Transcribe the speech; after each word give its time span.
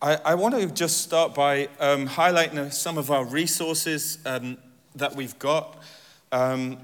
I, 0.00 0.14
I 0.24 0.34
want 0.36 0.54
to 0.54 0.64
just 0.68 1.00
start 1.00 1.34
by 1.34 1.68
um, 1.80 2.06
highlighting 2.06 2.72
some 2.72 2.98
of 2.98 3.10
our 3.10 3.24
resources 3.24 4.18
um, 4.24 4.56
that 4.94 5.16
we've 5.16 5.36
got. 5.40 5.82
Um, 6.30 6.78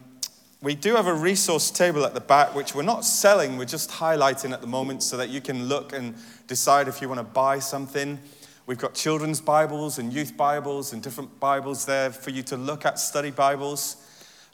we 0.60 0.74
do 0.74 0.96
have 0.96 1.06
a 1.06 1.14
resource 1.14 1.70
table 1.70 2.04
at 2.04 2.14
the 2.14 2.20
back, 2.20 2.56
which 2.56 2.74
we're 2.74 2.82
not 2.82 3.04
selling, 3.04 3.56
we're 3.56 3.66
just 3.66 3.88
highlighting 3.88 4.52
at 4.52 4.60
the 4.60 4.66
moment 4.66 5.04
so 5.04 5.16
that 5.16 5.28
you 5.28 5.40
can 5.40 5.66
look 5.66 5.92
and 5.92 6.16
decide 6.48 6.88
if 6.88 7.00
you 7.00 7.08
want 7.08 7.20
to 7.20 7.24
buy 7.24 7.60
something. 7.60 8.18
We've 8.66 8.78
got 8.78 8.94
children's 8.94 9.40
Bibles 9.40 9.98
and 9.98 10.12
youth 10.12 10.36
Bibles 10.36 10.92
and 10.92 11.00
different 11.00 11.38
Bibles 11.38 11.86
there 11.86 12.10
for 12.10 12.30
you 12.30 12.42
to 12.44 12.56
look 12.56 12.84
at, 12.84 12.98
study 12.98 13.30
Bibles. 13.30 13.96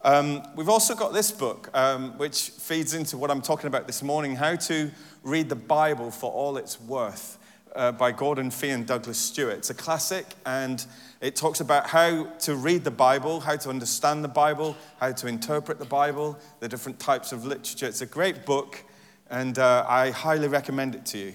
Um, 0.02 0.42
we've 0.54 0.68
also 0.68 0.94
got 0.94 1.14
this 1.14 1.32
book, 1.32 1.70
um, 1.72 2.18
which 2.18 2.50
feeds 2.50 2.92
into 2.92 3.16
what 3.16 3.30
I'm 3.30 3.40
talking 3.40 3.68
about 3.68 3.86
this 3.86 4.02
morning 4.02 4.36
how 4.36 4.56
to 4.56 4.90
read 5.22 5.48
the 5.48 5.56
Bible 5.56 6.10
for 6.10 6.30
all 6.30 6.58
it's 6.58 6.78
worth 6.78 7.38
uh, 7.74 7.92
by 7.92 8.12
Gordon 8.12 8.50
Fee 8.50 8.70
and 8.70 8.86
Douglas 8.86 9.18
Stuart. 9.18 9.58
It's 9.58 9.70
a 9.70 9.74
classic 9.74 10.26
and 10.46 10.84
it 11.20 11.36
talks 11.36 11.60
about 11.60 11.86
how 11.86 12.24
to 12.40 12.54
read 12.54 12.84
the 12.84 12.90
Bible, 12.90 13.40
how 13.40 13.56
to 13.56 13.68
understand 13.68 14.24
the 14.24 14.28
Bible, 14.28 14.76
how 14.98 15.12
to 15.12 15.26
interpret 15.26 15.78
the 15.78 15.84
Bible, 15.84 16.38
the 16.60 16.68
different 16.68 16.98
types 16.98 17.32
of 17.32 17.44
literature. 17.44 17.86
It's 17.86 18.00
a 18.00 18.06
great 18.06 18.44
book 18.44 18.82
and 19.30 19.58
uh, 19.58 19.84
I 19.88 20.10
highly 20.10 20.48
recommend 20.48 20.94
it 20.94 21.04
to 21.06 21.18
you. 21.18 21.34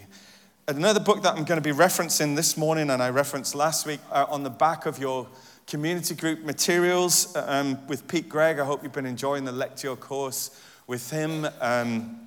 Another 0.68 1.00
book 1.00 1.22
that 1.24 1.36
I'm 1.36 1.46
going 1.46 1.62
to 1.62 1.70
be 1.70 1.76
referencing 1.76 2.36
this 2.36 2.58
morning 2.58 2.90
and 2.90 3.02
I 3.02 3.10
referenced 3.10 3.54
last 3.54 3.86
week 3.86 4.00
uh, 4.12 4.26
on 4.30 4.44
the 4.44 4.50
back 4.50 4.86
of 4.86 4.98
your 4.98 5.28
community 5.68 6.16
group 6.16 6.44
materials 6.44 7.36
um, 7.36 7.86
with 7.88 8.08
Pete 8.08 8.28
Greig. 8.28 8.60
I 8.60 8.66
hope 8.66 8.84
you've 8.84 8.92
been 8.92 9.06
enjoying 9.06 9.46
the 9.46 9.52
Lectio 9.52 10.00
course 10.00 10.60
with 10.88 11.10
him. 11.12 11.48
Um, 11.62 12.20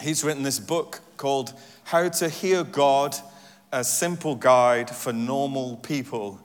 he's 0.00 0.24
written 0.24 0.42
this 0.42 0.58
book 0.58 1.00
called 1.16 1.52
How 1.84 2.08
to 2.08 2.28
Hear 2.28 2.64
God 2.64 3.16
a 3.72 3.82
simple 3.82 4.34
guide 4.34 4.90
for 4.90 5.12
normal 5.12 5.76
people, 5.78 6.38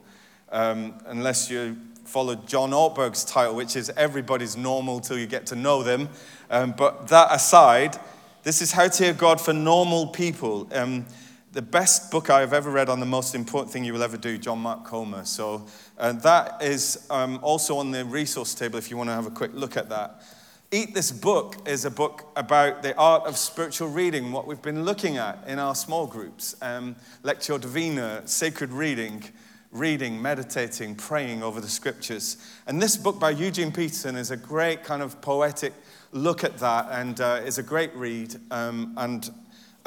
um, 0.50 0.94
unless 1.06 1.50
you 1.50 1.76
follow 2.04 2.34
John 2.34 2.70
Ortberg's 2.70 3.22
title, 3.22 3.54
which 3.54 3.76
is 3.76 3.90
Everybody's 3.90 4.56
Normal 4.56 5.00
Till 5.00 5.18
You 5.18 5.26
Get 5.26 5.44
to 5.48 5.54
Know 5.54 5.82
Them. 5.82 6.08
Um, 6.50 6.72
but 6.72 7.08
that 7.08 7.28
aside, 7.30 7.98
this 8.44 8.62
is 8.62 8.72
How 8.72 8.88
to 8.88 9.04
Hear 9.04 9.12
God 9.12 9.42
for 9.42 9.52
Normal 9.52 10.06
People. 10.06 10.68
Um, 10.72 11.04
the 11.52 11.60
best 11.60 12.10
book 12.10 12.30
I've 12.30 12.54
ever 12.54 12.70
read 12.70 12.88
on 12.88 12.98
the 12.98 13.06
most 13.06 13.34
important 13.34 13.72
thing 13.72 13.84
you 13.84 13.92
will 13.92 14.02
ever 14.02 14.16
do, 14.16 14.38
John 14.38 14.60
Mark 14.60 14.84
Comer. 14.84 15.26
So 15.26 15.66
uh, 15.98 16.12
that 16.12 16.62
is 16.62 17.06
um, 17.10 17.40
also 17.42 17.76
on 17.76 17.90
the 17.90 18.06
resource 18.06 18.54
table 18.54 18.78
if 18.78 18.90
you 18.90 18.96
want 18.96 19.10
to 19.10 19.14
have 19.14 19.26
a 19.26 19.30
quick 19.30 19.50
look 19.52 19.76
at 19.76 19.90
that. 19.90 20.22
Eat 20.70 20.92
This 20.92 21.10
Book 21.10 21.56
is 21.66 21.86
a 21.86 21.90
book 21.90 22.30
about 22.36 22.82
the 22.82 22.94
art 22.96 23.24
of 23.24 23.38
spiritual 23.38 23.88
reading, 23.88 24.32
what 24.32 24.46
we've 24.46 24.60
been 24.60 24.84
looking 24.84 25.16
at 25.16 25.42
in 25.46 25.58
our 25.58 25.74
small 25.74 26.06
groups. 26.06 26.56
Um, 26.60 26.94
Lectio 27.24 27.58
Divina, 27.58 28.20
sacred 28.26 28.70
reading, 28.70 29.24
reading, 29.72 30.20
meditating, 30.20 30.96
praying 30.96 31.42
over 31.42 31.62
the 31.62 31.68
scriptures. 31.68 32.36
And 32.66 32.82
this 32.82 32.98
book 32.98 33.18
by 33.18 33.30
Eugene 33.30 33.72
Peterson 33.72 34.14
is 34.14 34.30
a 34.30 34.36
great 34.36 34.84
kind 34.84 35.00
of 35.00 35.18
poetic 35.22 35.72
look 36.12 36.44
at 36.44 36.58
that 36.58 36.88
and 36.90 37.18
uh, 37.18 37.40
is 37.46 37.56
a 37.56 37.62
great 37.62 37.94
read. 37.96 38.36
Um, 38.50 38.92
and 38.98 39.30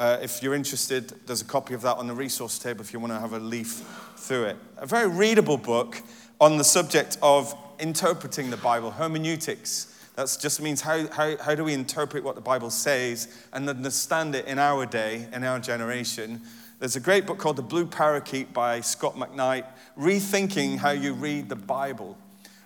uh, 0.00 0.18
if 0.20 0.42
you're 0.42 0.52
interested, 0.52 1.14
there's 1.26 1.42
a 1.42 1.44
copy 1.44 1.74
of 1.74 1.82
that 1.82 1.98
on 1.98 2.08
the 2.08 2.14
resource 2.14 2.58
table 2.58 2.80
if 2.80 2.92
you 2.92 2.98
want 2.98 3.12
to 3.12 3.20
have 3.20 3.34
a 3.34 3.38
leaf 3.38 3.84
through 4.16 4.46
it. 4.46 4.56
A 4.78 4.86
very 4.86 5.06
readable 5.06 5.58
book 5.58 6.02
on 6.40 6.56
the 6.56 6.64
subject 6.64 7.18
of 7.22 7.54
interpreting 7.78 8.50
the 8.50 8.56
Bible, 8.56 8.90
hermeneutics 8.90 9.91
that 10.14 10.36
just 10.40 10.60
means 10.60 10.80
how, 10.82 11.06
how, 11.08 11.36
how 11.38 11.54
do 11.54 11.64
we 11.64 11.72
interpret 11.72 12.22
what 12.22 12.34
the 12.34 12.40
Bible 12.40 12.70
says 12.70 13.28
and 13.52 13.68
understand 13.68 14.34
it 14.34 14.46
in 14.46 14.58
our 14.58 14.84
day, 14.84 15.26
in 15.32 15.42
our 15.42 15.58
generation. 15.58 16.40
There's 16.78 16.96
a 16.96 17.00
great 17.00 17.26
book 17.26 17.38
called 17.38 17.56
The 17.56 17.62
Blue 17.62 17.86
Parakeet 17.86 18.52
by 18.52 18.80
Scot 18.80 19.14
McKnight, 19.14 19.64
Rethinking 19.98 20.78
How 20.78 20.90
You 20.90 21.14
Read 21.14 21.48
the 21.48 21.56
Bible. 21.56 22.18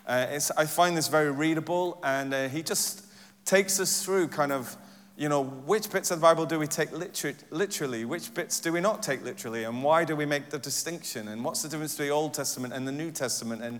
Uh, 0.05 0.39
I 0.57 0.65
find 0.65 0.97
this 0.97 1.07
very 1.07 1.31
readable, 1.31 1.99
and 2.03 2.33
uh, 2.33 2.47
he 2.49 2.63
just 2.63 3.05
takes 3.45 3.79
us 3.79 4.03
through 4.03 4.29
kind 4.29 4.51
of, 4.51 4.75
you 5.17 5.29
know, 5.29 5.43
which 5.43 5.89
bits 5.89 6.11
of 6.11 6.19
the 6.19 6.21
Bible 6.21 6.45
do 6.45 6.59
we 6.59 6.67
take 6.67 6.91
liter- 6.91 7.35
literally, 7.49 8.05
which 8.05 8.33
bits 8.33 8.59
do 8.59 8.73
we 8.73 8.81
not 8.81 9.03
take 9.03 9.23
literally, 9.23 9.65
and 9.65 9.83
why 9.83 10.03
do 10.03 10.15
we 10.15 10.25
make 10.25 10.49
the 10.49 10.59
distinction, 10.59 11.27
and 11.27 11.45
what's 11.45 11.61
the 11.61 11.69
difference 11.69 11.93
between 11.93 12.09
the 12.09 12.13
Old 12.13 12.33
Testament 12.33 12.73
and 12.73 12.87
the 12.87 12.91
New 12.91 13.11
Testament, 13.11 13.61
and 13.61 13.79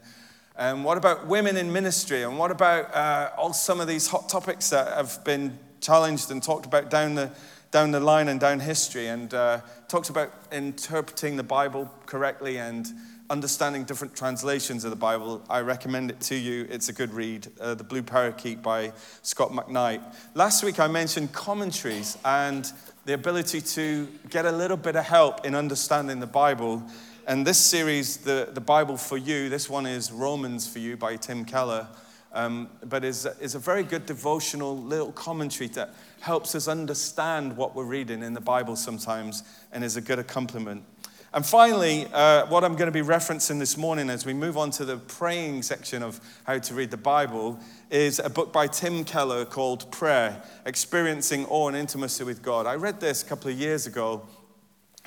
and 0.57 0.83
what 0.83 0.97
about 0.97 1.27
women 1.27 1.55
in 1.55 1.71
ministry? 1.71 2.23
And 2.23 2.37
what 2.37 2.49
about 2.49 2.93
uh, 2.95 3.29
all 3.37 3.53
some 3.53 3.79
of 3.79 3.87
these 3.87 4.07
hot 4.07 4.27
topics 4.27 4.71
that 4.71 4.87
have 4.93 5.23
been 5.23 5.57
challenged 5.81 6.31
and 6.31 6.41
talked 6.41 6.65
about 6.65 6.89
down 6.89 7.13
the, 7.13 7.31
down 7.69 7.91
the 7.91 7.99
line 7.99 8.27
and 8.27 8.39
down 8.39 8.59
history? 8.59 9.07
And 9.07 9.31
uh, 9.33 9.61
talks 9.87 10.09
about 10.09 10.33
interpreting 10.51 11.35
the 11.35 11.43
Bible 11.43 11.93
correctly 12.07 12.57
and 12.57 12.91
understanding 13.29 13.83
different 13.83 14.15
translations 14.15 14.83
of 14.83 14.89
the 14.89 14.95
Bible. 14.95 15.43
I 15.49 15.59
recommend 15.59 16.09
it 16.11 16.19
to 16.21 16.35
you. 16.35 16.65
It's 16.69 16.89
a 16.89 16.93
good 16.93 17.13
read. 17.13 17.47
Uh, 17.59 17.75
the 17.75 17.83
Blue 17.83 18.01
Parakeet 18.01 18.61
by 18.63 18.93
Scot 19.21 19.51
McKnight. 19.51 20.01
Last 20.33 20.63
week 20.63 20.79
I 20.79 20.87
mentioned 20.87 21.33
commentaries 21.33 22.17
and 22.25 22.71
the 23.05 23.13
ability 23.13 23.61
to 23.61 24.07
get 24.29 24.45
a 24.45 24.51
little 24.51 24.77
bit 24.77 24.95
of 24.95 25.05
help 25.05 25.45
in 25.45 25.55
understanding 25.55 26.19
the 26.19 26.27
Bible. 26.27 26.83
And 27.27 27.45
this 27.45 27.57
series, 27.57 28.15
the, 28.15 28.47
the 28.53 28.61
Bible 28.61 28.95
for 28.95 29.17
You, 29.17 29.49
this 29.49 29.69
one 29.69 29.85
is 29.85 30.13
Romans 30.13 30.65
for 30.65 30.79
You 30.79 30.95
by 30.95 31.17
Tim 31.17 31.43
Keller, 31.43 31.85
um, 32.31 32.69
but 32.85 33.03
is, 33.03 33.25
is 33.41 33.53
a 33.53 33.59
very 33.59 33.83
good 33.83 34.05
devotional 34.05 34.77
little 34.77 35.11
commentary 35.11 35.67
that 35.71 35.93
helps 36.21 36.55
us 36.55 36.69
understand 36.69 37.57
what 37.57 37.75
we're 37.75 37.83
reading 37.83 38.23
in 38.23 38.33
the 38.33 38.39
Bible 38.39 38.77
sometimes 38.77 39.43
and 39.73 39.83
is 39.83 39.97
a 39.97 40.01
good 40.01 40.19
accompaniment. 40.19 40.85
And 41.33 41.45
finally, 41.45 42.07
uh, 42.13 42.45
what 42.45 42.63
I'm 42.63 42.77
going 42.77 42.89
to 42.89 42.93
be 42.93 43.05
referencing 43.05 43.59
this 43.59 43.75
morning 43.75 44.09
as 44.09 44.25
we 44.25 44.33
move 44.33 44.55
on 44.55 44.71
to 44.71 44.85
the 44.85 44.95
praying 44.95 45.63
section 45.63 46.03
of 46.03 46.21
how 46.45 46.59
to 46.59 46.73
read 46.73 46.91
the 46.91 46.95
Bible 46.95 47.59
is 47.89 48.19
a 48.19 48.29
book 48.29 48.53
by 48.53 48.67
Tim 48.67 49.03
Keller 49.03 49.43
called 49.43 49.91
Prayer 49.91 50.41
Experiencing 50.65 51.45
Awe 51.47 51.67
and 51.67 51.75
Intimacy 51.75 52.23
with 52.23 52.41
God. 52.41 52.65
I 52.65 52.75
read 52.75 53.01
this 53.01 53.21
a 53.21 53.25
couple 53.25 53.51
of 53.51 53.59
years 53.59 53.85
ago. 53.85 54.25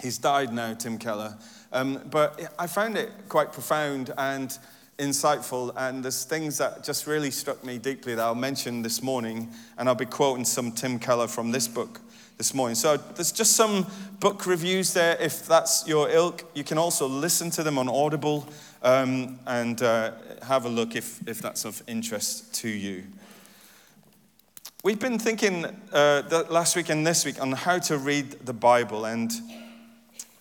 He's 0.02 0.18
died 0.18 0.52
now, 0.52 0.74
Tim 0.74 0.98
Keller. 0.98 1.38
Um, 1.72 2.00
but 2.10 2.52
I 2.58 2.66
found 2.66 2.96
it 2.96 3.10
quite 3.28 3.52
profound 3.52 4.12
and 4.18 4.56
insightful, 4.98 5.72
and 5.76 6.04
there's 6.04 6.24
things 6.24 6.58
that 6.58 6.84
just 6.84 7.06
really 7.06 7.30
struck 7.30 7.64
me 7.64 7.78
deeply 7.78 8.14
that 8.14 8.22
I'll 8.22 8.34
mention 8.34 8.82
this 8.82 9.02
morning, 9.02 9.48
and 9.78 9.88
I'll 9.88 9.94
be 9.94 10.04
quoting 10.04 10.44
some 10.44 10.72
Tim 10.72 10.98
Keller 10.98 11.26
from 11.26 11.52
this 11.52 11.68
book 11.68 12.00
this 12.36 12.54
morning. 12.54 12.74
So 12.74 12.96
there's 12.96 13.32
just 13.32 13.52
some 13.52 13.86
book 14.18 14.46
reviews 14.46 14.92
there 14.94 15.16
if 15.20 15.46
that's 15.46 15.86
your 15.86 16.10
ilk. 16.10 16.44
You 16.54 16.64
can 16.64 16.78
also 16.78 17.06
listen 17.06 17.50
to 17.50 17.62
them 17.62 17.78
on 17.78 17.88
Audible 17.88 18.48
um, 18.82 19.38
and 19.46 19.82
uh, 19.82 20.12
have 20.42 20.64
a 20.64 20.68
look 20.68 20.96
if, 20.96 21.26
if 21.28 21.40
that's 21.40 21.64
of 21.64 21.82
interest 21.86 22.54
to 22.56 22.68
you. 22.68 23.04
We've 24.82 24.98
been 24.98 25.18
thinking 25.18 25.66
uh, 25.92 26.44
last 26.48 26.76
week 26.76 26.88
and 26.88 27.06
this 27.06 27.26
week 27.26 27.40
on 27.42 27.52
how 27.52 27.78
to 27.80 27.98
read 27.98 28.30
the 28.46 28.54
Bible, 28.54 29.04
and 29.04 29.30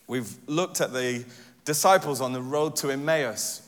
We've 0.09 0.37
looked 0.47 0.81
at 0.81 0.91
the 0.91 1.23
disciples 1.65 2.19
on 2.19 2.33
the 2.33 2.41
road 2.41 2.75
to 2.77 2.89
Emmaus. 2.89 3.61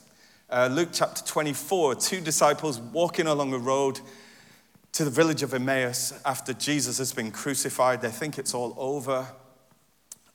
Uh, 0.49 0.69
Luke 0.71 0.89
chapter 0.91 1.23
24, 1.23 1.93
two 1.93 2.19
disciples 2.19 2.79
walking 2.79 3.27
along 3.27 3.53
a 3.53 3.59
road 3.59 3.99
to 4.93 5.05
the 5.05 5.11
village 5.11 5.43
of 5.43 5.53
Emmaus 5.53 6.19
after 6.25 6.51
Jesus 6.53 6.97
has 6.97 7.13
been 7.13 7.29
crucified. 7.29 8.01
They 8.01 8.09
think 8.09 8.39
it's 8.39 8.55
all 8.55 8.73
over. 8.75 9.27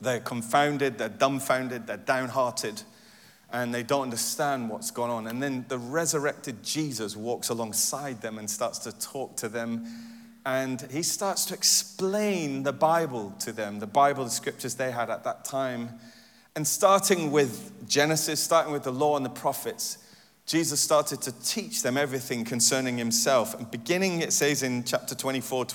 They're 0.01 0.21
confounded, 0.21 0.97
they're 0.97 1.09
dumbfounded, 1.09 1.89
they're 1.89 1.97
downhearted, 1.97 2.83
and 3.53 3.75
they 3.75 3.83
don't 3.83 4.03
understand 4.03 4.71
what's 4.71 4.93
going 4.93 5.11
on. 5.11 5.27
And 5.27 5.43
then 5.43 5.65
the 5.67 5.79
resurrected 5.79 6.63
Jesus 6.63 7.17
walks 7.17 7.49
alongside 7.49 8.23
them 8.23 8.39
and 8.39 8.49
starts 8.49 8.79
to 8.79 8.97
talk 8.97 9.37
to 9.39 9.49
them 9.49 9.85
and 10.47 10.81
he 10.93 11.03
starts 11.03 11.45
to 11.47 11.55
explain 11.55 12.63
the 12.63 12.73
Bible 12.73 13.35
to 13.41 13.51
them, 13.51 13.81
the 13.81 13.87
Bible, 13.87 14.23
the 14.23 14.31
scriptures 14.31 14.77
they 14.77 14.93
had 14.93 15.11
at 15.11 15.25
that 15.25 15.45
time. 15.45 15.91
And 16.55 16.65
starting 16.65 17.33
with 17.33 17.89
Genesis, 17.89 18.41
starting 18.41 18.73
with 18.73 18.85
the 18.85 18.93
law 18.93 19.17
and 19.17 19.27
the 19.27 19.31
prophets, 19.31 19.99
Jesus 20.47 20.79
started 20.81 21.21
to 21.23 21.33
teach 21.43 21.83
them 21.83 21.97
everything 21.97 22.45
concerning 22.45 22.97
himself. 22.97 23.59
And 23.59 23.69
beginning, 23.69 24.21
it 24.21 24.33
says 24.33 24.63
in 24.63 24.85
chapter 24.85 25.17
24, 25.17 25.67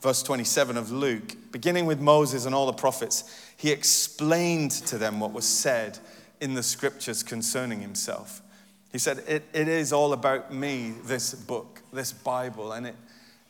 verse 0.00 0.22
27 0.22 0.76
of 0.76 0.92
Luke, 0.92 1.34
beginning 1.50 1.84
with 1.84 2.00
Moses 2.00 2.46
and 2.46 2.54
all 2.54 2.66
the 2.66 2.72
prophets, 2.72 3.52
he 3.56 3.72
explained 3.72 4.70
to 4.70 4.96
them 4.96 5.18
what 5.18 5.32
was 5.32 5.44
said 5.44 5.98
in 6.40 6.54
the 6.54 6.62
scriptures 6.62 7.24
concerning 7.24 7.80
himself. 7.80 8.42
He 8.92 8.98
said, 8.98 9.24
It, 9.26 9.42
it 9.52 9.66
is 9.66 9.92
all 9.92 10.12
about 10.12 10.54
me, 10.54 10.94
this 11.02 11.34
book, 11.34 11.82
this 11.92 12.12
Bible, 12.12 12.70
and 12.70 12.86
it, 12.86 12.94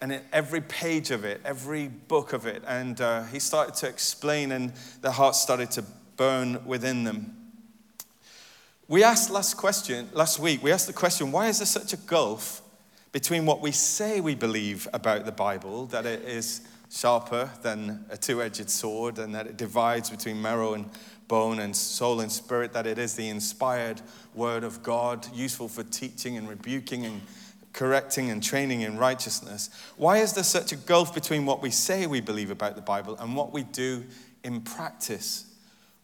and 0.05 0.13
in 0.13 0.21
every 0.35 0.61
page 0.61 1.11
of 1.11 1.25
it, 1.25 1.41
every 1.47 1.89
book 1.89 2.35
of 2.35 2.45
it. 2.45 2.63
And 2.67 3.01
uh, 3.01 3.25
he 3.25 3.39
started 3.39 3.75
to 3.77 3.89
explain, 3.89 4.53
and 4.53 4.71
their 5.01 5.11
hearts 5.11 5.41
started 5.41 5.71
to 5.71 5.85
burn 6.19 6.63
within 6.67 7.05
them. 7.05 7.35
We 8.87 9.03
asked 9.03 9.31
last 9.31 9.57
question, 9.57 10.11
last 10.13 10.39
week, 10.39 10.63
we 10.63 10.71
asked 10.73 10.89
the 10.89 10.93
question, 10.93 11.33
why 11.33 11.49
is 11.49 11.61
there 11.61 11.67
such 11.67 11.95
a 11.95 11.97
gulf 11.97 12.61
between 13.13 13.47
what 13.47 13.63
we 13.63 13.73
say 13.73 14.21
we 14.21 14.35
believe 14.35 14.87
about 14.93 15.25
the 15.25 15.33
Bible, 15.33 15.87
that 15.87 16.05
it 16.05 16.21
is 16.21 16.61
sharper 16.91 17.49
than 17.63 18.05
a 18.11 18.19
two 18.19 18.43
edged 18.43 18.69
sword, 18.69 19.19
and 19.19 19.35
that 19.35 19.47
it 19.47 19.57
divides 19.57 20.11
between 20.11 20.43
marrow 20.43 20.75
and 20.75 20.91
bone 21.29 21.61
and 21.61 21.75
soul 21.75 22.21
and 22.21 22.31
spirit, 22.31 22.75
that 22.75 22.87
it 22.87 22.99
is 22.99 23.15
the 23.15 23.31
inspired 23.31 24.03
word 24.35 24.65
of 24.65 24.83
God, 24.83 25.27
useful 25.35 25.67
for 25.67 25.83
teaching 25.83 26.37
and 26.37 26.47
rebuking 26.47 27.07
and 27.07 27.23
correcting 27.75 28.31
and 28.31 28.43
training 28.43 28.81
in 28.81 28.97
righteousness. 28.97 29.69
Why 29.97 30.19
is 30.19 30.33
there 30.33 30.45
such 30.45 30.73
a 30.73 30.77
gulf 30.77 31.13
between 31.13 31.45
what 31.45 31.61
we 31.61 31.71
say 31.71 32.07
we 32.07 32.21
believe 32.21 32.51
about 32.51 32.77
the 32.77 32.81
Bible 32.81 33.17
and 33.19 33.37
what 33.37 33.53
we 33.53 33.65
do 33.65 34.05
in 34.43 34.63
practice? 34.63 35.47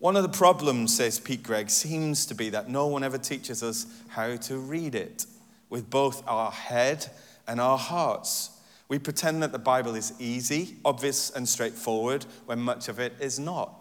One 0.00 0.16
of 0.16 0.22
the 0.22 0.28
problems, 0.28 0.96
says 0.96 1.18
Pete 1.18 1.42
Greig, 1.42 1.70
seems 1.70 2.26
to 2.26 2.34
be 2.34 2.50
that 2.50 2.68
no 2.68 2.86
one 2.86 3.04
ever 3.04 3.18
teaches 3.18 3.62
us 3.62 3.86
how 4.08 4.36
to 4.36 4.58
read 4.58 4.94
it 4.94 5.26
with 5.70 5.88
both 5.88 6.26
our 6.26 6.50
head 6.50 7.06
and 7.46 7.60
our 7.60 7.78
hearts. 7.78 8.50
We 8.88 8.98
pretend 8.98 9.42
that 9.42 9.52
the 9.52 9.58
Bible 9.58 9.94
is 9.94 10.12
easy, 10.18 10.76
obvious, 10.84 11.30
and 11.30 11.48
straightforward 11.48 12.26
when 12.46 12.58
much 12.58 12.88
of 12.88 12.98
it 12.98 13.12
is 13.20 13.38
not. 13.38 13.72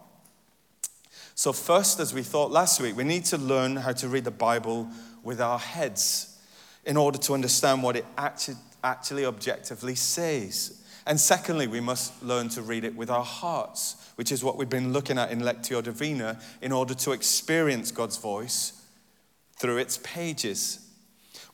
So, 1.34 1.52
first, 1.52 1.98
as 1.98 2.14
we 2.14 2.22
thought 2.22 2.52
last 2.52 2.80
week, 2.80 2.96
we 2.96 3.02
need 3.02 3.24
to 3.26 3.38
learn 3.38 3.76
how 3.76 3.92
to 3.92 4.08
read 4.08 4.24
the 4.24 4.30
Bible 4.30 4.88
with 5.24 5.40
our 5.40 5.58
heads 5.58 6.29
in 6.84 6.96
order 6.96 7.18
to 7.18 7.34
understand 7.34 7.82
what 7.82 7.96
it 7.96 8.04
actually, 8.16 9.24
objectively 9.24 9.94
says. 9.94 10.82
And 11.06 11.18
secondly, 11.18 11.66
we 11.66 11.80
must 11.80 12.22
learn 12.22 12.48
to 12.50 12.62
read 12.62 12.84
it 12.84 12.94
with 12.94 13.10
our 13.10 13.24
hearts 13.24 14.00
which 14.20 14.32
is 14.32 14.44
what 14.44 14.58
we've 14.58 14.68
been 14.68 14.92
looking 14.92 15.16
at 15.16 15.30
in 15.30 15.40
Lectio 15.40 15.82
Divina, 15.82 16.38
in 16.60 16.72
order 16.72 16.92
to 16.92 17.12
experience 17.12 17.90
God's 17.90 18.18
voice 18.18 18.84
through 19.56 19.78
its 19.78 19.96
pages. 19.96 20.86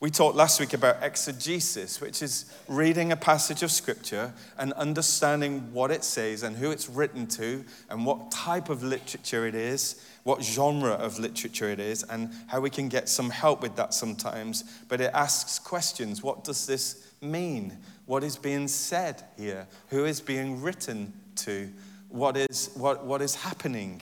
We 0.01 0.09
talked 0.11 0.35
last 0.35 0.59
week 0.59 0.73
about 0.73 1.01
exegesis, 1.01 2.01
which 2.01 2.21
is 2.21 2.53
reading 2.67 3.13
a 3.13 3.15
passage 3.15 3.63
of 3.63 3.71
scripture 3.71 4.33
and 4.57 4.73
understanding 4.73 5.71
what 5.71 5.91
it 5.91 6.03
says 6.03 6.43
and 6.43 6.57
who 6.57 6.71
it's 6.71 6.89
written 6.89 7.25
to 7.27 7.63
and 7.89 8.05
what 8.05 8.31
type 8.31 8.67
of 8.67 8.83
literature 8.83 9.47
it 9.47 9.55
is, 9.55 10.03
what 10.27 10.43
genre 10.43 10.91
of 10.91 11.19
literature 11.19 11.69
it 11.69 11.79
is, 11.79 12.03
and 12.03 12.31
how 12.47 12.59
we 12.59 12.69
can 12.69 12.89
get 12.89 13.07
some 13.07 13.29
help 13.29 13.61
with 13.61 13.75
that 13.77 13.93
sometimes. 13.93 14.63
But 14.89 15.01
it 15.01 15.11
asks 15.13 15.59
questions 15.59 16.21
What 16.21 16.43
does 16.43 16.67
this 16.67 17.11
mean? 17.21 17.77
What 18.05 18.23
is 18.23 18.35
being 18.35 18.67
said 18.67 19.23
here? 19.37 19.67
Who 19.89 20.05
is 20.05 20.21
being 20.21 20.61
written 20.61 21.13
to? 21.37 21.69
what 22.09 22.37
is, 22.37 22.71
what, 22.75 23.05
what 23.05 23.21
is 23.21 23.35
happening. 23.35 24.01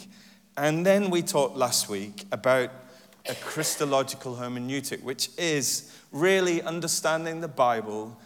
And 0.57 0.86
then 0.86 1.10
we 1.10 1.22
talked 1.22 1.57
last 1.57 1.89
week 1.89 2.25
about 2.31 2.69
a 3.27 3.36
Christological 3.36 4.36
hermeneutic, 4.36 5.01
which 5.04 5.30
is 5.38 5.92
really 6.12 6.62
understanding 6.62 7.42
the 7.42 7.48
Bible 7.48 8.18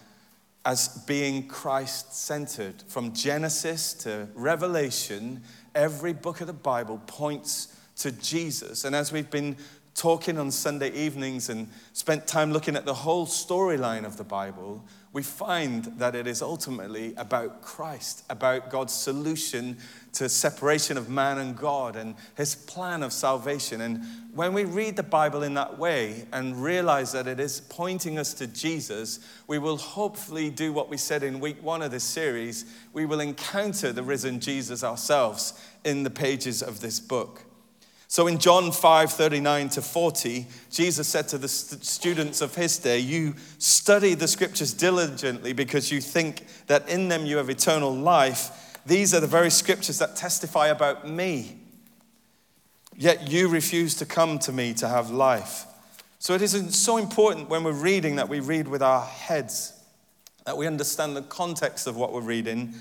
as 0.66 0.90
being 1.07 1.48
Christ 1.48 2.13
centered. 2.13 2.84
From 2.88 3.13
Genesis 3.13 3.94
to 3.96 4.28
Revelation, 4.36 5.42
every 5.74 6.13
book 6.13 6.42
of 6.42 6.48
the 6.48 6.54
Bible 6.54 7.01
points 7.07 7.75
to 8.00 8.12
Jesus. 8.12 8.86
And 8.86 8.96
as 8.96 9.12
we've 9.12 9.30
been 9.30 9.56
talking 9.96 10.38
on 10.38 10.50
Sunday 10.50 10.92
evenings 10.92 11.50
and 11.50 11.69
spent 11.92 12.25
time 12.25 12.54
looking 12.54 12.75
at 12.75 12.86
the 12.86 12.94
whole 12.94 13.25
storyline 13.25 14.06
of 14.06 14.16
the 14.16 14.24
Bible, 14.24 14.84
we 15.12 15.24
find 15.24 15.86
that 15.98 16.16
it 16.16 16.28
is 16.28 16.42
ultimately 16.42 17.13
about 17.18 17.62
Christ, 17.62 18.24
about 18.30 18.69
God's 18.69 18.94
solution 18.94 19.78
to 20.13 20.30
separation 20.30 20.98
of 20.98 21.10
man 21.10 21.40
and 21.40 21.57
God 21.57 21.96
and 21.96 22.16
his 22.38 22.56
plan 22.56 23.04
of 23.04 23.12
salvation. 23.12 23.81
And 23.81 24.06
when 24.34 24.54
we 24.54 24.63
read 24.63 24.96
the 24.96 25.04
Bible 25.04 25.44
in 25.44 25.56
that 25.56 25.78
way 25.78 26.25
and 26.31 26.63
realize 26.63 27.12
that 27.12 27.28
it 27.28 27.40
is 27.40 27.60
pointing 27.60 28.19
us 28.19 28.34
to 28.36 28.48
Jesus, 28.48 29.19
we 29.48 29.57
will 29.57 29.78
hopefully 29.78 30.50
do 30.50 30.72
what 30.72 30.90
we 30.90 30.98
said 30.98 31.24
in 31.24 31.40
week 31.40 31.62
one 31.62 31.81
of 31.81 31.92
this 31.92 32.04
series. 32.04 32.66
We 32.94 33.06
will 33.06 33.19
encounter 33.19 33.92
the 33.92 34.04
risen 34.04 34.40
Jesus 34.40 34.84
ourselves 34.84 35.60
in 35.84 36.04
the 36.04 36.12
pages 36.12 36.62
of 36.62 36.80
this 36.80 37.00
book. 37.00 37.44
So 38.09 38.25
in 38.25 38.39
John 38.39 38.71
5 38.71 39.11
39 39.11 39.69
to 39.69 39.83
40, 39.83 40.47
Jesus 40.71 41.07
said 41.07 41.27
to 41.27 41.38
the 41.38 41.47
st- 41.47 41.85
students 41.85 42.41
of 42.41 42.56
his 42.56 42.79
day, 42.79 42.97
You 42.97 43.35
study 43.59 44.15
the 44.15 44.27
scriptures 44.27 44.73
diligently 44.73 45.53
because 45.53 45.91
you 45.91 46.01
think 46.01 46.47
that 46.65 46.89
in 46.89 47.07
them 47.07 47.27
you 47.27 47.38
have 47.38 47.51
eternal 47.51 47.95
life. 47.95 48.81
These 48.88 49.13
are 49.13 49.19
the 49.19 49.27
very 49.27 49.51
scriptures 49.51 50.00
that 50.00 50.15
testify 50.15 50.69
about 50.69 51.07
me. 51.07 51.59
Yet 52.95 53.29
you 53.29 53.47
refuse 53.47 53.94
to 53.97 54.07
come 54.07 54.39
to 54.39 54.51
me 54.51 54.73
to 54.73 54.88
have 54.88 55.12
life. 55.12 55.65
So 56.17 56.33
it 56.33 56.41
is 56.41 56.75
so 56.75 56.97
important 56.97 57.47
when 57.47 57.63
we're 57.63 57.73
reading 57.73 58.15
that 58.15 58.27
we 58.27 58.39
read 58.39 58.67
with 58.67 58.81
our 58.81 59.05
heads, 59.05 59.73
that 60.45 60.57
we 60.57 60.65
understand 60.65 61.15
the 61.15 61.21
context 61.21 61.85
of 61.85 61.95
what 61.95 62.12
we're 62.12 62.21
reading 62.21 62.73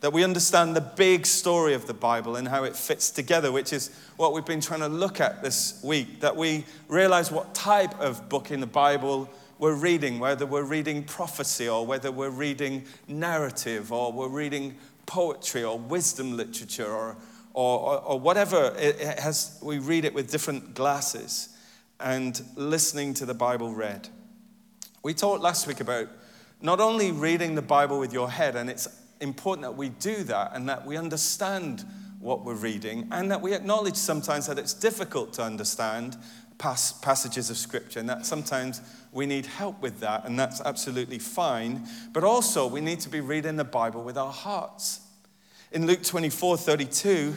that 0.00 0.12
we 0.12 0.22
understand 0.22 0.76
the 0.76 0.80
big 0.80 1.26
story 1.26 1.74
of 1.74 1.86
the 1.86 1.94
Bible 1.94 2.36
and 2.36 2.46
how 2.46 2.64
it 2.64 2.76
fits 2.76 3.10
together, 3.10 3.50
which 3.50 3.72
is 3.72 3.90
what 4.16 4.32
we've 4.32 4.44
been 4.44 4.60
trying 4.60 4.80
to 4.80 4.88
look 4.88 5.20
at 5.20 5.42
this 5.42 5.80
week. 5.82 6.20
That 6.20 6.36
we 6.36 6.64
realize 6.86 7.32
what 7.32 7.54
type 7.54 7.98
of 8.00 8.28
book 8.28 8.50
in 8.50 8.60
the 8.60 8.66
Bible 8.66 9.28
we're 9.58 9.74
reading, 9.74 10.20
whether 10.20 10.46
we're 10.46 10.62
reading 10.62 11.02
prophecy 11.02 11.68
or 11.68 11.84
whether 11.84 12.12
we're 12.12 12.30
reading 12.30 12.84
narrative 13.08 13.92
or 13.92 14.12
we're 14.12 14.28
reading 14.28 14.76
poetry 15.06 15.64
or 15.64 15.76
wisdom 15.78 16.36
literature 16.36 16.86
or, 16.86 17.16
or, 17.54 18.00
or, 18.00 18.20
whatever. 18.20 18.72
It 18.78 19.18
has, 19.18 19.58
we 19.60 19.78
read 19.78 20.04
it 20.04 20.14
with 20.14 20.30
different 20.30 20.74
glasses 20.74 21.48
and 21.98 22.40
listening 22.54 23.14
to 23.14 23.26
the 23.26 23.34
Bible 23.34 23.74
read. 23.74 24.08
We 25.02 25.12
talked 25.12 25.42
last 25.42 25.66
week 25.66 25.80
about 25.80 26.08
not 26.60 26.78
only 26.78 27.10
reading 27.10 27.56
the 27.56 27.62
Bible 27.62 27.98
with 27.98 28.12
your 28.12 28.30
head, 28.30 28.54
and 28.54 28.70
it's 28.70 28.86
important 29.20 29.62
that 29.62 29.76
we 29.76 29.88
do 29.88 30.22
that 30.24 30.52
and 30.54 30.68
that 30.68 30.86
we 30.86 30.96
understand 30.96 31.84
what 32.20 32.44
we're 32.44 32.54
reading 32.54 33.08
and 33.12 33.30
that 33.30 33.40
we 33.40 33.54
acknowledge 33.54 33.96
sometimes 33.96 34.46
that 34.46 34.58
it's 34.58 34.74
difficult 34.74 35.32
to 35.34 35.42
understand 35.42 36.16
pas- 36.58 36.92
passages 37.00 37.50
of 37.50 37.56
scripture 37.56 38.00
and 38.00 38.08
that 38.08 38.26
sometimes 38.26 38.80
we 39.12 39.24
need 39.26 39.46
help 39.46 39.80
with 39.80 40.00
that 40.00 40.24
and 40.24 40.38
that's 40.38 40.60
absolutely 40.60 41.18
fine. 41.18 41.86
But 42.12 42.24
also 42.24 42.66
we 42.66 42.80
need 42.80 43.00
to 43.00 43.08
be 43.08 43.20
reading 43.20 43.56
the 43.56 43.64
bible 43.64 44.02
with 44.02 44.18
our 44.18 44.32
hearts. 44.32 45.00
In 45.70 45.86
luke 45.86 46.02
24 46.02 46.56
32 46.56 47.34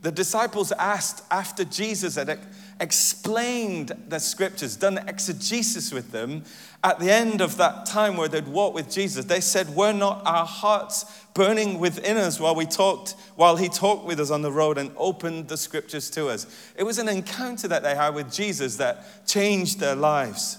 the 0.00 0.10
disciples 0.10 0.72
asked 0.72 1.22
after 1.30 1.64
jesus 1.64 2.16
had 2.16 2.38
explained 2.80 3.92
the 4.08 4.18
scriptures 4.18 4.76
done 4.76 4.98
exegesis 5.06 5.92
with 5.92 6.12
them 6.12 6.44
at 6.84 6.98
the 6.98 7.10
end 7.10 7.40
of 7.40 7.56
that 7.56 7.86
time 7.86 8.18
where 8.18 8.28
they'd 8.28 8.46
walked 8.46 8.74
with 8.74 8.90
Jesus, 8.90 9.24
they 9.24 9.40
said, 9.40 9.74
Were 9.74 9.94
not 9.94 10.20
our 10.26 10.44
hearts 10.44 11.06
burning 11.32 11.78
within 11.80 12.18
us 12.18 12.38
while 12.38 12.54
we 12.54 12.66
talked, 12.66 13.16
while 13.36 13.56
he 13.56 13.70
talked 13.70 14.04
with 14.04 14.20
us 14.20 14.30
on 14.30 14.42
the 14.42 14.52
road 14.52 14.76
and 14.76 14.90
opened 14.98 15.48
the 15.48 15.56
scriptures 15.56 16.10
to 16.10 16.28
us? 16.28 16.46
It 16.76 16.82
was 16.82 16.98
an 16.98 17.08
encounter 17.08 17.66
that 17.68 17.82
they 17.82 17.94
had 17.94 18.14
with 18.14 18.30
Jesus 18.30 18.76
that 18.76 19.26
changed 19.26 19.80
their 19.80 19.96
lives. 19.96 20.58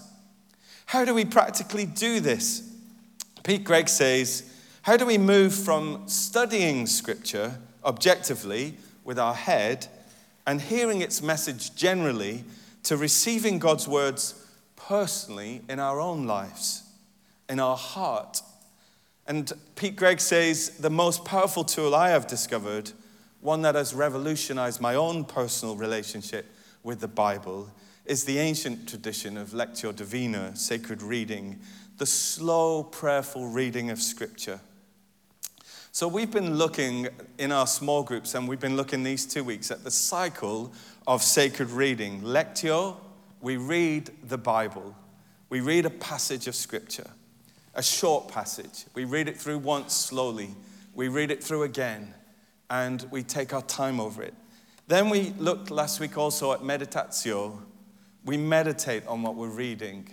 How 0.88 1.06
do 1.06 1.14
we 1.14 1.26
practically 1.26 1.86
do 1.86 2.20
this? 2.20 2.74
Pete 3.44 3.64
Greig 3.64 3.88
says, 3.88 4.52
How 4.82 4.98
do 4.98 5.06
we 5.06 5.20
move 5.20 5.54
from 5.54 6.08
studying 6.08 6.88
scripture 6.88 7.60
objectively 7.84 8.78
with 9.04 9.20
our 9.20 9.36
head 9.36 9.86
and 10.48 10.62
hearing 10.62 11.02
its 11.02 11.22
message 11.22 11.76
generally 11.76 12.44
to 12.84 12.98
receiving 12.98 13.60
God's 13.60 13.88
words? 13.88 14.46
personally 14.88 15.62
in 15.68 15.80
our 15.80 16.00
own 16.00 16.26
lives, 16.26 16.84
in 17.50 17.60
our 17.60 17.78
heart. 17.78 18.42
And 19.28 19.52
Pete 19.76 19.96
Greig 19.96 20.20
says 20.20 20.70
the 20.78 20.90
most 20.90 21.26
powerful 21.26 21.64
tool 21.64 21.96
I 21.96 22.10
have 22.10 22.28
discovered, 22.28 22.92
one 23.42 23.64
that 23.64 23.76
has 23.76 23.94
revolutionized 23.94 24.80
my 24.80 24.96
own 24.96 25.26
personal 25.26 25.76
relationship 25.76 26.46
with 26.84 27.00
the 27.00 27.08
Bible, 27.08 27.70
is 28.06 28.24
the 28.24 28.38
ancient 28.38 28.88
tradition 28.88 29.38
of 29.38 29.50
Lectio 29.50 29.96
Divina, 29.96 30.56
sacred 30.56 31.02
reading, 31.02 31.60
the 31.98 32.06
slow, 32.06 32.84
prayerful 32.84 33.48
reading 33.48 33.90
of 33.90 34.00
Scripture. 34.00 34.60
So, 35.96 36.10
we've 36.10 36.30
been 36.30 36.58
looking 36.58 37.08
in 37.38 37.54
our 37.54 37.66
small 37.66 38.04
groups, 38.04 38.36
and 38.36 38.50
we've 38.50 38.60
been 38.60 38.76
looking 38.76 39.02
these 39.02 39.26
two 39.26 39.46
weeks 39.46 39.72
at 39.72 39.86
the 39.86 39.92
cycle 39.92 40.74
of 41.08 41.24
sacred 41.24 41.70
reading. 41.70 42.20
Lectio, 42.20 42.98
we 43.40 43.56
read 43.56 44.12
the 44.28 44.38
Bible. 44.38 44.94
We 45.48 45.62
read 45.62 45.86
a 45.86 45.90
passage 45.90 46.48
of 46.48 46.56
Scripture, 46.56 47.10
a 47.76 47.82
short 47.82 48.28
passage. 48.28 48.84
We 48.94 49.06
read 49.06 49.30
it 49.30 49.38
through 49.38 49.60
once 49.60 49.94
slowly. 49.94 50.50
We 50.94 51.08
read 51.08 51.32
it 51.32 51.42
through 51.42 51.64
again, 51.64 52.14
and 52.70 53.08
we 53.10 53.24
take 53.24 53.54
our 53.54 53.62
time 53.62 54.02
over 54.02 54.22
it. 54.22 54.34
Then 54.90 55.10
we 55.10 55.30
looked 55.38 55.72
last 55.72 56.02
week 56.02 56.18
also 56.18 56.52
at 56.52 56.60
meditatio. 56.60 57.58
We 58.26 58.36
meditate 58.36 59.08
on 59.08 59.22
what 59.22 59.36
we're 59.36 59.48
reading. 59.48 60.10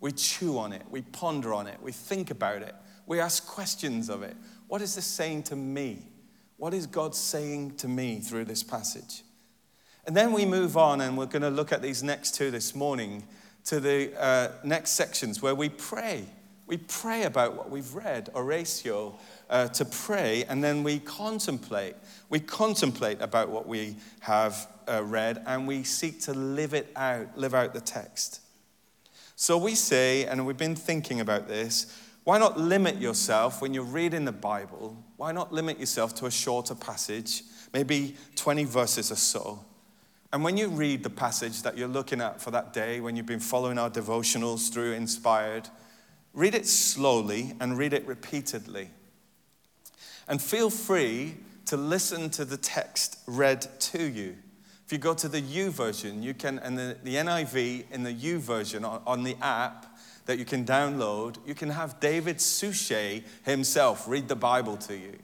We 0.00 0.12
chew 0.12 0.56
on 0.56 0.72
it. 0.72 0.84
We 0.90 1.02
ponder 1.02 1.52
on 1.52 1.66
it. 1.66 1.76
We 1.82 1.92
think 1.92 2.30
about 2.30 2.62
it. 2.62 2.74
We 3.04 3.20
ask 3.20 3.46
questions 3.46 4.08
of 4.08 4.22
it. 4.22 4.36
What 4.68 4.82
is 4.82 4.94
this 4.94 5.06
saying 5.06 5.44
to 5.44 5.56
me? 5.56 6.06
What 6.58 6.74
is 6.74 6.86
God 6.86 7.14
saying 7.14 7.76
to 7.76 7.88
me 7.88 8.20
through 8.20 8.44
this 8.44 8.62
passage? 8.62 9.22
And 10.06 10.16
then 10.16 10.32
we 10.32 10.44
move 10.44 10.76
on, 10.76 11.00
and 11.00 11.16
we're 11.16 11.26
going 11.26 11.42
to 11.42 11.50
look 11.50 11.72
at 11.72 11.82
these 11.82 12.02
next 12.02 12.34
two 12.34 12.50
this 12.50 12.74
morning 12.74 13.24
to 13.64 13.80
the 13.80 14.12
uh, 14.22 14.52
next 14.64 14.90
sections 14.90 15.42
where 15.42 15.54
we 15.54 15.68
pray. 15.68 16.26
we 16.66 16.76
pray 16.76 17.22
about 17.22 17.54
what 17.56 17.70
we've 17.70 17.94
read, 17.94 18.28
oratio, 18.34 19.18
uh, 19.48 19.68
to 19.68 19.86
pray, 19.86 20.44
and 20.48 20.62
then 20.62 20.82
we 20.82 20.98
contemplate. 20.98 21.96
We 22.28 22.40
contemplate 22.40 23.22
about 23.22 23.48
what 23.48 23.66
we 23.66 23.96
have 24.20 24.68
uh, 24.86 25.02
read, 25.02 25.42
and 25.46 25.66
we 25.66 25.82
seek 25.82 26.20
to 26.22 26.34
live 26.34 26.74
it 26.74 26.92
out, 26.94 27.38
live 27.38 27.54
out 27.54 27.72
the 27.72 27.80
text. 27.80 28.42
So 29.34 29.56
we 29.56 29.74
say, 29.74 30.26
and 30.26 30.46
we've 30.46 30.58
been 30.58 30.76
thinking 30.76 31.20
about 31.20 31.48
this, 31.48 31.86
why 32.28 32.36
not 32.36 32.60
limit 32.60 33.00
yourself 33.00 33.62
when 33.62 33.72
you're 33.72 33.82
reading 33.82 34.26
the 34.26 34.32
Bible? 34.32 35.02
Why 35.16 35.32
not 35.32 35.50
limit 35.50 35.80
yourself 35.80 36.14
to 36.16 36.26
a 36.26 36.30
shorter 36.30 36.74
passage, 36.74 37.42
maybe 37.72 38.16
20 38.36 38.64
verses 38.64 39.10
or 39.10 39.16
so? 39.16 39.64
And 40.30 40.44
when 40.44 40.58
you 40.58 40.68
read 40.68 41.02
the 41.02 41.08
passage 41.08 41.62
that 41.62 41.78
you're 41.78 41.88
looking 41.88 42.20
at 42.20 42.38
for 42.38 42.50
that 42.50 42.74
day, 42.74 43.00
when 43.00 43.16
you've 43.16 43.24
been 43.24 43.40
following 43.40 43.78
our 43.78 43.88
devotionals 43.88 44.70
through 44.70 44.92
Inspired, 44.92 45.70
read 46.34 46.54
it 46.54 46.66
slowly 46.66 47.54
and 47.60 47.78
read 47.78 47.94
it 47.94 48.06
repeatedly. 48.06 48.90
And 50.28 50.42
feel 50.42 50.68
free 50.68 51.34
to 51.64 51.78
listen 51.78 52.28
to 52.28 52.44
the 52.44 52.58
text 52.58 53.20
read 53.26 53.62
to 53.80 54.02
you. 54.02 54.36
If 54.84 54.92
you 54.92 54.98
go 54.98 55.14
to 55.14 55.28
the 55.28 55.40
U 55.40 55.70
YouVersion, 55.70 56.22
you 56.22 56.34
can, 56.34 56.58
and 56.58 56.76
the, 56.76 56.98
the 57.02 57.14
NIV 57.14 57.90
in 57.90 58.02
the 58.02 58.12
YouVersion 58.12 58.86
on, 58.86 59.00
on 59.06 59.22
the 59.22 59.34
app, 59.40 59.86
that 60.28 60.38
you 60.38 60.44
can 60.44 60.62
download. 60.62 61.38
You 61.46 61.54
can 61.54 61.70
have 61.70 62.00
David 62.00 62.38
Suchet 62.38 63.24
himself 63.44 64.06
read 64.06 64.28
the 64.28 64.36
Bible 64.36 64.76
to 64.76 64.94
you 64.94 65.18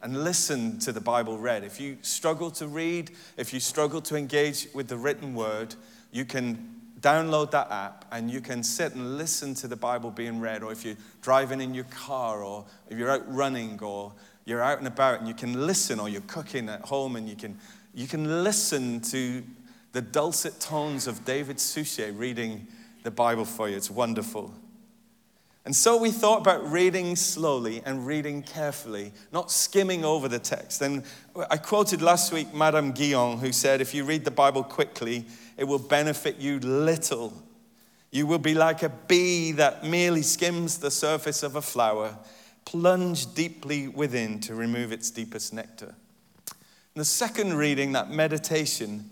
and 0.00 0.24
listen 0.24 0.78
to 0.78 0.92
the 0.92 1.00
Bible 1.00 1.36
read. 1.36 1.62
If 1.62 1.78
you 1.78 1.98
struggle 2.00 2.50
to 2.52 2.66
read, 2.66 3.10
if 3.36 3.52
you 3.52 3.60
struggle 3.60 4.00
to 4.00 4.16
engage 4.16 4.66
with 4.72 4.88
the 4.88 4.96
written 4.96 5.34
word, 5.34 5.74
you 6.10 6.24
can 6.24 6.74
download 7.02 7.50
that 7.50 7.70
app 7.70 8.06
and 8.10 8.30
you 8.30 8.40
can 8.40 8.62
sit 8.62 8.94
and 8.94 9.18
listen 9.18 9.52
to 9.56 9.68
the 9.68 9.76
Bible 9.76 10.10
being 10.10 10.40
read. 10.40 10.62
Or 10.62 10.72
if 10.72 10.86
you're 10.86 10.96
driving 11.20 11.60
in 11.60 11.74
your 11.74 11.84
car, 11.84 12.42
or 12.42 12.64
if 12.88 12.96
you're 12.96 13.10
out 13.10 13.30
running, 13.30 13.78
or 13.82 14.14
you're 14.46 14.62
out 14.62 14.78
and 14.78 14.86
about 14.86 15.18
and 15.18 15.28
you 15.28 15.34
can 15.34 15.66
listen, 15.66 16.00
or 16.00 16.08
you're 16.08 16.22
cooking 16.22 16.70
at 16.70 16.80
home 16.80 17.16
and 17.16 17.28
you 17.28 17.36
can, 17.36 17.58
you 17.92 18.06
can 18.06 18.42
listen 18.42 19.02
to 19.02 19.42
the 19.92 20.00
dulcet 20.00 20.60
tones 20.60 21.06
of 21.06 21.26
David 21.26 21.60
Suchet 21.60 22.12
reading 22.12 22.66
the 23.06 23.10
Bible 23.12 23.44
for 23.44 23.68
you. 23.68 23.76
It's 23.76 23.88
wonderful. 23.88 24.52
And 25.64 25.74
so 25.74 25.96
we 25.96 26.10
thought 26.10 26.40
about 26.40 26.68
reading 26.70 27.14
slowly 27.14 27.80
and 27.86 28.04
reading 28.04 28.42
carefully, 28.42 29.12
not 29.32 29.50
skimming 29.50 30.04
over 30.04 30.28
the 30.28 30.40
text. 30.40 30.82
And 30.82 31.04
I 31.48 31.56
quoted 31.56 32.02
last 32.02 32.32
week 32.32 32.52
Madame 32.52 32.90
Guyon, 32.90 33.38
who 33.38 33.52
said, 33.52 33.80
If 33.80 33.94
you 33.94 34.04
read 34.04 34.24
the 34.24 34.32
Bible 34.32 34.64
quickly, 34.64 35.24
it 35.56 35.64
will 35.64 35.78
benefit 35.78 36.38
you 36.38 36.58
little. 36.58 37.32
You 38.10 38.26
will 38.26 38.38
be 38.40 38.54
like 38.54 38.82
a 38.82 38.88
bee 38.88 39.52
that 39.52 39.84
merely 39.84 40.22
skims 40.22 40.78
the 40.78 40.90
surface 40.90 41.44
of 41.44 41.54
a 41.54 41.62
flower, 41.62 42.18
plunge 42.64 43.34
deeply 43.34 43.86
within 43.86 44.40
to 44.40 44.54
remove 44.56 44.90
its 44.90 45.12
deepest 45.12 45.54
nectar. 45.54 45.94
And 46.48 47.00
the 47.00 47.04
second 47.04 47.54
reading, 47.54 47.92
that 47.92 48.10
meditation, 48.10 49.10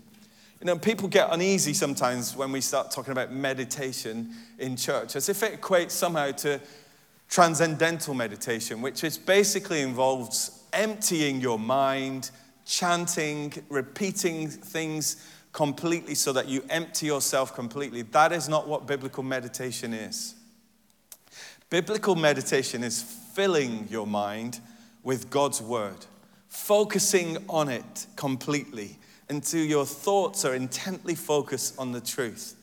you 0.65 0.71
know, 0.71 0.79
people 0.79 1.07
get 1.07 1.31
uneasy 1.31 1.75
sometimes 1.75 2.35
when 2.35 2.51
we 2.51 2.59
start 2.59 2.89
talking 2.89 3.11
about 3.11 3.31
meditation 3.31 4.33
in 4.57 4.75
church, 4.75 5.15
as 5.15 5.29
if 5.29 5.43
it 5.43 5.61
equates 5.61 5.91
somehow 5.91 6.31
to 6.31 6.59
transcendental 7.29 8.15
meditation, 8.15 8.81
which 8.81 9.03
is 9.03 9.15
basically 9.15 9.81
involves 9.81 10.63
emptying 10.73 11.39
your 11.39 11.59
mind, 11.59 12.31
chanting, 12.65 13.53
repeating 13.69 14.49
things 14.49 15.29
completely 15.53 16.15
so 16.15 16.33
that 16.33 16.47
you 16.47 16.63
empty 16.71 17.05
yourself 17.05 17.53
completely. 17.53 18.01
That 18.01 18.31
is 18.31 18.49
not 18.49 18.67
what 18.67 18.87
biblical 18.87 19.21
meditation 19.21 19.93
is. 19.93 20.33
Biblical 21.69 22.15
meditation 22.15 22.83
is 22.83 23.03
filling 23.03 23.87
your 23.87 24.07
mind 24.07 24.61
with 25.03 25.29
God's 25.29 25.61
word, 25.61 26.07
focusing 26.47 27.37
on 27.49 27.69
it 27.69 28.07
completely 28.15 28.97
until 29.29 29.63
your 29.63 29.85
thoughts 29.85 30.45
are 30.45 30.53
intently 30.53 31.15
focused 31.15 31.77
on 31.79 31.91
the 31.91 32.01
truth. 32.01 32.55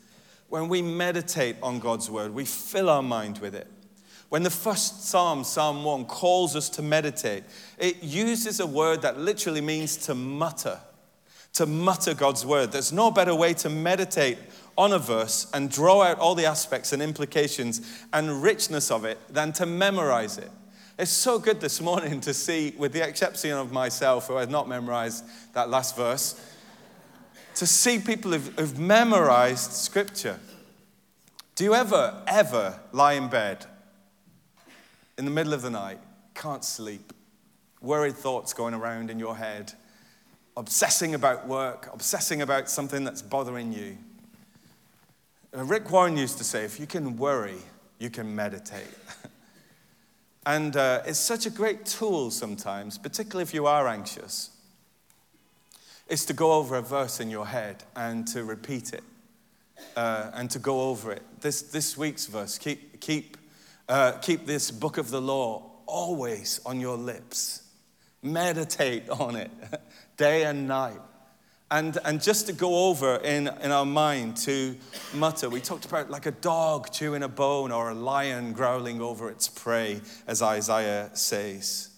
When 0.48 0.68
we 0.68 0.82
meditate 0.82 1.56
on 1.62 1.78
God's 1.78 2.10
word, 2.10 2.34
we 2.34 2.44
fill 2.44 2.90
our 2.90 3.02
mind 3.02 3.38
with 3.38 3.54
it. 3.54 3.66
When 4.28 4.42
the 4.42 4.50
first 4.50 5.04
psalm, 5.08 5.44
Psalm 5.44 5.84
1, 5.84 6.06
calls 6.06 6.56
us 6.56 6.70
to 6.70 6.82
meditate, 6.82 7.44
it 7.78 8.02
uses 8.02 8.60
a 8.60 8.66
word 8.66 9.02
that 9.02 9.18
literally 9.18 9.60
means 9.60 9.96
to 10.06 10.14
mutter, 10.14 10.80
to 11.54 11.66
mutter 11.66 12.14
God's 12.14 12.46
word. 12.46 12.72
There's 12.72 12.92
no 12.92 13.10
better 13.10 13.34
way 13.34 13.52
to 13.54 13.68
meditate 13.68 14.38
on 14.78 14.92
a 14.92 14.98
verse 14.98 15.50
and 15.52 15.70
draw 15.70 16.02
out 16.02 16.18
all 16.18 16.34
the 16.34 16.46
aspects 16.46 16.94
and 16.94 17.02
implications 17.02 18.06
and 18.12 18.42
richness 18.42 18.90
of 18.90 19.04
it 19.04 19.18
than 19.28 19.52
to 19.52 19.66
memorize 19.66 20.38
it. 20.38 20.50
It's 20.98 21.10
so 21.10 21.38
good 21.38 21.60
this 21.60 21.80
morning 21.80 22.20
to 22.20 22.32
see, 22.32 22.74
with 22.78 22.92
the 22.92 23.06
exception 23.06 23.52
of 23.52 23.72
myself, 23.72 24.28
who 24.28 24.36
has 24.36 24.48
not 24.48 24.68
memorized 24.68 25.24
that 25.52 25.68
last 25.68 25.96
verse, 25.96 26.40
to 27.54 27.66
see 27.66 27.98
people 27.98 28.32
who've, 28.32 28.54
who've 28.58 28.78
memorized 28.78 29.72
scripture. 29.72 30.38
Do 31.54 31.64
you 31.64 31.74
ever, 31.74 32.22
ever 32.26 32.80
lie 32.92 33.14
in 33.14 33.28
bed 33.28 33.66
in 35.18 35.24
the 35.24 35.30
middle 35.30 35.52
of 35.52 35.62
the 35.62 35.70
night, 35.70 35.98
can't 36.34 36.64
sleep, 36.64 37.12
worried 37.80 38.16
thoughts 38.16 38.54
going 38.54 38.74
around 38.74 39.10
in 39.10 39.18
your 39.18 39.36
head, 39.36 39.72
obsessing 40.56 41.14
about 41.14 41.46
work, 41.46 41.90
obsessing 41.92 42.40
about 42.42 42.70
something 42.70 43.04
that's 43.04 43.20
bothering 43.20 43.72
you? 43.72 43.98
Uh, 45.54 45.64
Rick 45.64 45.90
Warren 45.90 46.16
used 46.16 46.38
to 46.38 46.44
say, 46.44 46.64
if 46.64 46.80
you 46.80 46.86
can 46.86 47.18
worry, 47.18 47.58
you 47.98 48.08
can 48.08 48.34
meditate. 48.34 48.88
and 50.46 50.74
uh, 50.74 51.02
it's 51.04 51.18
such 51.18 51.44
a 51.44 51.50
great 51.50 51.84
tool 51.84 52.30
sometimes, 52.30 52.96
particularly 52.96 53.42
if 53.42 53.52
you 53.52 53.66
are 53.66 53.86
anxious 53.86 54.51
is 56.08 56.24
to 56.26 56.32
go 56.32 56.52
over 56.52 56.76
a 56.76 56.82
verse 56.82 57.20
in 57.20 57.30
your 57.30 57.46
head 57.46 57.84
and 57.96 58.26
to 58.28 58.44
repeat 58.44 58.92
it 58.92 59.04
uh, 59.96 60.30
and 60.34 60.50
to 60.50 60.58
go 60.58 60.82
over 60.82 61.12
it. 61.12 61.22
This, 61.40 61.62
this 61.62 61.96
week's 61.96 62.26
verse 62.26 62.58
keep, 62.58 63.00
keep, 63.00 63.36
uh, 63.88 64.12
keep 64.22 64.46
this 64.46 64.70
book 64.70 64.98
of 64.98 65.10
the 65.10 65.20
law 65.20 65.70
always 65.86 66.60
on 66.64 66.80
your 66.80 66.96
lips, 66.96 67.62
meditate 68.22 69.08
on 69.08 69.36
it 69.36 69.50
day 70.16 70.44
and 70.44 70.66
night. 70.66 71.00
And, 71.70 71.96
and 72.04 72.22
just 72.22 72.48
to 72.48 72.52
go 72.52 72.88
over 72.90 73.16
in, 73.16 73.48
in 73.62 73.72
our 73.72 73.86
mind 73.86 74.36
to 74.38 74.76
mutter, 75.14 75.48
we 75.48 75.60
talked 75.62 75.86
about 75.86 76.10
like 76.10 76.26
a 76.26 76.30
dog 76.30 76.92
chewing 76.92 77.22
a 77.22 77.28
bone 77.28 77.72
or 77.72 77.90
a 77.90 77.94
lion 77.94 78.52
growling 78.52 79.00
over 79.00 79.30
its 79.30 79.48
prey, 79.48 80.02
as 80.26 80.42
Isaiah 80.42 81.08
says. 81.14 81.88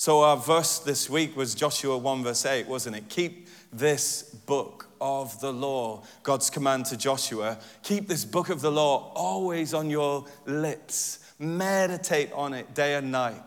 So 0.00 0.22
our 0.22 0.38
verse 0.38 0.78
this 0.78 1.10
week 1.10 1.36
was 1.36 1.54
Joshua 1.54 1.98
1, 1.98 2.22
verse 2.22 2.46
8, 2.46 2.66
wasn't 2.66 2.96
it? 2.96 3.10
Keep 3.10 3.48
this 3.70 4.22
book 4.22 4.88
of 4.98 5.38
the 5.42 5.52
law, 5.52 6.04
God's 6.22 6.48
command 6.48 6.86
to 6.86 6.96
Joshua. 6.96 7.58
Keep 7.82 8.08
this 8.08 8.24
book 8.24 8.48
of 8.48 8.62
the 8.62 8.72
law 8.72 9.12
always 9.14 9.74
on 9.74 9.90
your 9.90 10.24
lips. 10.46 11.18
Meditate 11.38 12.32
on 12.32 12.54
it 12.54 12.74
day 12.74 12.94
and 12.94 13.12
night, 13.12 13.42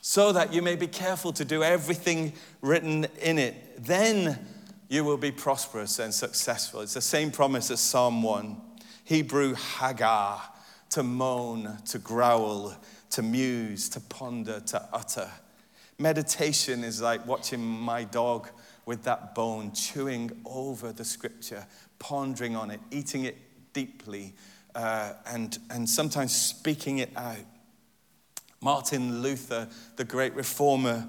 so 0.00 0.32
that 0.32 0.54
you 0.54 0.62
may 0.62 0.74
be 0.74 0.86
careful 0.86 1.34
to 1.34 1.44
do 1.44 1.62
everything 1.62 2.32
written 2.62 3.06
in 3.20 3.38
it. 3.38 3.84
Then 3.84 4.38
you 4.88 5.04
will 5.04 5.18
be 5.18 5.30
prosperous 5.30 5.98
and 5.98 6.14
successful. 6.14 6.80
It's 6.80 6.94
the 6.94 7.02
same 7.02 7.30
promise 7.30 7.70
as 7.70 7.80
Psalm 7.80 8.22
1. 8.22 8.56
Hebrew 9.04 9.54
Haggah, 9.54 10.40
to 10.88 11.02
moan, 11.02 11.76
to 11.88 11.98
growl, 11.98 12.74
to 13.10 13.20
muse, 13.20 13.90
to 13.90 14.00
ponder, 14.00 14.60
to 14.60 14.88
utter. 14.94 15.30
Meditation 16.00 16.82
is 16.82 17.02
like 17.02 17.26
watching 17.26 17.60
my 17.60 18.04
dog 18.04 18.48
with 18.86 19.02
that 19.04 19.34
bone, 19.34 19.70
chewing 19.72 20.30
over 20.46 20.92
the 20.92 21.04
scripture, 21.04 21.66
pondering 21.98 22.56
on 22.56 22.70
it, 22.70 22.80
eating 22.90 23.26
it 23.26 23.36
deeply, 23.74 24.32
uh, 24.74 25.12
and, 25.26 25.58
and 25.68 25.86
sometimes 25.86 26.34
speaking 26.34 26.98
it 26.98 27.10
out. 27.14 27.36
Martin 28.62 29.20
Luther, 29.20 29.68
the 29.96 30.04
great 30.04 30.34
reformer, 30.34 31.06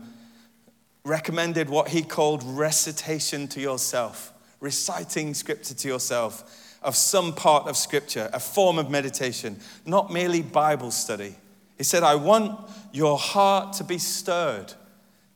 recommended 1.06 1.70
what 1.70 1.88
he 1.88 2.02
called 2.02 2.44
recitation 2.44 3.48
to 3.48 3.62
yourself, 3.62 4.34
reciting 4.60 5.34
scripture 5.34 5.74
to 5.74 5.88
yourself 5.88 6.78
of 6.84 6.98
some 6.98 7.34
part 7.34 7.66
of 7.66 7.78
scripture, 7.78 8.30
a 8.34 8.42
form 8.42 8.78
of 8.78 8.90
meditation, 8.90 9.58
not 9.86 10.12
merely 10.12 10.42
Bible 10.42 10.92
study. 10.92 11.38
He 11.78 11.86
said, 11.86 12.04
I 12.04 12.16
want 12.16 12.70
your 12.92 13.18
heart 13.18 13.72
to 13.78 13.86
be 13.86 13.98
stirred 13.98 14.74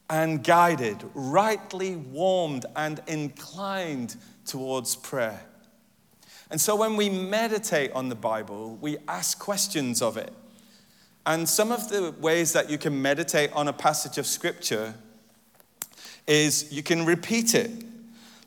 and 0.10 0.44
guided, 0.44 1.04
rightly 1.14 1.96
warmed 1.96 2.66
and 2.76 3.02
inclined 3.08 4.16
towards 4.46 4.96
prayer. 4.96 5.42
And 6.52 6.62
so 6.62 6.76
when 6.76 6.96
we 6.96 7.10
meditate 7.10 7.92
on 7.94 8.10
the 8.10 8.16
Bible, 8.16 8.78
we 8.80 8.98
ask 9.08 9.40
questions 9.40 10.02
of 10.02 10.16
it. 10.18 10.32
And 11.26 11.50
some 11.50 11.72
of 11.72 11.90
the 11.90 12.14
ways 12.20 12.54
that 12.54 12.70
you 12.70 12.78
can 12.78 13.02
meditate 13.02 13.52
on 13.54 13.68
a 13.68 13.74
passage 13.74 14.20
of 14.20 14.28
Scripture 14.28 14.94
is 16.28 16.72
you 16.72 16.84
can 16.84 17.04
repeat 17.06 17.56
it. 17.56 17.72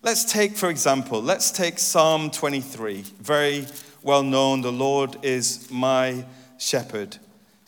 Let's 0.03 0.25
take, 0.25 0.57
for 0.57 0.71
example, 0.71 1.21
let's 1.21 1.51
take 1.51 1.81
Psalm 1.81 2.31
23, 2.31 3.03
very 3.21 3.67
well 4.05 4.23
known. 4.23 4.61
The 4.61 4.71
Lord 4.71 5.17
is 5.25 5.69
my 5.73 6.25
shepherd. 6.57 7.19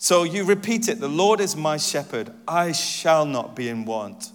So 0.01 0.23
you 0.23 0.45
repeat 0.45 0.87
it 0.87 0.99
The 0.99 1.07
Lord 1.07 1.39
is 1.39 1.55
my 1.55 1.77
shepherd, 1.77 2.31
I 2.47 2.71
shall 2.71 3.23
not 3.23 3.55
be 3.55 3.69
in 3.69 3.85
want. 3.85 4.31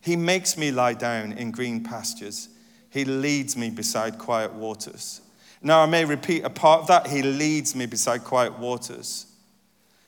He 0.00 0.14
makes 0.14 0.56
me 0.56 0.70
lie 0.70 0.94
down 0.94 1.32
in 1.32 1.50
green 1.50 1.82
pastures, 1.82 2.48
He 2.90 3.04
leads 3.04 3.56
me 3.56 3.70
beside 3.70 4.18
quiet 4.18 4.52
waters. 4.54 5.20
Now 5.62 5.80
I 5.80 5.86
may 5.86 6.04
repeat 6.04 6.44
a 6.44 6.48
part 6.48 6.82
of 6.82 6.86
that 6.86 7.08
He 7.08 7.22
leads 7.22 7.74
me 7.74 7.86
beside 7.86 8.22
quiet 8.22 8.56
waters. 8.60 9.26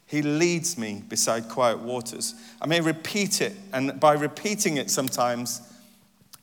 He 0.07 0.23
leads 0.23 0.79
me 0.79 1.03
beside 1.09 1.49
quiet 1.49 1.81
waters. 1.81 2.37
I 2.61 2.69
may 2.69 2.81
repeat 2.81 3.41
it, 3.41 3.57
and 3.73 3.99
by 3.99 4.13
repeating 4.13 4.77
it 4.77 4.89
sometimes, 4.89 5.63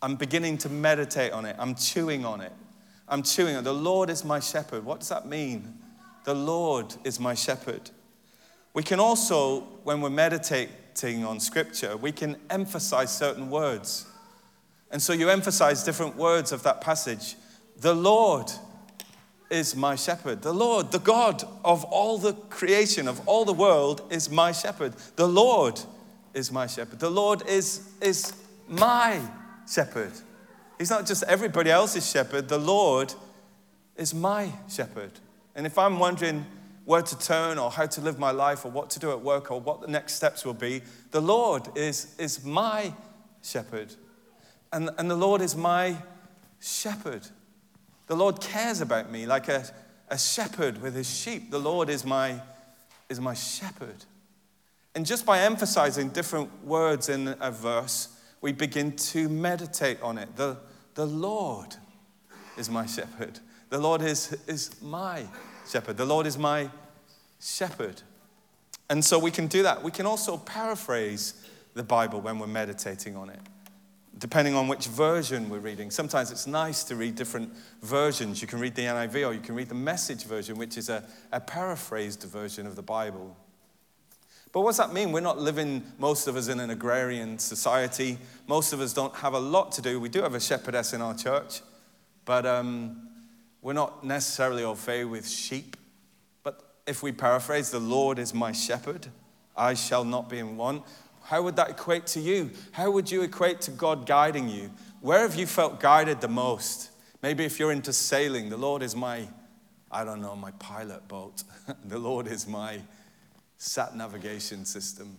I'm 0.02 0.18
beginning 0.18 0.58
to 0.60 0.70
meditate 0.70 1.32
on 1.32 1.46
it. 1.46 1.56
I'm 1.58 1.76
chewing 1.76 2.26
on 2.26 2.42
it. 2.42 2.52
I'm 3.08 3.24
chewing 3.24 3.56
on 3.56 3.62
it. 3.62 3.64
The 3.64 3.74
Lord 3.74 4.10
is 4.10 4.26
my 4.26 4.42
shepherd. 4.42 4.84
What 4.84 5.00
does 5.00 5.10
that 5.10 5.28
mean? 5.28 5.76
The 6.26 6.36
Lord 6.36 6.94
is 7.06 7.22
my 7.22 7.36
shepherd. 7.36 7.90
We 8.74 8.84
can 8.84 9.00
also, 9.00 9.62
when 9.84 10.02
we're 10.02 10.10
meditating 10.10 11.26
on 11.26 11.40
scripture, 11.40 11.98
we 11.98 12.12
can 12.12 12.38
emphasize 12.50 13.16
certain 13.16 13.50
words. 13.50 14.06
And 14.92 15.02
so 15.02 15.14
you 15.14 15.30
emphasize 15.30 15.84
different 15.84 16.16
words 16.16 16.52
of 16.52 16.64
that 16.64 16.82
passage. 16.82 17.36
The 17.78 17.94
Lord 17.94 18.52
is 19.50 19.76
my 19.76 19.96
shepherd. 19.96 20.42
The 20.42 20.54
Lord, 20.54 20.92
the 20.92 21.00
God 21.00 21.44
of 21.66 21.84
all 21.86 22.18
the 22.18 22.34
creation, 22.34 23.08
of 23.08 23.28
all 23.28 23.46
the 23.46 23.54
world, 23.54 24.02
is 24.10 24.30
my 24.30 24.52
shepherd. 24.52 24.94
The 25.16 25.28
Lord 25.28 25.80
is 26.34 26.52
my 26.52 26.68
shepherd. 26.68 27.00
The 27.00 27.10
Lord 27.10 27.48
is, 27.48 27.90
is 28.02 28.34
my 28.68 29.20
shepherd. 29.72 30.12
He's 30.78 30.90
not 30.90 31.06
just 31.06 31.24
everybody 31.24 31.72
else's 31.72 32.10
shepherd. 32.10 32.48
The 32.48 32.58
Lord 32.58 33.14
is 33.96 34.14
my 34.14 34.52
shepherd. 34.70 35.12
And 35.56 35.66
if 35.66 35.78
I'm 35.78 36.00
wondering, 36.00 36.46
where 36.90 37.04
to 37.04 37.20
turn 37.20 37.60
or 37.60 37.70
how 37.70 37.86
to 37.86 38.02
live 38.02 38.18
my 38.18 38.32
life 38.32 38.66
or 38.66 38.72
what 38.72 38.90
to 38.90 38.98
do 38.98 39.12
at 39.12 39.22
work 39.22 39.52
or 39.52 39.62
what 39.62 39.80
the 39.80 39.88
next 39.88 40.16
steps 40.16 40.44
will 40.44 40.56
be. 40.56 40.82
The 41.12 41.22
Lord 41.22 41.68
is, 41.78 42.16
is 42.18 42.44
my 42.44 42.92
shepherd. 43.44 43.94
And, 44.74 44.90
and 44.98 45.08
the 45.08 45.16
Lord 45.16 45.40
is 45.40 45.56
my 45.56 45.98
shepherd. 46.60 47.28
The 48.08 48.16
Lord 48.16 48.42
cares 48.42 48.82
about 48.82 49.12
me 49.12 49.28
like 49.28 49.50
a, 49.50 49.66
a 50.08 50.18
shepherd 50.18 50.82
with 50.82 50.96
his 50.96 51.08
sheep. 51.08 51.52
The 51.52 51.60
Lord 51.60 51.92
is 51.92 52.04
my, 52.06 52.42
is 53.08 53.22
my 53.22 53.36
shepherd. 53.36 54.06
And 54.96 55.06
just 55.06 55.28
by 55.28 55.42
emphasizing 55.42 56.10
different 56.10 56.66
words 56.66 57.08
in 57.08 57.36
a 57.40 57.52
verse, 57.52 58.20
we 58.42 58.52
begin 58.52 58.96
to 58.96 59.30
meditate 59.30 60.02
on 60.02 60.18
it. 60.18 60.36
The, 60.36 60.58
the 60.96 61.06
Lord 61.06 61.76
is 62.58 62.68
my 62.68 62.88
shepherd. 62.88 63.40
The 63.70 63.78
Lord 63.78 64.02
is, 64.02 64.36
is 64.48 64.82
my 64.82 65.28
shepherd. 65.70 65.98
The 65.98 66.06
Lord 66.06 66.26
is 66.26 66.38
my 66.38 66.70
shepherd. 67.40 68.02
And 68.90 69.06
so 69.06 69.20
we 69.20 69.32
can 69.32 69.48
do 69.48 69.64
that. 69.64 69.84
We 69.84 69.92
can 69.92 70.06
also 70.06 70.38
paraphrase 70.38 71.46
the 71.76 71.84
Bible 71.84 72.22
when 72.22 72.40
we're 72.40 72.48
meditating 72.48 73.16
on 73.16 73.30
it, 73.30 73.40
depending 74.18 74.56
on 74.56 74.68
which 74.68 74.88
version 74.88 75.50
we're 75.50 75.60
reading. 75.60 75.92
Sometimes 75.92 76.32
it's 76.32 76.48
nice 76.48 76.84
to 76.86 76.96
read 76.96 77.16
different 77.16 77.54
versions. 77.82 78.42
You 78.42 78.48
can 78.48 78.60
read 78.60 78.76
the 78.76 78.84
NIV 78.84 79.28
or 79.28 79.34
you 79.34 79.40
can 79.40 79.56
read 79.56 79.70
the 79.70 79.76
message 79.76 80.26
version, 80.26 80.58
which 80.58 80.78
is 80.78 80.90
a, 80.90 81.04
a 81.32 81.40
paraphrased 81.40 82.24
version 82.24 82.66
of 82.66 82.76
the 82.76 82.82
Bible. 82.82 83.38
But 84.52 84.62
what 84.62 84.70
does 84.70 84.78
that 84.78 84.94
mean? 84.94 85.12
We're 85.12 85.20
not 85.20 85.38
living, 85.38 85.84
most 86.00 86.28
of 86.28 86.36
us, 86.36 86.48
in 86.48 86.60
an 86.60 86.72
agrarian 86.72 87.38
society. 87.38 88.18
Most 88.48 88.74
of 88.74 88.82
us 88.82 88.94
don't 88.94 89.16
have 89.18 89.34
a 89.34 89.40
lot 89.40 89.72
to 89.74 89.82
do. 89.84 90.00
We 90.00 90.10
do 90.10 90.24
have 90.24 90.34
a 90.34 90.40
shepherdess 90.40 90.94
in 90.94 91.04
our 91.04 91.14
church, 91.14 91.62
but 92.26 92.48
um, 92.48 93.09
we're 93.62 93.74
not 93.74 94.04
necessarily 94.04 94.64
au 94.64 94.76
fait 94.76 95.04
with 95.04 95.28
sheep. 95.28 95.76
But 96.44 96.62
if 96.88 97.04
we 97.04 97.12
paraphrase, 97.12 97.72
the 97.72 97.80
Lord 97.80 98.20
is 98.20 98.34
my 98.34 98.52
shepherd, 98.52 99.08
I 99.56 99.74
shall 99.74 100.04
not 100.04 100.30
be 100.30 100.40
in 100.40 100.58
want. 100.58 100.84
How 101.24 101.42
would 101.44 101.56
that 101.58 101.70
equate 101.70 102.08
to 102.08 102.20
you? 102.20 102.52
How 102.72 102.90
would 102.90 103.12
you 103.12 103.22
equate 103.22 103.62
to 103.62 103.72
God 103.72 104.06
guiding 104.06 104.50
you? 104.50 104.72
Where 105.02 105.20
have 105.20 105.36
you 105.36 105.46
felt 105.46 105.80
guided 105.80 106.22
the 106.22 106.28
most? 106.28 106.92
Maybe 107.22 107.44
if 107.46 107.60
you're 107.60 107.72
into 107.72 107.94
sailing, 107.94 108.50
the 108.50 108.58
Lord 108.58 108.82
is 108.82 108.96
my, 108.96 109.28
I 109.92 110.04
don't 110.04 110.22
know, 110.22 110.36
my 110.36 110.52
pilot 110.52 111.08
boat. 111.08 111.44
the 111.86 112.00
Lord 112.00 112.28
is 112.28 112.48
my 112.48 112.82
sat 113.58 113.96
navigation 113.96 114.66
system. 114.66 115.18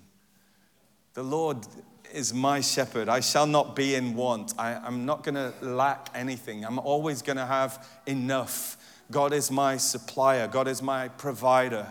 The 1.12 1.22
Lord 1.22 1.66
is 2.12 2.34
my 2.34 2.60
shepherd. 2.60 3.08
I 3.08 3.20
shall 3.20 3.46
not 3.46 3.74
be 3.76 3.94
in 3.94 4.14
want. 4.14 4.54
I, 4.58 4.86
am 4.86 5.06
not 5.06 5.22
going 5.22 5.34
to 5.34 5.52
lack 5.60 6.10
anything. 6.14 6.64
I'm 6.64 6.78
always 6.78 7.22
going 7.22 7.36
to 7.36 7.46
have 7.46 7.86
enough. 8.06 8.76
God 9.10 9.32
is 9.32 9.50
my 9.50 9.76
supplier, 9.76 10.46
God 10.46 10.68
is 10.68 10.82
my 10.82 11.08
provider. 11.08 11.86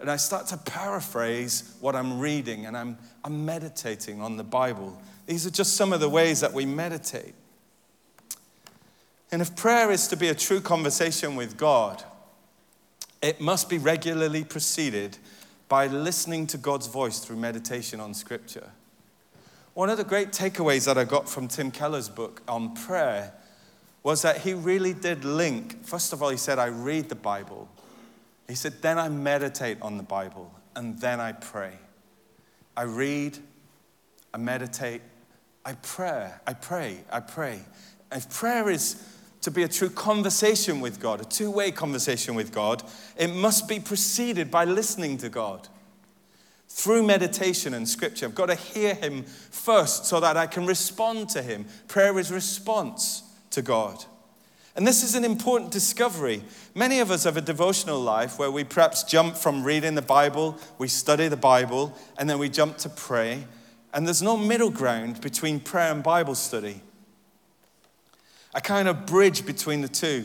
And 0.00 0.10
I 0.10 0.16
start 0.16 0.48
to 0.48 0.56
paraphrase 0.56 1.76
what 1.80 1.94
I'm 1.94 2.18
reading 2.18 2.66
and 2.66 2.76
I'm, 2.76 2.98
I'm 3.24 3.46
meditating 3.46 4.20
on 4.20 4.36
the 4.36 4.44
Bible. 4.44 5.00
These 5.26 5.46
are 5.46 5.50
just 5.50 5.76
some 5.76 5.92
of 5.92 6.00
the 6.00 6.08
ways 6.08 6.40
that 6.40 6.52
we 6.52 6.66
meditate. 6.66 7.34
And 9.32 9.40
if 9.40 9.56
prayer 9.56 9.90
is 9.90 10.08
to 10.08 10.16
be 10.16 10.28
a 10.28 10.34
true 10.34 10.60
conversation 10.60 11.36
with 11.36 11.56
God, 11.56 12.02
it 13.22 13.40
must 13.40 13.70
be 13.70 13.78
regularly 13.78 14.44
preceded 14.44 15.16
by 15.68 15.86
listening 15.86 16.46
to 16.48 16.58
God's 16.58 16.86
voice 16.86 17.20
through 17.20 17.36
meditation 17.36 18.00
on 18.00 18.12
Scripture. 18.12 18.70
One 19.74 19.90
of 19.90 19.98
the 19.98 20.04
great 20.04 20.30
takeaways 20.30 20.86
that 20.86 20.96
I 20.96 21.02
got 21.02 21.28
from 21.28 21.48
Tim 21.48 21.72
Keller's 21.72 22.08
book 22.08 22.42
on 22.46 22.74
prayer 22.74 23.32
was 24.04 24.22
that 24.22 24.42
he 24.42 24.54
really 24.54 24.92
did 24.92 25.24
link. 25.24 25.84
First 25.84 26.12
of 26.12 26.22
all, 26.22 26.28
he 26.28 26.36
said, 26.36 26.60
I 26.60 26.66
read 26.66 27.08
the 27.08 27.16
Bible. 27.16 27.68
He 28.46 28.54
said, 28.54 28.80
then 28.82 29.00
I 29.00 29.08
meditate 29.08 29.78
on 29.82 29.96
the 29.96 30.04
Bible, 30.04 30.52
and 30.76 31.00
then 31.00 31.20
I 31.20 31.32
pray. 31.32 31.72
I 32.76 32.82
read, 32.82 33.36
I 34.32 34.38
meditate, 34.38 35.02
I 35.64 35.72
pray, 35.72 36.30
I 36.46 36.52
pray, 36.52 37.00
I 37.10 37.18
pray. 37.18 37.60
If 38.12 38.30
prayer 38.30 38.70
is 38.70 39.02
to 39.40 39.50
be 39.50 39.64
a 39.64 39.68
true 39.68 39.90
conversation 39.90 40.80
with 40.80 41.00
God, 41.00 41.20
a 41.20 41.24
two 41.24 41.50
way 41.50 41.72
conversation 41.72 42.36
with 42.36 42.52
God, 42.52 42.84
it 43.16 43.34
must 43.34 43.68
be 43.68 43.80
preceded 43.80 44.52
by 44.52 44.66
listening 44.66 45.18
to 45.18 45.28
God 45.28 45.68
through 46.74 47.04
meditation 47.04 47.72
and 47.72 47.88
scripture. 47.88 48.26
I've 48.26 48.34
got 48.34 48.46
to 48.46 48.56
hear 48.56 48.94
him 48.94 49.22
first 49.22 50.06
so 50.06 50.18
that 50.18 50.36
I 50.36 50.48
can 50.48 50.66
respond 50.66 51.28
to 51.30 51.40
him. 51.40 51.66
Prayer 51.86 52.18
is 52.18 52.32
response 52.32 53.22
to 53.50 53.62
God. 53.62 54.04
And 54.74 54.84
this 54.84 55.04
is 55.04 55.14
an 55.14 55.24
important 55.24 55.70
discovery. 55.70 56.42
Many 56.74 56.98
of 56.98 57.12
us 57.12 57.22
have 57.22 57.36
a 57.36 57.40
devotional 57.40 58.00
life 58.00 58.40
where 58.40 58.50
we 58.50 58.64
perhaps 58.64 59.04
jump 59.04 59.36
from 59.36 59.62
reading 59.62 59.94
the 59.94 60.02
Bible, 60.02 60.58
we 60.76 60.88
study 60.88 61.28
the 61.28 61.36
Bible, 61.36 61.96
and 62.18 62.28
then 62.28 62.40
we 62.40 62.48
jump 62.48 62.76
to 62.78 62.88
pray. 62.88 63.44
And 63.92 64.04
there's 64.04 64.20
no 64.20 64.36
middle 64.36 64.70
ground 64.70 65.20
between 65.20 65.60
prayer 65.60 65.92
and 65.92 66.02
Bible 66.02 66.34
study. 66.34 66.80
A 68.52 68.60
kind 68.60 68.88
of 68.88 69.06
bridge 69.06 69.46
between 69.46 69.80
the 69.80 69.88
two. 69.88 70.24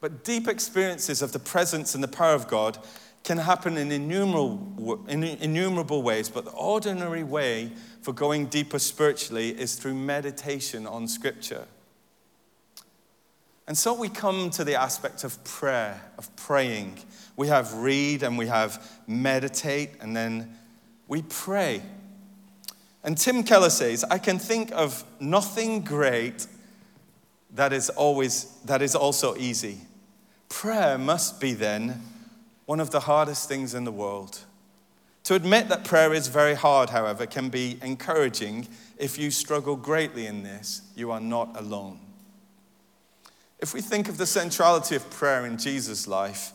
But 0.00 0.24
deep 0.24 0.48
experiences 0.48 1.22
of 1.22 1.30
the 1.30 1.38
presence 1.38 1.94
and 1.94 2.02
the 2.02 2.08
power 2.08 2.34
of 2.34 2.48
God 2.48 2.78
can 3.22 3.38
happen 3.38 3.76
in 3.76 3.92
innumerable, 3.92 5.04
in 5.08 5.22
innumerable 5.22 6.02
ways, 6.02 6.28
but 6.28 6.44
the 6.44 6.52
ordinary 6.52 7.22
way 7.22 7.70
for 8.00 8.12
going 8.12 8.46
deeper 8.46 8.78
spiritually 8.78 9.50
is 9.50 9.74
through 9.76 9.94
meditation 9.94 10.86
on 10.86 11.06
Scripture. 11.06 11.66
And 13.66 13.76
so 13.76 13.94
we 13.94 14.08
come 14.08 14.50
to 14.50 14.64
the 14.64 14.74
aspect 14.74 15.22
of 15.22 15.42
prayer, 15.44 16.00
of 16.18 16.34
praying. 16.34 16.98
We 17.36 17.48
have 17.48 17.72
read 17.74 18.22
and 18.22 18.36
we 18.36 18.46
have 18.48 18.84
meditate, 19.06 19.90
and 20.00 20.16
then 20.16 20.56
we 21.06 21.22
pray. 21.22 21.82
And 23.04 23.16
Tim 23.16 23.44
Keller 23.44 23.70
says, 23.70 24.04
I 24.10 24.18
can 24.18 24.38
think 24.38 24.72
of 24.72 25.04
nothing 25.20 25.82
great 25.82 26.46
that 27.54 27.72
is 27.72 27.90
always 27.90 28.46
that 28.64 28.82
is 28.82 28.94
also 28.94 29.36
easy. 29.36 29.78
Prayer 30.48 30.98
must 30.98 31.40
be 31.40 31.52
then 31.52 32.02
one 32.70 32.78
of 32.78 32.90
the 32.90 33.00
hardest 33.00 33.48
things 33.48 33.74
in 33.74 33.82
the 33.82 33.90
world. 33.90 34.38
To 35.24 35.34
admit 35.34 35.68
that 35.70 35.82
prayer 35.82 36.14
is 36.14 36.28
very 36.28 36.54
hard, 36.54 36.90
however, 36.90 37.26
can 37.26 37.48
be 37.48 37.80
encouraging. 37.82 38.68
If 38.96 39.18
you 39.18 39.32
struggle 39.32 39.74
greatly 39.74 40.28
in 40.28 40.44
this, 40.44 40.82
you 40.94 41.10
are 41.10 41.18
not 41.18 41.48
alone. 41.58 41.98
If 43.58 43.74
we 43.74 43.80
think 43.80 44.08
of 44.08 44.18
the 44.18 44.24
centrality 44.24 44.94
of 44.94 45.10
prayer 45.10 45.46
in 45.46 45.58
Jesus' 45.58 46.06
life, 46.06 46.52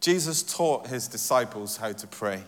Jesus 0.00 0.42
taught 0.42 0.86
his 0.86 1.06
disciples 1.06 1.76
how 1.76 1.92
to 1.92 2.06
pray. 2.06 2.44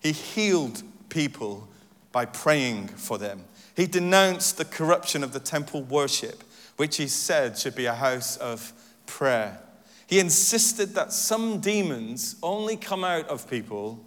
He 0.00 0.10
healed 0.10 0.82
people 1.08 1.68
by 2.10 2.24
praying 2.24 2.88
for 2.88 3.18
them. 3.18 3.44
He 3.76 3.86
denounced 3.86 4.58
the 4.58 4.64
corruption 4.64 5.22
of 5.22 5.32
the 5.32 5.38
temple 5.38 5.84
worship, 5.84 6.42
which 6.76 6.96
he 6.96 7.06
said 7.06 7.56
should 7.56 7.76
be 7.76 7.86
a 7.86 7.94
house 7.94 8.36
of 8.36 8.72
prayer. 9.06 9.60
He 10.06 10.20
insisted 10.20 10.94
that 10.94 11.12
some 11.12 11.60
demons 11.60 12.36
only 12.42 12.76
come 12.76 13.04
out 13.04 13.28
of 13.28 13.50
people 13.50 14.04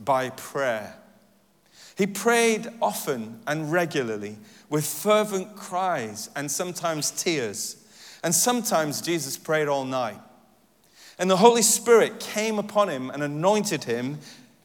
by 0.00 0.30
prayer. 0.30 0.94
He 1.96 2.06
prayed 2.06 2.68
often 2.80 3.40
and 3.46 3.72
regularly 3.72 4.36
with 4.70 4.86
fervent 4.86 5.56
cries 5.56 6.30
and 6.36 6.50
sometimes 6.50 7.10
tears. 7.10 7.76
And 8.22 8.34
sometimes 8.34 9.00
Jesus 9.00 9.36
prayed 9.36 9.68
all 9.68 9.84
night. 9.84 10.18
And 11.18 11.30
the 11.30 11.36
Holy 11.36 11.62
Spirit 11.62 12.20
came 12.20 12.58
upon 12.58 12.88
him 12.88 13.10
and 13.10 13.22
anointed 13.22 13.84
him 13.84 14.18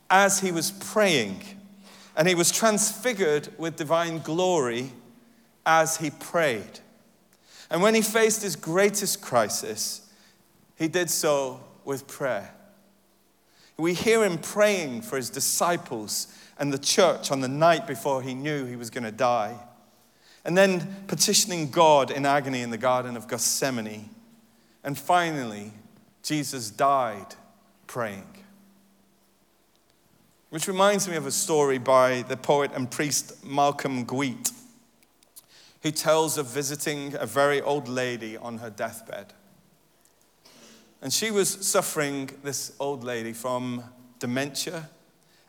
as 0.09 0.39
he 0.39 0.51
was 0.51 0.71
praying. 0.71 1.41
And 2.15 2.27
he 2.27 2.35
was 2.35 2.51
transfigured 2.51 3.49
with 3.57 3.75
divine 3.75 4.19
glory 4.19 4.91
as 5.65 5.97
he 5.97 6.11
prayed. 6.11 6.79
And 7.71 7.81
when 7.81 7.95
he 7.95 8.01
faced 8.01 8.43
his 8.43 8.55
greatest 8.55 9.21
crisis, 9.21 10.02
he 10.75 10.87
did 10.87 11.09
so 11.09 11.63
with 11.85 12.07
prayer. 12.07 12.53
We 13.77 13.93
hear 13.93 14.23
him 14.23 14.37
praying 14.37 15.01
for 15.01 15.17
his 15.17 15.29
disciples 15.29 16.27
and 16.59 16.71
the 16.71 16.77
church 16.77 17.31
on 17.31 17.41
the 17.41 17.47
night 17.47 17.87
before 17.87 18.21
he 18.21 18.33
knew 18.33 18.65
he 18.65 18.75
was 18.75 18.89
going 18.89 19.03
to 19.03 19.11
die. 19.11 19.57
And 20.45 20.57
then 20.57 21.03
petitioning 21.07 21.71
God 21.71 22.11
in 22.11 22.25
agony 22.25 22.61
in 22.61 22.69
the 22.69 22.77
Garden 22.77 23.17
of 23.17 23.27
Gethsemane. 23.27 24.09
And 24.83 24.97
finally, 24.97 25.71
Jesus 26.21 26.69
died 26.69 27.35
praying. 27.87 28.27
Which 30.49 30.67
reminds 30.67 31.07
me 31.07 31.15
of 31.15 31.25
a 31.25 31.31
story 31.31 31.77
by 31.79 32.23
the 32.23 32.37
poet 32.37 32.71
and 32.75 32.91
priest 32.91 33.43
Malcolm 33.43 34.05
Guite, 34.05 34.51
who 35.81 35.91
tells 35.91 36.37
of 36.37 36.47
visiting 36.47 37.15
a 37.15 37.25
very 37.25 37.59
old 37.61 37.87
lady 37.87 38.37
on 38.37 38.59
her 38.59 38.69
deathbed. 38.69 39.33
And 41.03 41.11
she 41.11 41.31
was 41.31 41.49
suffering, 41.49 42.29
this 42.43 42.71
old 42.79 43.03
lady, 43.03 43.33
from 43.33 43.83
dementia 44.19 44.89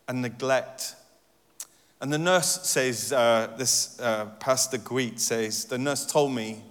and 0.09 0.21
neglect. 0.21 0.97
And 2.01 2.13
the 2.13 2.19
nurse 2.19 2.67
says, 2.69 3.13
uh, 3.13 3.55
this 3.57 4.01
uh, 4.01 4.27
Pastor 4.41 4.79
Guite 4.79 5.21
says, 5.21 5.67
the 5.67 5.79
nurse 5.79 6.07
told 6.07 6.33
me 6.33 6.65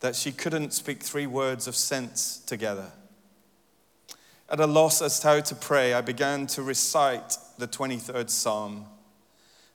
that 0.00 0.14
she 0.14 0.32
couldn't 0.32 0.74
speak 0.74 1.02
three 1.02 1.26
words 1.26 1.66
of 1.66 1.74
sense 1.74 2.42
together. 2.46 2.92
At 4.50 4.60
a 4.60 4.66
loss 4.66 5.00
as 5.00 5.18
to 5.20 5.26
how 5.26 5.40
to 5.40 5.54
pray, 5.54 5.94
I 5.94 6.02
began 6.02 6.46
to 6.48 6.62
recite 6.62 7.38
the 7.56 7.66
23rd 7.66 8.28
Psalm. 8.28 8.84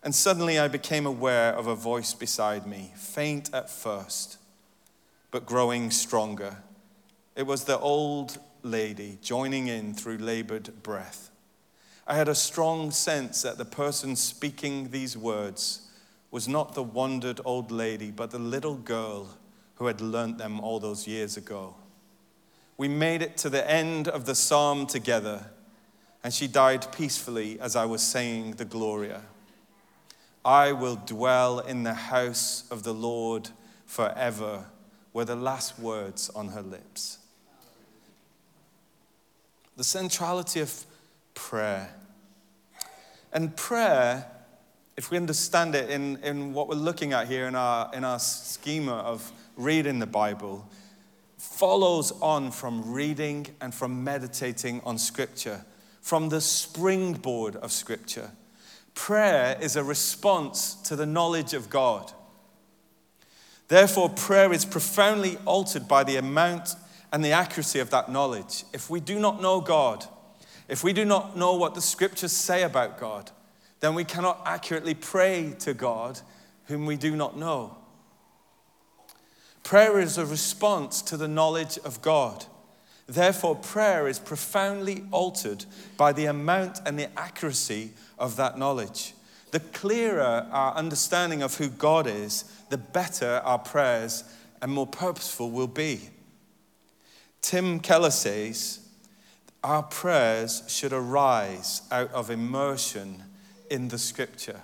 And 0.04 0.14
suddenly 0.14 0.60
I 0.60 0.68
became 0.68 1.08
aware 1.08 1.52
of 1.56 1.66
a 1.66 1.74
voice 1.74 2.14
beside 2.14 2.68
me, 2.68 2.94
faint 2.96 3.52
at 3.56 3.72
first, 3.72 4.38
but 5.32 5.48
growing 5.48 5.90
stronger. 5.90 6.58
It 7.40 7.48
was 7.48 7.64
the 7.64 7.80
old 7.80 8.38
lady 8.64 9.18
joining 9.22 9.70
in 9.70 9.94
through 9.94 10.18
labored 10.18 10.84
breath. 10.84 11.32
I 12.06 12.18
had 12.18 12.28
a 12.28 12.36
strong 12.36 12.92
sense 12.92 13.44
that 13.44 13.58
the 13.58 13.64
person 13.64 14.18
speaking 14.18 14.92
these 14.92 15.16
words 15.16 15.88
was 16.32 16.50
not 16.50 16.74
the 16.74 16.84
wandered 16.84 17.40
old 17.46 17.72
lady, 17.72 18.12
but 18.12 18.32
the 18.32 18.40
little 18.40 18.76
girl 18.76 19.30
who 19.76 19.86
had 19.86 20.02
learnt 20.02 20.38
them 20.38 20.60
all 20.60 20.82
those 20.82 21.08
years 21.08 21.38
ago. 21.38 21.76
We 22.76 22.90
made 22.90 23.22
it 23.22 23.38
to 23.38 23.50
the 23.50 23.72
end 23.72 24.10
of 24.10 24.26
the 24.26 24.36
psalm 24.36 24.86
together, 24.86 25.46
and 26.22 26.34
she 26.34 26.46
died 26.46 26.92
peacefully 26.92 27.58
as 27.62 27.74
I 27.74 27.86
was 27.86 28.02
saying 28.02 28.56
the 28.56 28.66
Gloria. 28.66 29.22
I 30.44 30.74
will 30.74 30.98
dwell 30.98 31.60
in 31.60 31.84
the 31.84 31.94
house 31.94 32.66
of 32.70 32.84
the 32.84 32.94
Lord 32.94 33.52
forever, 33.86 34.66
were 35.14 35.24
the 35.24 35.38
last 35.38 35.80
words 35.80 36.30
on 36.32 36.50
her 36.50 36.62
lips. 36.62 37.20
The 39.80 39.86
centrality 39.86 40.60
of 40.60 40.86
prayer. 41.36 41.90
And 43.32 43.56
prayer, 43.56 44.30
if 44.98 45.10
we 45.10 45.16
understand 45.16 45.74
it 45.74 45.90
in, 45.90 46.18
in 46.18 46.52
what 46.52 46.68
we're 46.68 46.76
looking 46.76 47.14
at 47.14 47.30
here 47.30 47.48
in 47.48 47.56
our, 47.56 47.90
in 47.94 48.04
our 48.04 48.20
schema 48.20 48.96
of 48.96 49.32
reading 49.56 50.00
the 50.00 50.06
Bible, 50.06 50.68
follows 51.38 52.12
on 52.22 52.52
from 52.52 52.92
reading 52.92 53.48
and 53.62 53.74
from 53.74 54.04
meditating 54.04 54.82
on 54.84 54.98
Scripture, 54.98 55.64
from 56.02 56.28
the 56.28 56.42
springboard 56.42 57.56
of 57.56 57.72
Scripture. 57.72 58.32
Prayer 58.96 59.58
is 59.62 59.78
a 59.78 59.84
response 59.86 60.74
to 60.74 60.98
the 60.98 61.06
knowledge 61.06 61.54
of 61.54 61.70
God. 61.70 62.12
Therefore, 63.70 64.10
prayer 64.10 64.52
is 64.52 64.66
profoundly 64.66 65.38
altered 65.46 65.88
by 65.88 66.04
the 66.04 66.18
amount 66.18 66.76
and 67.12 67.24
the 67.24 67.32
accuracy 67.32 67.80
of 67.80 67.90
that 67.90 68.12
knowledge. 68.12 68.64
If 68.74 68.90
we 68.90 69.00
do 69.00 69.20
not 69.20 69.42
know 69.42 69.62
God, 69.62 70.06
if 70.68 70.84
we 70.84 70.94
do 70.94 71.06
not 71.06 71.36
know 71.36 71.56
what 71.56 71.74
the 71.74 71.82
scriptures 71.82 72.32
say 72.32 72.64
about 72.64 73.00
God, 73.00 73.32
then 73.80 73.96
we 73.96 74.04
cannot 74.04 74.42
accurately 74.46 74.94
pray 74.94 75.56
to 75.60 75.74
God 75.74 76.20
whom 76.66 76.86
we 76.86 76.96
do 76.96 77.16
not 77.16 77.38
know. 77.38 77.78
Prayer 79.64 80.00
is 80.00 80.18
a 80.18 80.26
response 80.26 81.02
to 81.04 81.18
the 81.18 81.28
knowledge 81.28 81.78
of 81.80 82.02
God. 82.02 82.46
Therefore, 83.08 83.56
prayer 83.56 84.08
is 84.08 84.20
profoundly 84.20 85.04
altered 85.12 85.66
by 85.98 86.14
the 86.14 86.26
amount 86.26 86.80
and 86.86 86.98
the 86.98 87.10
accuracy 87.20 87.92
of 88.20 88.36
that 88.36 88.58
knowledge. 88.60 89.14
The 89.52 89.60
clearer 89.60 90.48
our 90.52 90.76
understanding 90.76 91.42
of 91.42 91.56
who 91.56 91.70
God 91.70 92.06
is, 92.06 92.44
the 92.70 92.78
better 92.78 93.42
our 93.44 93.58
prayers 93.58 94.24
and 94.62 94.72
more 94.72 94.86
purposeful 94.86 95.50
will 95.50 95.68
be. 95.68 96.10
Tim 97.42 97.80
Keller 97.80 98.12
says, 98.12 98.80
Our 99.64 99.84
prayers 99.84 100.64
should 100.68 100.94
arise 100.94 101.82
out 101.92 102.12
of 102.12 102.30
immersion 102.30 103.24
in 103.70 103.88
the 103.88 103.98
scripture. 103.98 104.62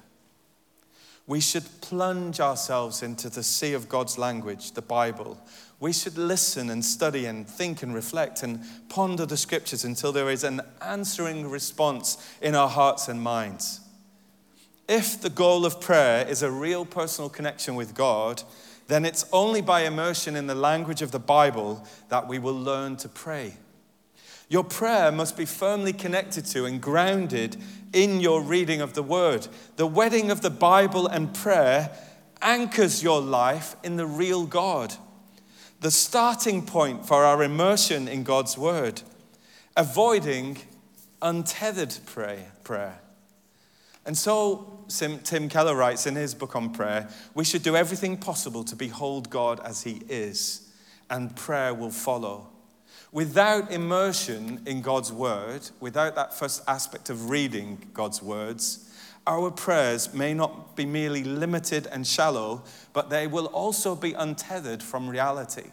We 1.27 1.39
should 1.39 1.65
plunge 1.81 2.39
ourselves 2.39 3.01
into 3.01 3.29
the 3.29 3.41
sea 3.41 3.73
of 3.73 3.89
God's 3.89 4.17
language, 4.17 4.73
the 4.73 4.81
Bible. 4.81 5.39
We 5.79 5.91
should 5.91 6.17
listen 6.17 6.69
and 6.69 6.85
study 6.85 7.25
and 7.25 7.47
think 7.47 7.81
and 7.81 7.93
reflect 7.93 8.43
and 8.43 8.63
ponder 8.89 9.25
the 9.25 9.38
scriptures 9.38 9.83
until 9.83 10.11
there 10.11 10.29
is 10.29 10.43
an 10.43 10.61
answering 10.81 11.49
response 11.49 12.17
in 12.41 12.53
our 12.53 12.69
hearts 12.69 13.07
and 13.07 13.21
minds. 13.21 13.81
If 14.88 15.19
the 15.19 15.31
goal 15.31 15.65
of 15.65 15.81
prayer 15.81 16.27
is 16.27 16.43
a 16.43 16.51
real 16.51 16.85
personal 16.85 17.29
connection 17.29 17.73
with 17.73 17.95
God, 17.95 18.43
then 18.87 19.05
it's 19.05 19.25
only 19.31 19.61
by 19.61 19.81
immersion 19.81 20.35
in 20.35 20.47
the 20.47 20.55
language 20.55 21.01
of 21.01 21.11
the 21.11 21.19
Bible 21.19 21.85
that 22.09 22.27
we 22.27 22.39
will 22.39 22.57
learn 22.57 22.95
to 22.97 23.09
pray. 23.09 23.55
Your 24.47 24.63
prayer 24.63 25.11
must 25.11 25.35
be 25.35 25.45
firmly 25.45 25.91
connected 25.91 26.45
to 26.47 26.65
and 26.65 26.79
grounded 26.79 27.57
in 27.93 28.19
your 28.19 28.41
reading 28.41 28.81
of 28.81 28.93
the 28.93 29.01
Word. 29.03 29.47
The 29.77 29.87
wedding 29.87 30.29
of 30.29 30.41
the 30.41 30.51
Bible 30.51 31.07
and 31.07 31.33
prayer 31.33 31.89
anchors 32.41 33.01
your 33.01 33.21
life 33.21 33.75
in 33.83 33.95
the 33.95 34.05
real 34.05 34.45
God, 34.45 34.93
the 35.81 35.89
starting 35.89 36.63
point 36.63 37.07
for 37.07 37.23
our 37.23 37.43
immersion 37.43 38.07
in 38.07 38.23
God's 38.23 38.55
Word, 38.55 39.01
avoiding 39.75 40.57
untethered 41.23 41.97
prayer. 42.05 42.99
And 44.05 44.15
so, 44.15 44.74
Tim 44.87 45.49
Keller 45.49 45.75
writes 45.75 46.05
in 46.05 46.15
his 46.15 46.33
book 46.33 46.55
on 46.55 46.71
prayer, 46.71 47.09
we 47.33 47.43
should 47.43 47.63
do 47.63 47.75
everything 47.75 48.17
possible 48.17 48.63
to 48.65 48.75
behold 48.75 49.29
God 49.29 49.59
as 49.65 49.83
He 49.83 50.01
is, 50.07 50.69
and 51.09 51.35
prayer 51.35 51.73
will 51.73 51.91
follow. 51.91 52.47
Without 53.11 53.71
immersion 53.71 54.61
in 54.65 54.81
God's 54.81 55.11
word, 55.11 55.69
without 55.79 56.15
that 56.15 56.33
first 56.33 56.63
aspect 56.67 57.09
of 57.09 57.29
reading 57.29 57.89
God's 57.93 58.21
words, 58.21 58.89
our 59.27 59.49
prayers 59.49 60.13
may 60.13 60.33
not 60.33 60.75
be 60.75 60.85
merely 60.85 61.23
limited 61.23 61.87
and 61.87 62.05
shallow, 62.05 62.63
but 62.93 63.09
they 63.09 63.25
will 63.25 63.47
also 63.47 63.95
be 63.95 64.13
untethered 64.13 64.83
from 64.83 65.09
reality. 65.09 65.69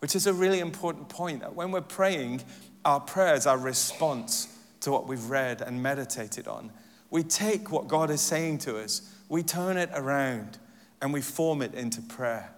Which 0.00 0.16
is 0.16 0.26
a 0.26 0.32
really 0.32 0.58
important 0.58 1.08
point 1.08 1.40
that 1.40 1.54
when 1.54 1.70
we're 1.70 1.82
praying, 1.82 2.42
our 2.84 2.98
prayers 2.98 3.46
are 3.46 3.58
response 3.58 4.48
to 4.80 4.90
what 4.90 5.06
we've 5.06 5.30
read 5.30 5.60
and 5.62 5.82
meditated 5.82 6.48
on. 6.48 6.72
We 7.12 7.22
take 7.22 7.70
what 7.70 7.86
God 7.86 8.10
is 8.10 8.20
saying 8.20 8.58
to 8.58 8.76
us, 8.78 9.02
we 9.28 9.44
turn 9.44 9.76
it 9.76 9.90
around, 9.94 10.58
and 11.00 11.12
we 11.12 11.20
form 11.20 11.62
it 11.62 11.74
into 11.74 12.02
prayer. 12.02 12.50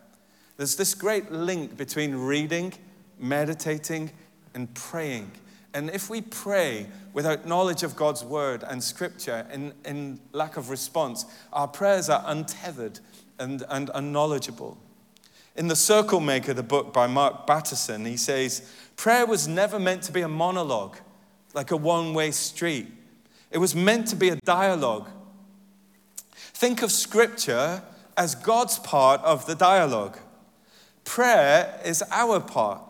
There's 0.56 0.76
this 0.76 0.94
great 0.94 1.30
link 1.30 1.76
between 1.76 2.14
reading 2.14 2.72
meditating, 3.18 4.10
and 4.54 4.72
praying. 4.74 5.30
And 5.72 5.90
if 5.90 6.08
we 6.08 6.20
pray 6.20 6.86
without 7.12 7.46
knowledge 7.46 7.82
of 7.82 7.96
God's 7.96 8.22
word 8.22 8.62
and 8.62 8.82
scripture 8.82 9.46
in, 9.52 9.72
in 9.84 10.20
lack 10.32 10.56
of 10.56 10.70
response, 10.70 11.24
our 11.52 11.66
prayers 11.66 12.08
are 12.08 12.22
untethered 12.26 13.00
and, 13.38 13.64
and 13.68 13.90
unknowledgeable. 13.94 14.78
In 15.56 15.68
The 15.68 15.76
Circle 15.76 16.20
Maker, 16.20 16.52
the 16.52 16.62
book 16.62 16.92
by 16.92 17.06
Mark 17.06 17.46
Batterson, 17.46 18.04
he 18.04 18.16
says, 18.16 18.70
Prayer 18.96 19.26
was 19.26 19.48
never 19.48 19.78
meant 19.78 20.02
to 20.02 20.12
be 20.12 20.20
a 20.20 20.28
monologue, 20.28 20.96
like 21.54 21.70
a 21.70 21.76
one 21.76 22.14
way 22.14 22.30
street. 22.30 22.88
It 23.54 23.58
was 23.58 23.74
meant 23.74 24.08
to 24.08 24.16
be 24.16 24.30
a 24.30 24.36
dialogue. 24.36 25.08
Think 26.34 26.82
of 26.82 26.90
scripture 26.90 27.82
as 28.16 28.34
God's 28.34 28.80
part 28.80 29.20
of 29.22 29.46
the 29.46 29.54
dialogue. 29.54 30.18
Prayer 31.04 31.80
is 31.84 32.02
our 32.10 32.40
part. 32.40 32.82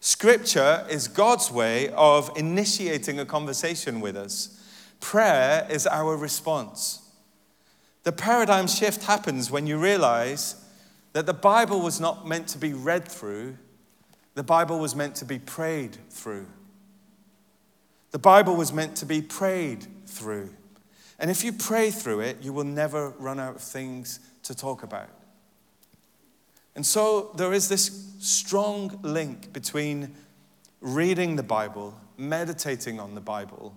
Scripture 0.00 0.84
is 0.90 1.06
God's 1.06 1.52
way 1.52 1.90
of 1.90 2.30
initiating 2.36 3.20
a 3.20 3.24
conversation 3.24 4.00
with 4.00 4.16
us. 4.16 4.60
Prayer 5.00 5.64
is 5.70 5.86
our 5.86 6.16
response. 6.16 7.08
The 8.02 8.12
paradigm 8.12 8.66
shift 8.66 9.04
happens 9.04 9.52
when 9.52 9.68
you 9.68 9.78
realize 9.78 10.64
that 11.12 11.26
the 11.26 11.34
Bible 11.34 11.80
was 11.80 12.00
not 12.00 12.26
meant 12.26 12.48
to 12.48 12.58
be 12.58 12.72
read 12.72 13.06
through, 13.06 13.56
The 14.34 14.42
Bible 14.42 14.80
was 14.80 14.96
meant 14.96 15.14
to 15.16 15.24
be 15.24 15.38
prayed 15.38 15.96
through. 16.10 16.46
The 18.16 18.20
Bible 18.20 18.56
was 18.56 18.72
meant 18.72 18.96
to 18.96 19.04
be 19.04 19.20
prayed 19.20 19.86
through. 20.06 20.48
And 21.18 21.30
if 21.30 21.44
you 21.44 21.52
pray 21.52 21.90
through 21.90 22.20
it, 22.20 22.38
you 22.40 22.50
will 22.50 22.64
never 22.64 23.10
run 23.18 23.38
out 23.38 23.56
of 23.56 23.60
things 23.60 24.20
to 24.44 24.54
talk 24.54 24.82
about. 24.82 25.10
And 26.74 26.86
so 26.86 27.32
there 27.36 27.52
is 27.52 27.68
this 27.68 28.14
strong 28.18 29.00
link 29.02 29.52
between 29.52 30.14
reading 30.80 31.36
the 31.36 31.42
Bible, 31.42 31.94
meditating 32.16 32.98
on 32.98 33.14
the 33.14 33.20
Bible, 33.20 33.76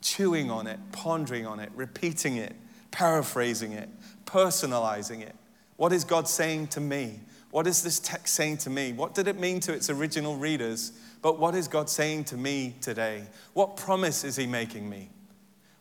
chewing 0.00 0.50
on 0.50 0.66
it, 0.66 0.80
pondering 0.90 1.46
on 1.46 1.60
it, 1.60 1.70
repeating 1.76 2.38
it, 2.38 2.56
paraphrasing 2.90 3.70
it, 3.70 3.88
personalizing 4.26 5.20
it. 5.20 5.36
What 5.76 5.92
is 5.92 6.02
God 6.02 6.26
saying 6.26 6.66
to 6.66 6.80
me? 6.80 7.20
What 7.52 7.66
is 7.66 7.82
this 7.82 8.00
text 8.00 8.34
saying 8.34 8.56
to 8.58 8.70
me? 8.70 8.94
What 8.94 9.14
did 9.14 9.28
it 9.28 9.38
mean 9.38 9.60
to 9.60 9.74
its 9.74 9.90
original 9.90 10.36
readers? 10.36 10.92
But 11.20 11.38
what 11.38 11.54
is 11.54 11.68
God 11.68 11.90
saying 11.90 12.24
to 12.24 12.36
me 12.38 12.74
today? 12.80 13.24
What 13.52 13.76
promise 13.76 14.24
is 14.24 14.36
He 14.36 14.46
making 14.46 14.88
me? 14.88 15.10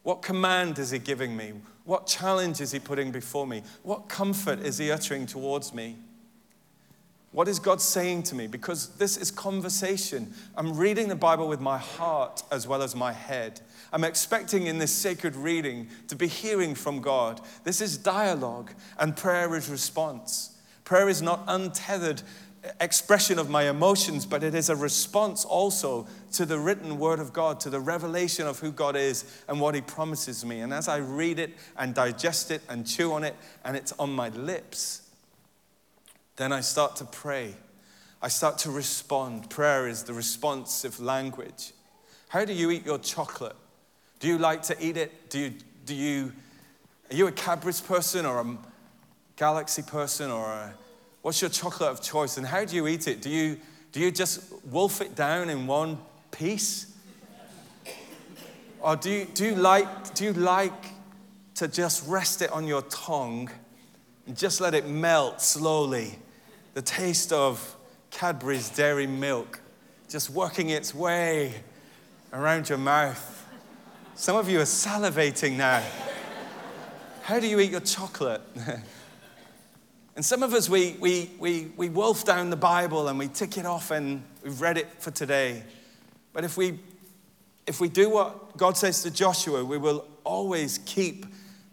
What 0.04 0.22
command 0.22 0.80
is 0.80 0.92
He 0.92 1.00
giving 1.00 1.36
me? 1.36 1.54
What 1.86 2.08
challenge 2.08 2.60
is 2.60 2.74
He 2.74 2.80
putting 2.80 3.10
before 3.12 3.48
me? 3.48 3.64
What 3.84 4.10
comfort 4.10 4.60
is 4.60 4.80
He 4.80 4.92
uttering 4.92 5.26
towards 5.26 5.74
me? 5.74 5.96
What 7.32 7.48
is 7.48 7.58
God 7.58 7.80
saying 7.80 8.24
to 8.24 8.36
me? 8.36 8.48
Because 8.48 8.90
this 8.98 9.16
is 9.16 9.32
conversation. 9.32 10.34
I'm 10.58 10.76
reading 10.76 11.08
the 11.08 11.16
Bible 11.16 11.48
with 11.48 11.62
my 11.62 11.78
heart 11.78 12.44
as 12.52 12.68
well 12.68 12.82
as 12.82 12.98
my 12.98 13.14
head. 13.14 13.62
I'm 13.94 14.04
expecting 14.04 14.68
in 14.68 14.78
this 14.78 14.92
sacred 14.92 15.38
reading 15.38 15.88
to 16.10 16.18
be 16.18 16.28
hearing 16.28 16.76
from 16.76 17.00
God. 17.00 17.40
This 17.64 17.80
is 17.80 17.98
dialogue, 17.98 18.74
and 19.00 19.16
prayer 19.16 19.56
is 19.56 19.70
response. 19.70 20.58
Prayer 20.91 21.08
is 21.08 21.21
not 21.21 21.45
untethered 21.47 22.21
expression 22.82 23.39
of 23.39 23.49
my 23.49 23.69
emotions, 23.69 24.25
but 24.25 24.43
it 24.43 24.54
is 24.54 24.69
a 24.69 24.75
response 24.75 25.45
also 25.45 26.06
to 26.34 26.45
the 26.45 26.60
written 26.60 26.99
word 26.99 27.21
of 27.21 27.32
God, 27.32 27.62
to 27.62 27.69
the 27.69 27.80
revelation 27.80 28.45
of 28.45 28.60
who 28.60 28.73
God 28.73 28.97
is 28.97 29.23
and 29.47 29.62
what 29.62 29.73
He 29.73 29.80
promises 29.80 30.43
me. 30.43 30.60
And 30.60 30.73
as 30.73 30.89
I 30.89 30.97
read 30.97 31.39
it 31.39 31.51
and 31.77 31.95
digest 31.95 32.51
it 32.51 32.62
and 32.67 32.86
chew 32.86 33.13
on 33.13 33.23
it, 33.23 33.38
and 33.63 33.77
it's 33.77 33.93
on 33.93 34.12
my 34.12 34.27
lips, 34.27 35.04
then 36.36 36.51
I 36.51 36.60
start 36.60 36.97
to 36.97 37.06
pray. 37.06 37.56
I 38.21 38.27
start 38.27 38.58
to 38.58 38.69
respond. 38.69 39.49
Prayer 39.49 39.88
is 39.88 40.04
the 40.04 40.13
responsive 40.13 40.99
language. 40.99 41.71
How 42.27 42.43
do 42.43 42.51
you 42.51 42.69
eat 42.69 42.86
your 42.86 42.99
chocolate? 42.99 43.56
Do 44.19 44.27
you 44.27 44.38
like 44.38 44.62
to 44.63 44.75
eat 44.86 44.97
it? 44.97 45.30
Do 45.30 45.39
you, 45.39 45.54
do 45.86 45.95
you, 45.95 46.34
are 47.10 47.15
you 47.15 47.27
a 47.27 47.32
Cadbury's 47.32 47.80
person 47.80 48.25
or 48.25 48.39
a 48.39 48.58
Galaxy 49.41 49.82
person 49.82 50.30
or 50.30 50.45
a 50.45 50.71
What's 51.23 51.41
your 51.41 51.49
chocolate 51.49 51.89
of 51.89 51.99
choice 51.99 52.38
and 52.38 52.45
how 52.45 52.63
do 52.63 52.75
you 52.75 52.88
eat 52.88 53.08
it? 53.08 53.23
Do 53.23 53.30
you, 53.32 53.58
do 53.91 53.99
you 53.99 54.12
just 54.12 54.54
wolf 54.65 55.01
it 55.01 55.15
down 55.15 55.49
in 55.49 55.65
one 55.65 55.97
piece? 56.30 56.95
Or 58.82 58.95
do 58.95 59.10
you, 59.10 59.25
do, 59.25 59.45
you 59.45 59.56
like, 59.56 60.13
do 60.13 60.25
you 60.25 60.34
like 60.34 60.86
to 61.56 61.67
just 61.67 62.08
rest 62.08 62.43
it 62.43 62.51
on 62.51 62.67
your 62.67 62.84
tongue 62.84 63.49
and 64.27 64.38
just 64.38 64.62
let 64.62 64.75
it 64.75 64.88
melt 64.88 65.41
slowly? 65.41 66.19
The 66.75 66.84
taste 66.84 67.34
of 67.34 67.75
Cadbury's 68.12 68.69
dairy 68.69 69.08
milk 69.08 69.60
just 70.08 70.30
working 70.30 70.69
its 70.69 70.93
way 70.93 71.56
around 72.32 72.69
your 72.69 72.77
mouth. 72.77 73.47
Some 74.13 74.36
of 74.38 74.47
you 74.47 74.60
are 74.60 74.65
salivating 74.65 75.58
now. 75.58 75.84
How 77.23 77.39
do 77.39 77.47
you 77.47 77.60
eat 77.60 77.71
your 77.71 77.80
chocolate? 77.80 78.41
And 80.15 80.26
some 80.26 80.43
of 80.43 80.54
us, 80.54 80.69
we, 80.69 80.97
we, 81.00 81.32
we, 81.39 81.71
we 81.78 81.89
wolf 81.89 82.26
down 82.26 82.50
the 82.50 82.58
Bible 82.58 83.08
and 83.08 83.17
we 83.17 83.30
tick 83.30 83.58
it 83.58 83.65
off 83.65 83.91
and 83.91 84.24
we've 84.43 84.60
read 84.60 84.78
it 84.78 84.88
for 85.00 85.10
today. 85.10 85.63
But 86.34 86.43
if 86.43 86.58
we, 86.58 86.80
if 87.65 87.80
we 87.80 87.88
do 87.88 88.10
what 88.10 88.58
God 88.58 88.76
says 88.76 89.04
to 89.04 89.12
Joshua, 89.12 89.63
we 89.63 89.78
will 89.78 90.06
always 90.26 90.80
keep 90.80 91.26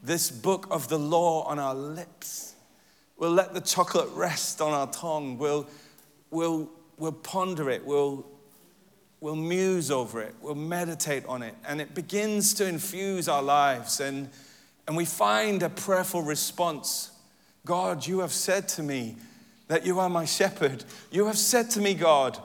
this 0.05 0.31
book 0.31 0.69
of 0.71 0.89
the 0.89 0.99
law 0.99 1.43
on 1.43 1.59
our 1.59 1.75
lips. 1.75 2.55
We'll 3.17 3.33
let 3.33 3.55
the 3.55 3.61
chocolate 3.61 4.09
rest 4.15 4.61
on 4.61 4.73
our 4.73 4.87
tongue. 4.87 5.37
We'll, 5.39 5.67
we'll, 6.31 6.71
we'll 6.97 7.11
ponder 7.11 7.69
it. 7.69 7.85
We'll, 7.85 8.25
we'll 9.21 9.35
muse 9.35 9.91
over 9.91 10.21
it. 10.21 10.37
We'll 10.41 10.55
meditate 10.55 11.27
on 11.27 11.43
it. 11.43 11.57
And 11.67 11.81
it 11.81 11.93
begins 11.93 12.55
to 12.55 12.69
infuse 12.69 13.29
our 13.29 13.43
lives. 13.43 13.99
And, 13.99 14.31
and 14.87 14.97
we 14.97 15.05
find 15.05 15.65
a 15.65 15.69
prayerful 15.69 16.23
response 16.23 17.11
God, 17.69 18.07
you 18.07 18.21
have 18.21 18.33
said 18.33 18.67
to 18.69 18.83
me 18.83 19.17
that 19.67 19.85
you 19.85 20.01
are 20.01 20.09
my 20.09 20.25
shepherd. 20.25 20.85
You 21.11 21.27
have 21.27 21.37
said 21.37 21.69
to 21.73 21.83
me, 21.83 21.93
God, 21.93 22.39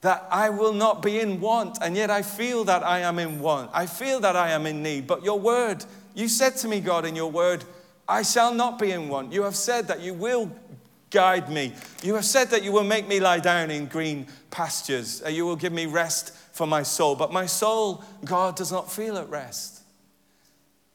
that 0.00 0.26
I 0.28 0.50
will 0.50 0.72
not 0.72 1.02
be 1.02 1.20
in 1.20 1.40
want, 1.40 1.78
and 1.80 1.96
yet 1.96 2.10
I 2.10 2.22
feel 2.22 2.64
that 2.64 2.82
I 2.82 2.98
am 2.98 3.20
in 3.20 3.38
want. 3.38 3.70
I 3.72 3.86
feel 3.86 4.18
that 4.20 4.34
I 4.34 4.50
am 4.50 4.66
in 4.66 4.82
need. 4.82 5.06
But 5.06 5.22
your 5.22 5.38
word, 5.38 5.84
you 6.16 6.26
said 6.26 6.56
to 6.56 6.68
me, 6.68 6.80
God, 6.80 7.06
in 7.06 7.14
your 7.14 7.30
word, 7.30 7.62
I 8.08 8.22
shall 8.22 8.52
not 8.52 8.80
be 8.80 8.90
in 8.90 9.08
want. 9.08 9.32
You 9.32 9.44
have 9.44 9.54
said 9.54 9.86
that 9.86 10.00
you 10.00 10.14
will 10.14 10.50
guide 11.10 11.48
me. 11.48 11.72
You 12.02 12.16
have 12.16 12.24
said 12.24 12.50
that 12.50 12.64
you 12.64 12.72
will 12.72 12.82
make 12.82 13.06
me 13.06 13.20
lie 13.20 13.38
down 13.38 13.70
in 13.70 13.86
green 13.86 14.26
pastures, 14.50 15.22
you 15.30 15.46
will 15.46 15.54
give 15.54 15.72
me 15.72 15.86
rest 15.86 16.34
for 16.50 16.66
my 16.66 16.82
soul. 16.82 17.14
But 17.14 17.32
my 17.32 17.46
soul, 17.46 18.02
God, 18.24 18.56
does 18.56 18.72
not 18.72 18.90
feel 18.90 19.16
at 19.16 19.28
rest. 19.28 19.73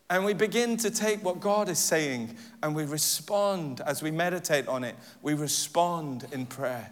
And 0.09 0.25
we 0.25 0.33
begin 0.33 0.75
to 0.77 0.89
take 0.89 1.23
what 1.23 1.39
God 1.39 1.69
is 1.69 1.77
saying 1.77 2.35
and 2.63 2.75
we 2.75 2.83
respond 2.83 3.81
as 3.85 4.01
we 4.01 4.09
meditate 4.09 4.67
on 4.67 4.83
it. 4.83 4.95
We 5.21 5.35
respond 5.35 6.25
in 6.31 6.47
prayer. 6.47 6.91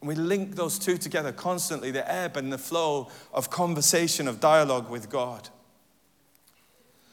And 0.00 0.08
we 0.08 0.14
link 0.14 0.56
those 0.56 0.78
two 0.78 0.96
together 0.96 1.32
constantly 1.32 1.90
the 1.90 2.10
ebb 2.10 2.38
and 2.38 2.50
the 2.50 2.58
flow 2.58 3.08
of 3.34 3.50
conversation, 3.50 4.26
of 4.26 4.40
dialogue 4.40 4.88
with 4.88 5.10
God. 5.10 5.50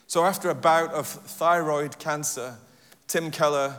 So, 0.09 0.23
after 0.23 0.49
a 0.49 0.55
bout 0.55 0.93
of 0.93 1.05
thyroid 1.05 1.99
cancer, 1.99 2.55
Tim 3.07 3.29
Keller 3.29 3.75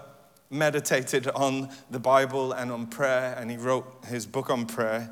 meditated 0.50 1.26
on 1.28 1.70
the 1.90 1.98
Bible 1.98 2.52
and 2.52 2.70
on 2.70 2.86
prayer, 2.86 3.34
and 3.38 3.50
he 3.50 3.56
wrote 3.56 4.04
his 4.06 4.26
book 4.26 4.50
on 4.50 4.66
prayer. 4.66 5.10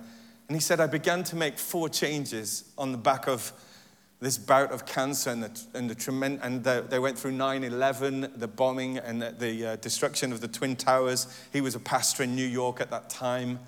And 0.49 0.57
he 0.57 0.61
said, 0.61 0.79
I 0.79 0.87
began 0.87 1.25
to 1.25 1.37
make 1.37 1.59
four 1.59 1.89
changes 1.89 2.71
on 2.77 2.93
the 2.93 2.99
back 2.99 3.27
of 3.27 3.53
this 4.21 4.39
bout 4.39 4.73
of 4.73 4.87
cancer 4.87 5.31
and 5.31 5.43
the, 5.43 5.61
and 5.75 5.91
the 5.91 5.95
tremendous, 5.95 6.45
and 6.45 6.65
the, 6.65 6.85
they 6.89 6.99
went 6.99 7.19
through 7.19 7.33
9-11, 7.33 8.39
the 8.39 8.49
bombing 8.49 8.99
and 8.99 9.21
the, 9.21 9.31
the 9.39 9.67
uh, 9.67 9.77
destruction 9.77 10.33
of 10.33 10.41
the 10.41 10.49
Twin 10.49 10.75
Towers. 10.75 11.27
He 11.53 11.61
was 11.61 11.75
a 11.75 11.81
pastor 11.81 12.23
in 12.23 12.35
New 12.35 12.47
York 12.47 12.81
at 12.81 12.91
that 12.91 13.11
time 13.11 13.59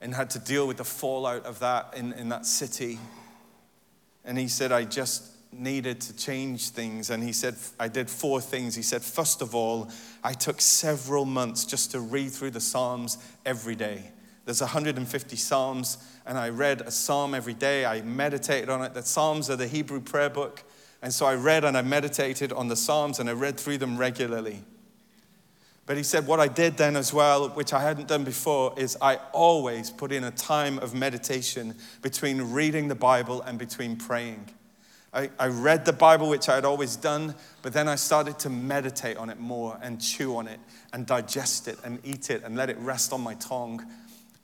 and 0.00 0.14
had 0.14 0.30
to 0.30 0.38
deal 0.38 0.66
with 0.66 0.78
the 0.78 0.84
fallout 0.84 1.44
of 1.44 1.58
that 1.58 1.94
in, 1.96 2.12
in 2.14 2.30
that 2.30 2.46
city. 2.46 2.98
And 4.24 4.38
he 4.38 4.48
said, 4.48 4.72
I 4.72 4.84
just 4.84 5.30
needed 5.52 6.00
to 6.00 6.16
change 6.16 6.70
things. 6.70 7.10
And 7.10 7.22
he 7.22 7.32
said, 7.32 7.56
I 7.78 7.88
did 7.88 8.08
four 8.08 8.40
things. 8.40 8.74
He 8.74 8.82
said, 8.82 9.02
first 9.02 9.42
of 9.42 9.54
all, 9.54 9.90
I 10.24 10.32
took 10.32 10.60
several 10.60 11.26
months 11.26 11.66
just 11.66 11.90
to 11.90 12.00
read 12.00 12.30
through 12.30 12.52
the 12.52 12.60
Psalms 12.60 13.18
every 13.44 13.76
day. 13.76 14.10
There's 14.44 14.60
150 14.60 15.36
Psalms, 15.36 15.98
and 16.26 16.36
I 16.36 16.48
read 16.48 16.80
a 16.80 16.90
Psalm 16.90 17.34
every 17.34 17.54
day. 17.54 17.84
I 17.84 18.02
meditated 18.02 18.68
on 18.68 18.82
it. 18.82 18.94
The 18.94 19.02
Psalms 19.02 19.48
are 19.48 19.56
the 19.56 19.68
Hebrew 19.68 20.00
prayer 20.00 20.30
book. 20.30 20.64
And 21.00 21.12
so 21.12 21.26
I 21.26 21.34
read 21.34 21.64
and 21.64 21.76
I 21.76 21.82
meditated 21.82 22.52
on 22.52 22.68
the 22.68 22.76
Psalms 22.76 23.18
and 23.18 23.28
I 23.28 23.32
read 23.32 23.58
through 23.58 23.78
them 23.78 23.98
regularly. 23.98 24.62
But 25.84 25.96
he 25.96 26.04
said, 26.04 26.28
What 26.28 26.38
I 26.38 26.46
did 26.46 26.76
then 26.76 26.94
as 26.96 27.12
well, 27.12 27.48
which 27.50 27.72
I 27.72 27.80
hadn't 27.80 28.06
done 28.06 28.22
before, 28.22 28.72
is 28.76 28.96
I 29.00 29.16
always 29.32 29.90
put 29.90 30.12
in 30.12 30.22
a 30.24 30.30
time 30.30 30.78
of 30.78 30.94
meditation 30.94 31.74
between 32.02 32.52
reading 32.52 32.86
the 32.86 32.94
Bible 32.94 33.42
and 33.42 33.58
between 33.58 33.96
praying. 33.96 34.48
I, 35.12 35.28
I 35.38 35.48
read 35.48 35.84
the 35.84 35.92
Bible, 35.92 36.28
which 36.28 36.48
I 36.48 36.54
had 36.54 36.64
always 36.64 36.96
done, 36.96 37.34
but 37.60 37.72
then 37.72 37.88
I 37.88 37.96
started 37.96 38.38
to 38.40 38.48
meditate 38.48 39.16
on 39.16 39.28
it 39.28 39.38
more 39.38 39.78
and 39.82 40.00
chew 40.00 40.36
on 40.36 40.46
it 40.46 40.58
and 40.92 41.04
digest 41.04 41.68
it 41.68 41.78
and 41.84 41.98
eat 42.04 42.30
it 42.30 42.42
and 42.44 42.56
let 42.56 42.70
it 42.70 42.78
rest 42.78 43.12
on 43.12 43.20
my 43.20 43.34
tongue 43.34 43.84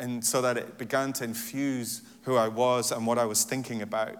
and 0.01 0.25
so 0.25 0.41
that 0.43 0.57
it 0.57 0.79
began 0.79 1.13
to 1.15 1.25
infuse 1.25 2.03
who 2.23 2.37
I 2.37 2.49
was 2.49 2.93
and 2.93 3.07
what 3.07 3.19
I 3.19 3.25
was 3.25 3.45
thinking 3.45 3.83
about. 3.83 4.17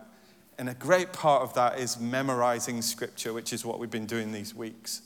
And 0.59 0.69
a 0.69 0.75
great 0.75 1.13
part 1.13 1.43
of 1.43 1.55
that 1.55 1.79
is 1.79 2.01
memorizing 2.01 2.83
scripture, 2.83 3.33
which 3.33 3.53
is 3.53 3.65
what 3.65 3.79
we've 3.79 3.91
been 3.91 4.07
doing 4.07 4.33
these 4.33 4.55
weeks. 4.55 5.03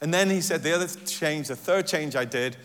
And 0.00 0.12
then 0.12 0.28
he 0.28 0.42
said, 0.42 0.62
the 0.62 0.74
other 0.74 0.88
change, 1.06 1.48
the 1.48 1.56
third 1.56 1.86
change 1.86 2.14
I 2.16 2.26
did, 2.26 2.56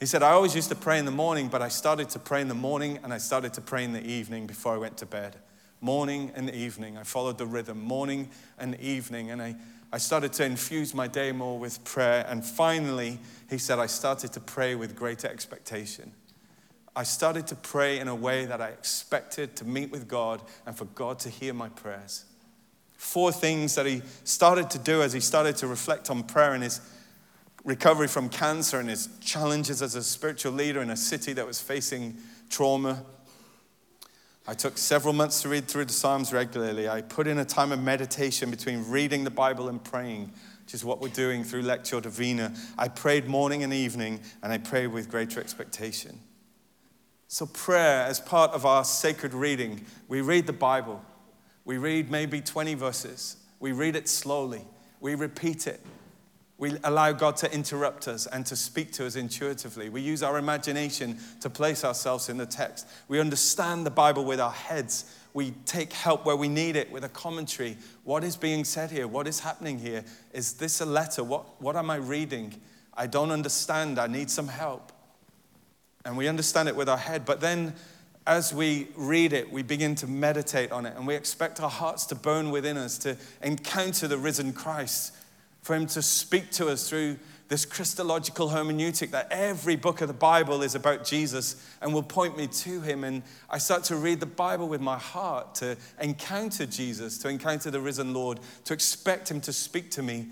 he 0.00 0.06
said, 0.06 0.22
I 0.22 0.30
always 0.30 0.54
used 0.54 0.68
to 0.70 0.76
pray 0.76 0.98
in 0.98 1.04
the 1.04 1.10
morning, 1.10 1.48
but 1.48 1.60
I 1.60 1.68
started 1.68 2.08
to 2.10 2.18
pray 2.18 2.40
in 2.40 2.48
the 2.48 2.54
morning 2.54 3.00
and 3.02 3.12
I 3.12 3.18
started 3.18 3.52
to 3.54 3.60
pray 3.60 3.84
in 3.84 3.92
the 3.92 4.04
evening 4.06 4.46
before 4.46 4.72
I 4.72 4.78
went 4.78 4.96
to 4.98 5.06
bed. 5.06 5.36
Morning 5.80 6.32
and 6.34 6.48
evening. 6.50 6.96
I 6.96 7.02
followed 7.02 7.36
the 7.36 7.46
rhythm, 7.46 7.82
morning 7.82 8.30
and 8.58 8.80
evening. 8.80 9.30
And 9.30 9.42
I, 9.42 9.56
I 9.92 9.98
started 9.98 10.32
to 10.34 10.44
infuse 10.44 10.94
my 10.94 11.08
day 11.08 11.32
more 11.32 11.58
with 11.58 11.82
prayer. 11.84 12.24
And 12.28 12.44
finally, 12.44 13.18
he 13.50 13.58
said, 13.58 13.78
I 13.78 13.86
started 13.86 14.32
to 14.32 14.40
pray 14.40 14.74
with 14.74 14.96
greater 14.96 15.28
expectation. 15.28 16.12
I 16.98 17.04
started 17.04 17.46
to 17.46 17.54
pray 17.54 18.00
in 18.00 18.08
a 18.08 18.14
way 18.14 18.44
that 18.46 18.60
I 18.60 18.70
expected 18.70 19.54
to 19.54 19.64
meet 19.64 19.92
with 19.92 20.08
God 20.08 20.42
and 20.66 20.76
for 20.76 20.86
God 20.86 21.20
to 21.20 21.28
hear 21.28 21.54
my 21.54 21.68
prayers. 21.68 22.24
Four 22.96 23.30
things 23.30 23.76
that 23.76 23.86
he 23.86 24.02
started 24.24 24.68
to 24.70 24.80
do 24.80 25.00
as 25.00 25.12
he 25.12 25.20
started 25.20 25.56
to 25.58 25.68
reflect 25.68 26.10
on 26.10 26.24
prayer 26.24 26.56
in 26.56 26.62
his 26.62 26.80
recovery 27.64 28.08
from 28.08 28.28
cancer 28.28 28.80
and 28.80 28.88
his 28.88 29.08
challenges 29.20 29.80
as 29.80 29.94
a 29.94 30.02
spiritual 30.02 30.50
leader 30.50 30.82
in 30.82 30.90
a 30.90 30.96
city 30.96 31.32
that 31.34 31.46
was 31.46 31.60
facing 31.60 32.16
trauma. 32.50 33.04
I 34.48 34.54
took 34.54 34.76
several 34.76 35.14
months 35.14 35.40
to 35.42 35.48
read 35.48 35.68
through 35.68 35.84
the 35.84 35.92
Psalms 35.92 36.32
regularly. 36.32 36.88
I 36.88 37.02
put 37.02 37.28
in 37.28 37.38
a 37.38 37.44
time 37.44 37.70
of 37.70 37.80
meditation 37.80 38.50
between 38.50 38.90
reading 38.90 39.22
the 39.22 39.30
Bible 39.30 39.68
and 39.68 39.84
praying, 39.84 40.32
which 40.64 40.74
is 40.74 40.84
what 40.84 41.00
we're 41.00 41.10
doing 41.10 41.44
through 41.44 41.62
Lectio 41.62 42.02
Divina. 42.02 42.52
I 42.76 42.88
prayed 42.88 43.28
morning 43.28 43.62
and 43.62 43.72
evening, 43.72 44.18
and 44.42 44.52
I 44.52 44.58
prayed 44.58 44.88
with 44.88 45.08
greater 45.08 45.38
expectation. 45.38 46.18
So, 47.30 47.44
prayer, 47.44 48.04
as 48.04 48.20
part 48.20 48.52
of 48.52 48.64
our 48.64 48.84
sacred 48.84 49.34
reading, 49.34 49.84
we 50.08 50.22
read 50.22 50.46
the 50.46 50.52
Bible. 50.54 51.04
We 51.66 51.76
read 51.76 52.10
maybe 52.10 52.40
20 52.40 52.72
verses. 52.72 53.36
We 53.60 53.72
read 53.72 53.96
it 53.96 54.08
slowly. 54.08 54.62
We 55.00 55.14
repeat 55.14 55.66
it. 55.66 55.80
We 56.56 56.72
allow 56.82 57.12
God 57.12 57.36
to 57.36 57.52
interrupt 57.52 58.08
us 58.08 58.26
and 58.26 58.46
to 58.46 58.56
speak 58.56 58.92
to 58.92 59.06
us 59.06 59.14
intuitively. 59.14 59.90
We 59.90 60.00
use 60.00 60.22
our 60.22 60.38
imagination 60.38 61.18
to 61.40 61.50
place 61.50 61.84
ourselves 61.84 62.30
in 62.30 62.38
the 62.38 62.46
text. 62.46 62.88
We 63.08 63.20
understand 63.20 63.84
the 63.84 63.90
Bible 63.90 64.24
with 64.24 64.40
our 64.40 64.50
heads. 64.50 65.14
We 65.34 65.50
take 65.66 65.92
help 65.92 66.24
where 66.24 66.34
we 66.34 66.48
need 66.48 66.76
it 66.76 66.90
with 66.90 67.04
a 67.04 67.10
commentary. 67.10 67.76
What 68.04 68.24
is 68.24 68.36
being 68.36 68.64
said 68.64 68.90
here? 68.90 69.06
What 69.06 69.28
is 69.28 69.38
happening 69.38 69.78
here? 69.78 70.02
Is 70.32 70.54
this 70.54 70.80
a 70.80 70.86
letter? 70.86 71.22
What, 71.22 71.60
what 71.60 71.76
am 71.76 71.90
I 71.90 71.96
reading? 71.96 72.58
I 72.94 73.06
don't 73.06 73.30
understand. 73.30 73.98
I 73.98 74.06
need 74.06 74.30
some 74.30 74.48
help. 74.48 74.92
And 76.08 76.16
we 76.16 76.26
understand 76.26 76.70
it 76.70 76.74
with 76.74 76.88
our 76.88 76.96
head. 76.96 77.26
But 77.26 77.42
then 77.42 77.74
as 78.26 78.54
we 78.54 78.88
read 78.96 79.34
it, 79.34 79.52
we 79.52 79.62
begin 79.62 79.94
to 79.96 80.06
meditate 80.06 80.72
on 80.72 80.86
it 80.86 80.96
and 80.96 81.06
we 81.06 81.14
expect 81.14 81.60
our 81.60 81.68
hearts 81.68 82.06
to 82.06 82.14
burn 82.14 82.50
within 82.50 82.78
us 82.78 82.96
to 82.98 83.14
encounter 83.42 84.08
the 84.08 84.16
risen 84.16 84.54
Christ 84.54 85.14
for 85.60 85.76
Him 85.76 85.86
to 85.88 86.00
speak 86.00 86.50
to 86.52 86.68
us 86.68 86.88
through 86.88 87.18
this 87.48 87.66
Christological 87.66 88.48
hermeneutic 88.48 89.10
that 89.10 89.28
every 89.30 89.76
book 89.76 90.00
of 90.00 90.08
the 90.08 90.14
Bible 90.14 90.62
is 90.62 90.74
about 90.74 91.04
Jesus 91.04 91.62
and 91.82 91.92
will 91.92 92.02
point 92.02 92.38
me 92.38 92.46
to 92.46 92.80
Him. 92.80 93.04
And 93.04 93.22
I 93.50 93.58
start 93.58 93.84
to 93.84 93.96
read 93.96 94.20
the 94.20 94.24
Bible 94.24 94.66
with 94.66 94.80
my 94.80 94.96
heart 94.96 95.56
to 95.56 95.76
encounter 96.00 96.64
Jesus, 96.64 97.18
to 97.18 97.28
encounter 97.28 97.70
the 97.70 97.80
risen 97.80 98.14
Lord, 98.14 98.40
to 98.64 98.72
expect 98.72 99.30
Him 99.30 99.42
to 99.42 99.52
speak 99.52 99.90
to 99.90 100.02
me, 100.02 100.28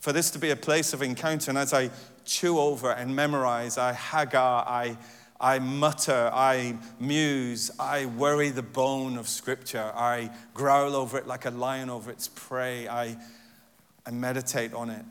for 0.00 0.12
this 0.12 0.30
to 0.32 0.40
be 0.40 0.50
a 0.50 0.56
place 0.56 0.92
of 0.92 1.02
encounter. 1.02 1.50
And 1.52 1.58
as 1.58 1.72
I 1.72 1.90
chew 2.30 2.60
over 2.60 2.92
and 2.92 3.14
memorize, 3.14 3.76
I 3.76 3.92
hagah, 3.92 4.64
I 4.66 4.96
I 5.42 5.58
mutter, 5.58 6.30
I 6.34 6.76
muse, 7.00 7.70
I 7.78 8.04
worry 8.04 8.50
the 8.50 8.62
bone 8.62 9.16
of 9.16 9.26
Scripture, 9.26 9.90
I 9.94 10.30
growl 10.52 10.94
over 10.94 11.16
it 11.16 11.26
like 11.26 11.46
a 11.46 11.50
lion 11.50 11.88
over 11.88 12.10
its 12.10 12.28
prey, 12.28 12.86
I 12.86 13.16
and 14.06 14.20
meditate 14.20 14.74
on 14.74 14.90
it. 14.90 15.04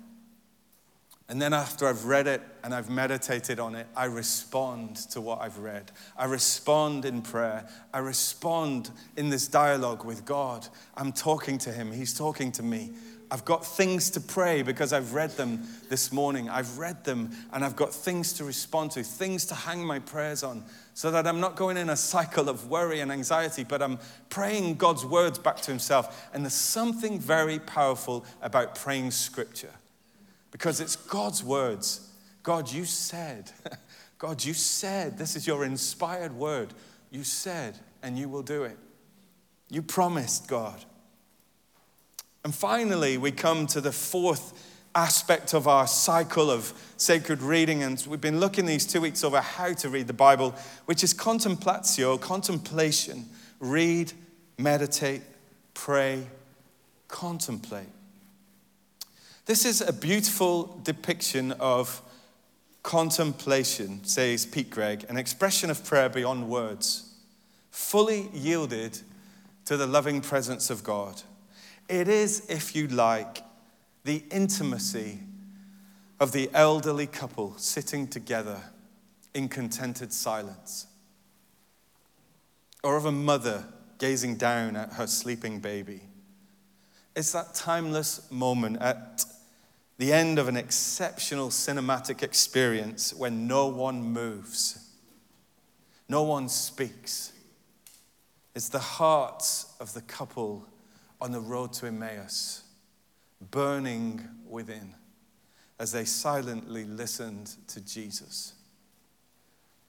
And 1.30 1.42
then 1.42 1.54
after 1.54 1.88
I've 1.88 2.06
read 2.06 2.26
it 2.26 2.42
and 2.64 2.74
I've 2.74 2.90
meditated 2.90 3.60
on 3.60 3.76
it, 3.76 3.88
I 3.96 4.06
respond 4.06 4.96
to 5.12 5.22
what 5.22 5.42
I've 5.42 5.60
read. 5.60 5.92
I 6.18 6.26
respond 6.26 7.06
in 7.06 7.22
prayer. 7.22 7.68
I 7.94 8.00
respond 8.00 8.90
in 9.16 9.30
this 9.30 9.48
dialogue 9.48 10.04
with 10.06 10.26
God. 10.26 10.68
I'm 10.98 11.12
talking 11.12 11.60
to 11.60 11.72
Him, 11.72 11.92
He's 11.92 12.14
talking 12.18 12.52
to 12.54 12.64
me. 12.64 12.92
I've 13.32 13.46
got 13.46 13.64
things 13.64 14.10
to 14.12 14.22
pray 14.22 14.64
because 14.64 14.92
I've 14.92 15.14
read 15.14 15.32
them 15.32 15.68
this 15.88 16.12
morning. 16.12 16.50
I've 16.50 16.80
read 16.80 17.04
them 17.04 17.30
and 17.54 17.64
I've 17.64 17.76
got 17.76 17.94
things 17.94 18.34
to 18.34 18.44
respond 18.44 18.92
to, 18.92 19.04
things 19.04 19.46
to 19.48 19.56
hang 19.56 19.86
my 19.86 20.00
prayers 20.00 20.42
on, 20.42 20.64
so 20.96 21.12
that 21.12 21.28
I'm 21.28 21.40
not 21.40 21.56
going 21.56 21.78
in 21.78 21.90
a 21.90 21.96
cycle 21.96 22.50
of 22.50 22.70
worry 22.70 23.02
and 23.02 23.12
anxiety, 23.12 23.64
but 23.64 23.82
I'm 23.84 24.00
praying 24.30 24.76
God's 24.76 25.06
words 25.06 25.38
back 25.38 25.58
to 25.58 25.72
Himself. 25.72 26.30
And 26.34 26.44
there's 26.44 26.54
something 26.54 27.20
very 27.20 27.60
powerful 27.60 28.26
about 28.42 28.76
praying 28.76 29.12
Scripture 29.12 29.74
because 30.52 30.82
it's 30.82 30.96
God's 30.96 31.44
words. 31.44 32.10
God, 32.42 32.72
you 32.72 32.84
said, 32.86 33.52
God, 34.18 34.44
you 34.44 34.54
said, 34.54 35.18
this 35.18 35.36
is 35.36 35.46
your 35.46 35.66
inspired 35.66 36.34
word. 36.34 36.74
You 37.12 37.24
said, 37.24 37.78
and 38.02 38.18
you 38.18 38.28
will 38.28 38.44
do 38.44 38.64
it. 38.64 38.78
You 39.70 39.84
promised, 39.84 40.48
God. 40.48 40.84
And 42.50 42.56
finally, 42.56 43.20
we 43.20 43.32
come 43.32 43.68
to 43.68 43.80
the 43.80 43.92
fourth 43.92 44.72
aspect 44.96 45.54
of 45.54 45.68
our 45.68 45.86
cycle 45.86 46.50
of 46.50 46.74
sacred 46.98 47.44
reading. 47.44 47.84
And 47.84 48.04
we've 48.10 48.20
been 48.20 48.40
looking 48.40 48.66
these 48.66 48.88
two 48.88 49.02
weeks 49.02 49.24
over 49.24 49.40
how 49.40 49.74
to 49.74 49.88
read 49.88 50.08
the 50.08 50.14
Bible, 50.14 50.56
which 50.86 51.04
is 51.04 51.14
contemplatio, 51.14 52.20
contemplation. 52.20 53.28
Read, 53.60 54.14
meditate, 54.58 55.22
pray, 55.76 56.26
contemplate. 57.08 57.86
This 59.46 59.64
is 59.64 59.82
a 59.82 59.94
beautiful 59.94 60.82
depiction 60.84 61.52
of 61.60 62.02
contemplation, 62.82 64.04
says 64.06 64.48
Pete 64.48 64.72
Greig, 64.72 65.06
an 65.08 65.18
expression 65.18 65.70
of 65.70 65.86
prayer 65.86 66.10
beyond 66.10 66.50
words, 66.50 67.14
fully 67.70 68.28
yielded 68.34 69.02
to 69.66 69.78
the 69.78 69.86
loving 69.86 70.20
presence 70.20 70.72
of 70.72 70.84
God. 70.84 71.22
It 71.90 72.08
is, 72.08 72.46
if 72.50 72.76
you 72.76 72.88
like, 72.88 73.44
the 74.04 74.24
intimacy 74.30 75.20
of 76.20 76.32
the 76.32 76.50
elderly 76.54 77.08
couple 77.08 77.58
sitting 77.58 78.08
together 78.08 78.62
in 79.34 79.50
contented 79.50 80.14
silence, 80.14 80.86
or 82.84 82.96
of 82.96 83.06
a 83.06 83.12
mother 83.12 83.66
gazing 83.98 84.36
down 84.36 84.76
at 84.76 84.94
her 84.94 85.08
sleeping 85.08 85.60
baby. 85.60 86.02
It's 87.16 87.32
that 87.32 87.56
timeless 87.56 88.30
moment 88.32 88.78
at 88.82 89.26
the 89.98 90.14
end 90.14 90.38
of 90.38 90.48
an 90.48 90.58
exceptional 90.58 91.50
cinematic 91.50 92.22
experience 92.22 93.14
when 93.14 93.48
no 93.48 93.68
one 93.68 94.02
moves, 94.04 94.90
no 96.08 96.22
one 96.22 96.50
speaks. 96.50 97.34
It's 98.56 98.70
the 98.70 98.80
hearts 98.80 99.74
of 99.80 99.94
the 99.94 100.02
couple 100.02 100.68
on 101.22 101.32
the 101.32 101.40
road 101.40 101.74
to 101.74 101.88
Emmaus, 101.88 102.64
burning 103.52 104.28
within 104.48 104.96
as 105.80 105.92
they 105.92 106.06
silently 106.06 106.84
listened 106.84 107.56
to 107.68 107.82
Jesus. 107.82 108.54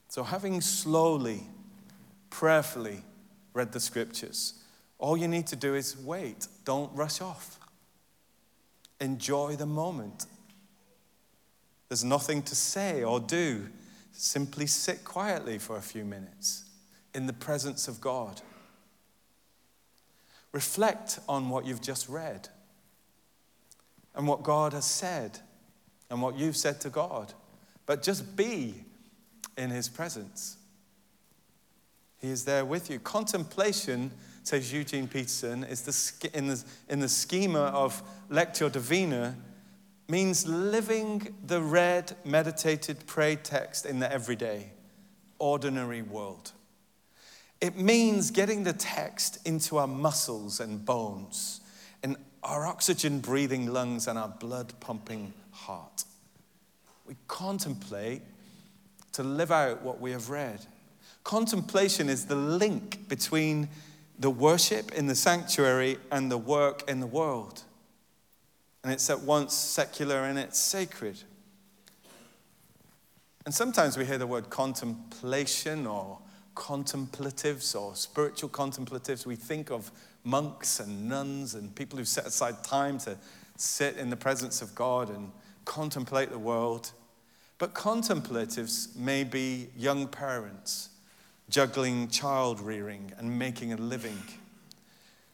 So, 0.07 0.23
having 0.23 0.61
slowly, 0.61 1.43
prayerfully 2.29 3.03
read 3.53 3.71
the 3.71 3.79
scriptures, 3.79 4.55
all 4.97 5.17
you 5.17 5.27
need 5.27 5.47
to 5.47 5.55
do 5.55 5.75
is 5.75 5.97
wait. 5.97 6.47
Don't 6.63 6.93
rush 6.95 7.21
off. 7.21 7.59
Enjoy 8.99 9.55
the 9.55 9.65
moment. 9.65 10.27
There's 11.89 12.03
nothing 12.03 12.43
to 12.43 12.55
say 12.55 13.03
or 13.03 13.19
do. 13.19 13.67
Simply 14.13 14.67
sit 14.67 15.03
quietly 15.03 15.57
for 15.57 15.77
a 15.77 15.81
few 15.81 16.05
minutes 16.05 16.65
in 17.13 17.25
the 17.25 17.33
presence 17.33 17.87
of 17.87 17.99
God. 17.99 18.41
Reflect 20.51 21.19
on 21.29 21.49
what 21.49 21.65
you've 21.65 21.81
just 21.81 22.09
read 22.09 22.49
and 24.15 24.27
what 24.27 24.43
God 24.43 24.73
has 24.73 24.85
said 24.85 25.39
and 26.09 26.21
what 26.21 26.37
you've 26.37 26.57
said 26.57 26.81
to 26.81 26.89
God. 26.89 27.33
But 27.85 28.03
just 28.03 28.35
be 28.35 28.75
in 29.57 29.69
His 29.69 29.87
presence. 29.89 30.57
He 32.19 32.29
is 32.29 32.45
there 32.45 32.65
with 32.65 32.89
you. 32.89 32.99
Contemplation, 32.99 34.11
says 34.43 34.71
Eugene 34.71 35.07
Peterson, 35.07 35.63
is 35.63 35.81
the, 35.81 36.29
in, 36.37 36.47
the, 36.47 36.63
in 36.89 36.99
the 36.99 37.09
schema 37.09 37.59
of 37.59 38.01
Lectio 38.29 38.71
Divina, 38.71 39.35
means 40.07 40.45
living 40.45 41.33
the 41.47 41.61
read, 41.61 42.15
meditated, 42.25 43.07
prayed 43.07 43.43
text 43.43 43.85
in 43.85 43.99
the 43.99 44.11
everyday, 44.11 44.71
ordinary 45.39 46.01
world. 46.01 46.51
It 47.61 47.77
means 47.77 48.31
getting 48.31 48.63
the 48.63 48.73
text 48.73 49.45
into 49.47 49.77
our 49.77 49.87
muscles 49.87 50.59
and 50.59 50.83
bones, 50.83 51.61
in 52.03 52.17
our 52.43 52.65
oxygen 52.65 53.19
breathing 53.19 53.71
lungs 53.71 54.07
and 54.07 54.17
our 54.17 54.29
blood 54.29 54.73
pumping 54.79 55.31
heart. 55.51 56.03
We 57.05 57.15
contemplate 57.27 58.23
to 59.13 59.23
live 59.23 59.51
out 59.51 59.83
what 59.83 60.01
we 60.01 60.11
have 60.11 60.31
read. 60.31 60.65
Contemplation 61.23 62.09
is 62.09 62.25
the 62.25 62.35
link 62.35 63.07
between 63.07 63.69
the 64.17 64.31
worship 64.31 64.91
in 64.93 65.07
the 65.07 65.15
sanctuary 65.15 65.97
and 66.11 66.31
the 66.31 66.37
work 66.37 66.89
in 66.89 66.99
the 66.99 67.07
world. 67.07 67.61
And 68.83 68.91
it's 68.91 69.09
at 69.09 69.21
once 69.21 69.53
secular 69.53 70.23
and 70.23 70.39
it's 70.39 70.57
sacred. 70.57 71.21
And 73.45 73.53
sometimes 73.53 73.97
we 73.97 74.05
hear 74.05 74.17
the 74.17 74.27
word 74.27 74.49
contemplation 74.49 75.85
or 75.85 76.19
contemplatives 76.55 77.75
or 77.75 77.95
spiritual 77.95 78.49
contemplatives. 78.49 79.25
We 79.25 79.35
think 79.35 79.71
of 79.71 79.91
monks 80.23 80.79
and 80.79 81.09
nuns 81.09 81.55
and 81.55 81.73
people 81.75 81.97
who 81.97 82.05
set 82.05 82.25
aside 82.25 82.63
time 82.63 82.97
to 82.99 83.17
sit 83.57 83.97
in 83.97 84.09
the 84.09 84.15
presence 84.15 84.61
of 84.61 84.73
God 84.75 85.09
and 85.09 85.31
contemplate 85.65 86.29
the 86.29 86.39
world. 86.39 86.91
But 87.57 87.73
contemplatives 87.73 88.89
may 88.95 89.23
be 89.23 89.69
young 89.77 90.07
parents 90.07 90.89
juggling 91.49 92.07
child 92.07 92.61
rearing 92.61 93.11
and 93.17 93.37
making 93.37 93.73
a 93.73 93.77
living. 93.77 94.17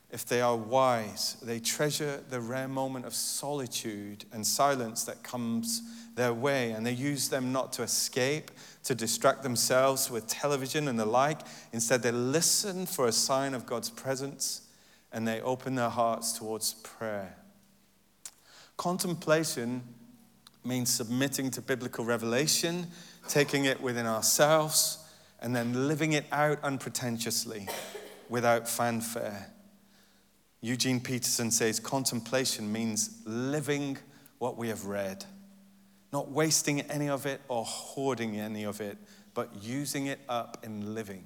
If 0.09 0.25
they 0.25 0.39
are 0.39 0.55
wise, 0.55 1.35
they 1.41 1.59
treasure 1.59 2.23
the 2.29 2.39
rare 2.39 2.67
moment 2.67 3.05
of 3.05 3.13
solitude 3.13 4.23
and 4.31 4.47
silence 4.47 5.03
that 5.03 5.21
comes 5.21 5.81
their 6.15 6.33
way, 6.33 6.71
and 6.71 6.85
they 6.85 6.93
use 6.93 7.29
them 7.29 7.51
not 7.51 7.73
to 7.73 7.83
escape, 7.83 8.51
to 8.85 8.95
distract 8.95 9.43
themselves 9.43 10.09
with 10.09 10.25
television 10.27 10.87
and 10.87 10.97
the 10.97 11.05
like. 11.05 11.41
Instead, 11.73 12.01
they 12.01 12.11
listen 12.11 12.85
for 12.85 13.07
a 13.07 13.11
sign 13.11 13.53
of 13.53 13.65
God's 13.65 13.89
presence 13.89 14.61
and 15.11 15.27
they 15.27 15.41
open 15.41 15.75
their 15.75 15.89
hearts 15.89 16.37
towards 16.37 16.73
prayer. 16.75 17.37
Contemplation 18.75 19.81
means 20.63 20.93
submitting 20.93 21.49
to 21.51 21.61
biblical 21.61 22.03
revelation, 22.03 22.87
taking 23.27 23.65
it 23.65 23.81
within 23.81 24.05
ourselves, 24.05 24.99
and 25.39 25.55
then 25.55 25.87
living 25.87 26.13
it 26.13 26.25
out 26.31 26.61
unpretentiously 26.63 27.67
without 28.29 28.67
fanfare. 28.67 29.51
Eugene 30.61 30.99
Peterson 30.99 31.51
says 31.51 31.79
contemplation 31.79 32.71
means 32.71 33.21
living 33.25 33.97
what 34.39 34.57
we 34.57 34.69
have 34.69 34.85
read, 34.85 35.23
not 36.11 36.31
wasting 36.31 36.81
any 36.81 37.09
of 37.09 37.25
it 37.25 37.41
or 37.47 37.63
hoarding 37.63 38.39
any 38.39 38.63
of 38.63 38.81
it, 38.81 38.97
but 39.33 39.49
using 39.61 40.07
it 40.07 40.19
up 40.27 40.57
in 40.63 40.95
living. 40.95 41.25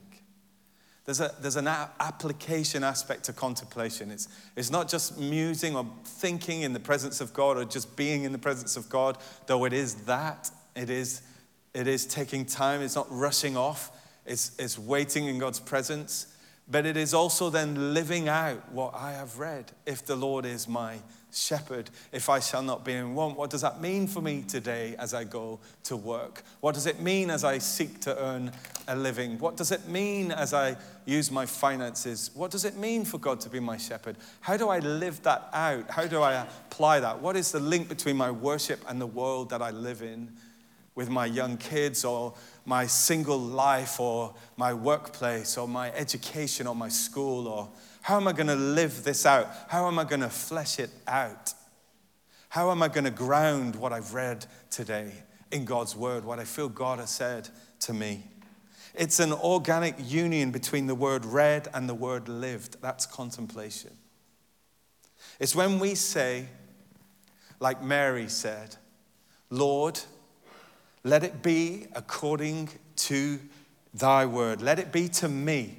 There's, 1.06 1.20
a, 1.20 1.34
there's 1.42 1.56
an 1.56 1.68
application 1.68 2.84
aspect 2.84 3.24
to 3.24 3.34
contemplation. 3.34 4.12
It's, 4.12 4.28
it's 4.56 4.70
not 4.70 4.88
just 4.88 5.18
musing 5.18 5.76
or 5.76 5.86
thinking 6.04 6.62
in 6.62 6.74
the 6.74 6.80
presence 6.80 7.22
of 7.22 7.34
God 7.34 7.58
or 7.58 7.66
just 7.66 7.96
being 7.96 8.24
in 8.24 8.32
the 8.32 8.38
presence 8.38 8.78
of 8.78 8.88
God, 8.88 9.18
though 9.48 9.66
it 9.66 9.74
is 9.74 9.96
that. 10.06 10.52
It 10.76 10.90
is, 10.90 11.22
it 11.74 11.88
is 11.88 12.06
taking 12.06 12.46
time, 12.46 12.82
it's 12.82 12.96
not 12.96 13.08
rushing 13.10 13.58
off, 13.58 13.92
it's, 14.26 14.52
it's 14.60 14.78
waiting 14.78 15.26
in 15.26 15.40
God's 15.40 15.60
presence. 15.60 16.28
But 16.72 16.86
it 16.86 16.95
is 16.95 17.13
also 17.13 17.49
then 17.49 17.93
living 17.93 18.30
out 18.30 18.72
what 18.72 18.95
I 18.95 19.11
have 19.11 19.38
read. 19.38 19.74
If 19.86 20.05
the 20.05 20.15
Lord 20.15 20.45
is 20.45 20.69
my 20.69 20.99
shepherd, 21.34 21.89
if 22.13 22.30
I 22.30 22.39
shall 22.39 22.63
not 22.63 22.86
be 22.86 22.93
in 22.93 23.13
want, 23.13 23.38
what 23.38 23.49
does 23.49 23.61
that 23.61 23.82
mean 23.82 24.07
for 24.07 24.22
me 24.22 24.43
today 24.43 24.95
as 24.97 25.13
I 25.13 25.26
go 25.26 25.59
to 25.84 25.97
work? 25.97 26.43
What 26.61 26.76
does 26.76 26.88
it 26.88 27.01
mean 27.01 27.30
as 27.30 27.43
I 27.43 27.57
seek 27.57 27.99
to 28.01 28.17
earn 28.17 28.53
a 28.88 28.95
living? 28.95 29.38
What 29.38 29.57
does 29.57 29.74
it 29.74 29.89
mean 29.89 30.32
as 30.32 30.53
I 30.53 30.78
use 31.05 31.30
my 31.30 31.45
finances? 31.45 32.32
What 32.34 32.51
does 32.51 32.63
it 32.63 32.78
mean 32.78 33.03
for 33.03 33.17
God 33.17 33.41
to 33.41 33.49
be 33.49 33.59
my 33.59 33.76
shepherd? 33.76 34.15
How 34.39 34.55
do 34.55 34.69
I 34.69 34.80
live 34.80 35.22
that 35.24 35.49
out? 35.51 35.89
How 35.89 36.07
do 36.07 36.22
I 36.22 36.45
apply 36.67 37.01
that? 37.01 37.22
What 37.22 37.36
is 37.36 37.51
the 37.51 37.59
link 37.59 37.89
between 37.89 38.15
my 38.15 38.32
worship 38.32 38.80
and 38.88 39.01
the 39.01 39.07
world 39.07 39.49
that 39.49 39.61
I 39.61 39.72
live 39.72 40.01
in 40.01 40.32
with 40.96 41.10
my 41.10 41.26
young 41.26 41.58
kids 41.58 42.04
or 42.04 42.34
my 42.66 42.86
single 42.86 43.39
life 43.39 44.00
or 44.00 44.34
my 44.58 44.74
workplace 44.74 45.58
or 45.58 45.68
my 45.68 45.92
education 45.92 46.68
or 46.68 46.76
my 46.76 46.89
school 46.89 47.48
or 47.48 47.70
how 48.02 48.18
am 48.18 48.28
I 48.28 48.34
going 48.34 48.48
to 48.48 48.56
live 48.56 49.04
this 49.04 49.26
out? 49.26 49.48
How 49.68 49.88
am 49.88 50.00
I 50.00 50.04
going 50.04 50.22
to 50.22 50.30
flesh 50.30 50.80
it 50.80 50.89
out? 51.08 51.54
How 52.50 52.72
am 52.72 52.84
I 52.84 52.88
going 52.88 53.06
to 53.06 53.12
ground 53.12 53.76
what 53.76 53.94
I've 53.94 54.14
read 54.14 54.46
today 54.70 55.14
in 55.52 55.66
God's 55.66 55.96
word, 55.96 56.26
what 56.26 56.39
I 56.39 56.44
feel 56.44 56.68
God 56.68 57.00
has 57.00 57.12
said 57.12 57.48
to 57.82 57.94
me? 57.94 58.24
It's 58.94 59.20
an 59.20 59.32
organic 59.32 59.96
union 60.00 60.52
between 60.52 60.88
the 60.88 60.96
word 60.96 61.26
read 61.26 61.68
and 61.74 61.88
the 61.88 61.94
word 61.94 62.28
lived. 62.28 62.82
That's 62.82 63.06
contemplation. 63.06 63.92
It's 65.39 65.56
when 65.56 65.80
we 65.80 65.96
say, 65.96 66.48
like 67.60 67.82
Mary 67.82 68.28
said, 68.28 68.76
Lord, 69.50 70.00
let 71.04 71.24
it 71.24 71.41
be 71.41 71.88
according 71.95 72.70
to 72.95 73.39
thy 73.93 74.26
word. 74.26 74.62
Let 74.62 74.80
it 74.80 74.91
be 74.91 75.08
to 75.10 75.28
me 75.28 75.78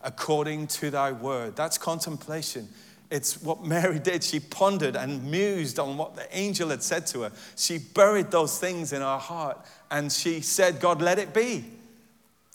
according 0.00 0.68
to 0.68 0.90
thy 0.90 1.12
word. 1.12 1.56
That's 1.56 1.78
contemplation. 1.78 2.68
It's 3.10 3.42
what 3.42 3.64
Mary 3.64 3.98
did. 4.02 4.22
She 4.22 4.40
pondered 4.40 4.96
and 4.96 5.30
mused 5.30 5.78
on 5.78 5.96
what 5.96 6.14
the 6.14 6.26
angel 6.36 6.68
had 6.70 6.82
said 6.82 7.06
to 7.08 7.22
her. 7.22 7.32
She 7.56 7.78
buried 7.78 8.30
those 8.30 8.58
things 8.58 8.92
in 8.92 9.02
her 9.02 9.18
heart 9.18 9.58
and 9.90 10.12
she 10.12 10.40
said, 10.40 10.80
God, 10.80 11.02
let 11.02 11.18
it 11.18 11.34
be 11.34 11.64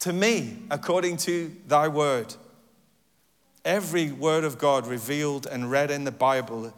to 0.01 0.13
me 0.13 0.59
according 0.69 1.17
to 1.17 1.51
thy 1.67 1.87
word. 1.87 2.35
Every 3.65 4.11
word 4.11 4.43
of 4.43 4.57
God 4.57 4.85
revealed 4.85 5.45
and 5.45 5.71
read 5.71 5.89
in 5.89 6.03
the 6.03 6.11
Bible 6.11 6.73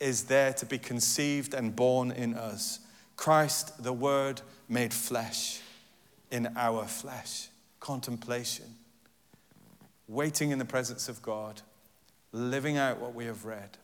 is 0.00 0.24
there 0.24 0.52
to 0.54 0.66
be 0.66 0.78
conceived 0.78 1.54
and 1.54 1.74
born 1.74 2.10
in 2.10 2.34
us. 2.34 2.80
Christ, 3.16 3.82
the 3.82 3.92
Word 3.92 4.40
made 4.68 4.92
flesh 4.92 5.60
in 6.30 6.48
our 6.56 6.84
flesh. 6.86 7.48
Contemplation. 7.80 8.66
Waiting 10.08 10.50
in 10.50 10.58
the 10.58 10.64
presence 10.64 11.08
of 11.08 11.22
God, 11.22 11.62
living 12.32 12.76
out 12.76 12.98
what 12.98 13.14
we 13.14 13.26
have 13.26 13.44
read. 13.44 13.78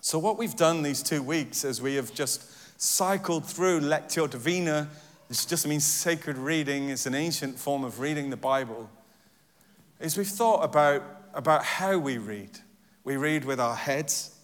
So, 0.00 0.18
what 0.18 0.38
we've 0.38 0.56
done 0.56 0.82
these 0.82 1.02
two 1.02 1.22
weeks 1.22 1.64
as 1.64 1.82
we 1.82 1.96
have 1.96 2.14
just 2.14 2.80
cycled 2.80 3.44
through 3.44 3.80
Lectio 3.80 4.28
Divina, 4.28 4.88
this 5.28 5.44
just 5.44 5.66
means 5.66 5.84
sacred 5.84 6.38
reading, 6.38 6.88
it's 6.88 7.06
an 7.06 7.14
ancient 7.14 7.58
form 7.58 7.84
of 7.84 8.00
reading 8.00 8.30
the 8.30 8.36
Bible, 8.36 8.90
is 10.00 10.16
we've 10.16 10.26
thought 10.26 10.64
about, 10.64 11.02
about 11.34 11.64
how 11.64 11.98
we 11.98 12.16
read. 12.16 12.58
We 13.04 13.16
read 13.16 13.44
with 13.44 13.60
our 13.60 13.76
heads, 13.76 14.34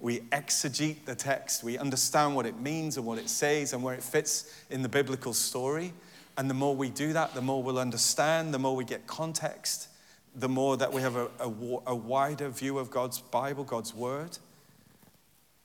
we 0.00 0.20
exegete 0.20 1.04
the 1.04 1.14
text, 1.14 1.64
we 1.64 1.76
understand 1.76 2.36
what 2.36 2.46
it 2.46 2.60
means 2.60 2.96
and 2.96 3.04
what 3.04 3.18
it 3.18 3.28
says 3.28 3.72
and 3.72 3.82
where 3.82 3.94
it 3.94 4.02
fits 4.02 4.54
in 4.70 4.82
the 4.82 4.88
biblical 4.88 5.32
story. 5.32 5.92
And 6.36 6.48
the 6.48 6.54
more 6.54 6.76
we 6.76 6.88
do 6.88 7.12
that, 7.14 7.34
the 7.34 7.42
more 7.42 7.62
we'll 7.62 7.80
understand, 7.80 8.54
the 8.54 8.60
more 8.60 8.76
we 8.76 8.84
get 8.84 9.08
context, 9.08 9.88
the 10.36 10.48
more 10.48 10.76
that 10.76 10.92
we 10.92 11.02
have 11.02 11.16
a, 11.16 11.28
a, 11.40 11.80
a 11.88 11.94
wider 11.94 12.48
view 12.48 12.78
of 12.78 12.90
God's 12.90 13.18
Bible, 13.18 13.64
God's 13.64 13.92
Word. 13.92 14.38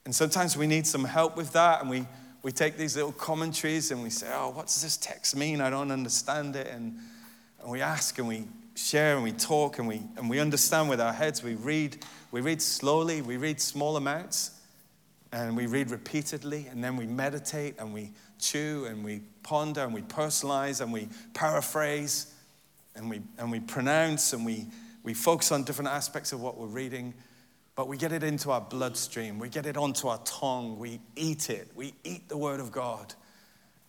And 0.05 0.15
sometimes 0.15 0.57
we 0.57 0.65
need 0.65 0.87
some 0.87 1.05
help 1.05 1.37
with 1.37 1.53
that, 1.53 1.81
and 1.81 1.89
we, 1.89 2.07
we 2.41 2.51
take 2.51 2.75
these 2.75 2.95
little 2.95 3.11
commentaries 3.11 3.91
and 3.91 4.01
we 4.01 4.09
say, 4.09 4.27
Oh, 4.33 4.49
what 4.49 4.65
does 4.65 4.81
this 4.81 4.97
text 4.97 5.35
mean? 5.35 5.61
I 5.61 5.69
don't 5.69 5.91
understand 5.91 6.55
it. 6.55 6.67
And, 6.67 6.97
and 7.61 7.71
we 7.71 7.81
ask 7.81 8.17
and 8.17 8.27
we 8.27 8.45
share 8.75 9.15
and 9.15 9.23
we 9.23 9.31
talk 9.31 9.77
and 9.77 9.87
we, 9.87 10.01
and 10.17 10.29
we 10.29 10.39
understand 10.39 10.89
with 10.89 10.99
our 10.99 11.13
heads. 11.13 11.43
We 11.43 11.55
read 11.55 12.03
we 12.33 12.41
read 12.41 12.63
slowly, 12.63 13.21
we 13.21 13.37
read 13.37 13.61
small 13.61 13.95
amounts, 13.95 14.59
and 15.31 15.55
we 15.55 15.67
read 15.67 15.91
repeatedly, 15.91 16.65
and 16.65 16.83
then 16.83 16.97
we 16.97 17.05
meditate 17.05 17.75
and 17.77 17.93
we 17.93 18.09
chew 18.39 18.85
and 18.89 19.05
we 19.05 19.21
ponder 19.43 19.81
and 19.81 19.93
we 19.93 20.01
personalize 20.01 20.81
and 20.81 20.91
we 20.91 21.09
paraphrase 21.35 22.33
and 22.95 23.07
we, 23.07 23.21
and 23.37 23.51
we 23.51 23.59
pronounce 23.59 24.33
and 24.33 24.43
we, 24.43 24.65
we 25.03 25.13
focus 25.13 25.51
on 25.51 25.63
different 25.63 25.91
aspects 25.91 26.33
of 26.33 26.41
what 26.41 26.57
we're 26.57 26.65
reading, 26.65 27.13
but 27.75 27.87
we 27.87 27.97
get 27.97 28.11
it 28.11 28.23
into 28.23 28.49
our 28.49 28.61
bloodstream. 28.61 29.37
We 29.37 29.49
get 29.49 29.67
it 29.67 29.77
onto 29.77 30.07
our 30.07 30.19
tongue. 30.25 30.79
We 30.79 31.01
eat 31.15 31.51
it. 31.51 31.69
We 31.75 31.93
eat 32.03 32.29
the 32.29 32.37
Word 32.37 32.59
of 32.59 32.71
God 32.71 33.13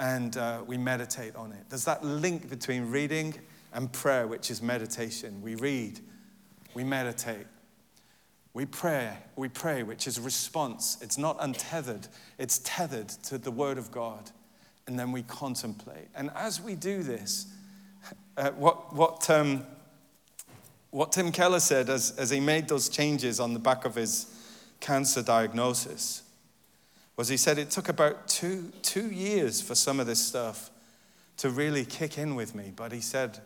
and 0.00 0.36
uh, 0.36 0.62
we 0.66 0.76
meditate 0.76 1.34
on 1.34 1.52
it. 1.52 1.64
There's 1.70 1.86
that 1.86 2.04
link 2.04 2.50
between 2.50 2.90
reading 2.90 3.36
and 3.72 3.90
prayer, 3.90 4.26
which 4.26 4.50
is 4.50 4.60
meditation. 4.60 5.40
We 5.40 5.54
read, 5.54 5.98
we 6.74 6.84
meditate, 6.84 7.46
we 8.54 8.64
pray, 8.64 9.16
we 9.34 9.48
pray, 9.48 9.82
which 9.82 10.06
is 10.06 10.20
response. 10.20 10.96
It's 11.02 11.18
not 11.18 11.36
untethered, 11.40 12.06
it's 12.38 12.60
tethered 12.60 13.08
to 13.24 13.36
the 13.36 13.50
Word 13.50 13.78
of 13.78 13.90
God. 13.90 14.30
And 14.86 14.98
then 14.98 15.12
we 15.12 15.22
contemplate. 15.22 16.08
And 16.14 16.30
as 16.36 16.60
we 16.60 16.74
do 16.74 17.02
this, 17.02 17.46
uh, 18.36 18.50
what, 18.50 18.94
what, 18.94 19.28
um, 19.30 19.64
what 20.90 21.10
Tim 21.10 21.32
Keller 21.32 21.60
said 21.60 21.88
as, 21.88 22.12
as 22.18 22.30
he 22.30 22.38
made 22.38 22.68
those 22.68 22.88
changes 22.88 23.40
on 23.40 23.54
the 23.54 23.58
back 23.58 23.84
of 23.84 23.94
his 23.94 24.26
cancer 24.80 25.22
diagnosis 25.22 26.22
was 27.16 27.28
he 27.28 27.36
said 27.36 27.58
it 27.58 27.70
took 27.70 27.88
about 27.88 28.28
two, 28.28 28.70
two 28.82 29.10
years 29.10 29.60
for 29.60 29.74
some 29.74 30.00
of 30.00 30.06
this 30.06 30.24
stuff 30.24 30.70
to 31.38 31.48
really 31.48 31.84
kick 31.84 32.18
in 32.18 32.34
with 32.34 32.54
me. 32.54 32.72
But 32.74 32.92
he 32.92 33.00
said 33.00 33.38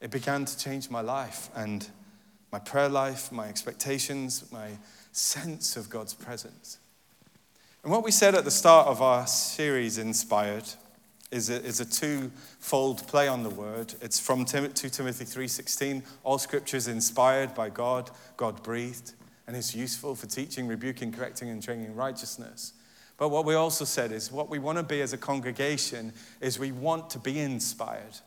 it 0.00 0.10
began 0.10 0.44
to 0.44 0.58
change 0.58 0.90
my 0.90 1.00
life. 1.00 1.50
And 1.54 1.86
my 2.52 2.58
prayer 2.58 2.88
life, 2.88 3.30
my 3.32 3.48
expectations, 3.48 4.44
my 4.52 4.70
sense 5.12 5.76
of 5.76 5.90
God's 5.90 6.14
presence. 6.14 6.78
And 7.82 7.92
what 7.92 8.04
we 8.04 8.10
said 8.10 8.34
at 8.34 8.44
the 8.44 8.50
start 8.50 8.88
of 8.88 9.00
our 9.00 9.26
series, 9.26 9.98
Inspired, 9.98 10.64
is 11.30 11.50
a, 11.50 11.62
is 11.64 11.80
a 11.80 11.84
two-fold 11.84 13.06
play 13.08 13.28
on 13.28 13.42
the 13.42 13.50
word. 13.50 13.94
It's 14.00 14.20
from 14.20 14.44
2 14.44 14.68
Timothy 14.68 15.24
3.16. 15.24 16.02
All 16.24 16.38
scripture 16.38 16.76
is 16.76 16.88
inspired 16.88 17.54
by 17.54 17.68
God, 17.68 18.10
God-breathed, 18.36 19.12
and 19.46 19.56
is 19.56 19.74
useful 19.74 20.14
for 20.14 20.26
teaching, 20.26 20.66
rebuking, 20.66 21.12
correcting, 21.12 21.48
and 21.48 21.62
training 21.62 21.86
in 21.86 21.94
righteousness. 21.94 22.72
But 23.18 23.30
what 23.30 23.44
we 23.44 23.54
also 23.54 23.84
said 23.84 24.12
is 24.12 24.30
what 24.30 24.50
we 24.50 24.58
want 24.58 24.78
to 24.78 24.84
be 24.84 25.00
as 25.00 25.12
a 25.12 25.18
congregation 25.18 26.12
is 26.40 26.58
we 26.58 26.72
want 26.72 27.10
to 27.10 27.18
be 27.18 27.38
inspired 27.38 28.18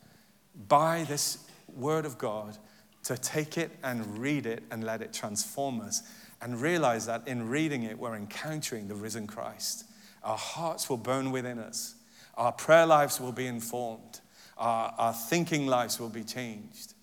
by 0.67 1.03
this 1.03 1.38
word 1.76 2.05
of 2.05 2.17
God 2.17 2.57
to 3.04 3.18
take 3.18 3.58
it 3.58 3.72
and 3.84 4.20
read 4.20 4.45
it 4.45 4.64
and 4.72 4.84
let 4.84 5.02
it 5.02 5.14
transform 5.14 5.82
us 5.82 6.04
and 6.41 6.62
realize 6.62 7.06
that 7.06 7.28
in 7.28 7.50
reading 7.50 7.84
it, 7.84 7.97
we're 7.97 8.16
encountering 8.16 8.88
the 8.88 8.95
risen 8.95 9.28
Christ. 9.28 9.86
Our 10.24 10.38
hearts 10.38 10.89
will 10.89 10.97
burn 10.97 11.32
within 11.32 11.60
us, 11.60 11.95
our 12.36 12.52
prayer 12.52 12.86
lives 12.86 13.20
will 13.20 13.32
be 13.32 13.47
informed, 13.47 14.22
our, 14.58 14.93
our 14.97 15.14
thinking 15.14 15.68
lives 15.68 16.00
will 16.00 16.10
be 16.10 16.24
changed. 16.24 16.93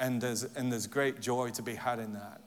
And 0.00 0.20
there's, 0.20 0.42
and 0.42 0.72
there's 0.72 0.88
great 0.88 1.20
joy 1.20 1.50
to 1.50 1.62
be 1.62 1.74
had 1.74 2.00
in 2.00 2.14
that. 2.14 2.40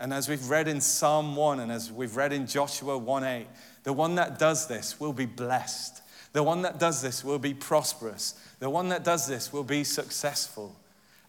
And 0.00 0.12
as 0.12 0.28
we've 0.28 0.48
read 0.48 0.68
in 0.68 0.80
Psalm 0.80 1.36
1 1.36 1.60
and 1.60 1.70
as 1.70 1.92
we've 1.92 2.16
read 2.16 2.32
in 2.32 2.46
Joshua 2.46 2.96
1 2.96 3.24
8, 3.24 3.46
the 3.84 3.92
one 3.92 4.14
that 4.14 4.38
does 4.38 4.66
this 4.66 4.98
will 4.98 5.12
be 5.12 5.26
blessed. 5.26 6.02
The 6.32 6.42
one 6.42 6.62
that 6.62 6.80
does 6.80 7.00
this 7.00 7.22
will 7.22 7.38
be 7.38 7.54
prosperous. 7.54 8.34
The 8.58 8.68
one 8.68 8.88
that 8.88 9.04
does 9.04 9.26
this 9.26 9.52
will 9.52 9.64
be 9.64 9.84
successful. 9.84 10.74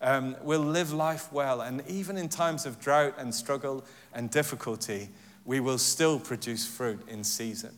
Um, 0.01 0.35
will 0.43 0.59
live 0.59 0.91
life 0.91 1.31
well. 1.31 1.61
And 1.61 1.81
even 1.87 2.17
in 2.17 2.27
times 2.27 2.65
of 2.65 2.79
drought 2.79 3.15
and 3.17 3.33
struggle 3.33 3.83
and 4.13 4.29
difficulty, 4.29 5.09
we 5.45 5.59
will 5.59 5.77
still 5.77 6.19
produce 6.19 6.67
fruit 6.67 6.99
in 7.07 7.23
season. 7.23 7.71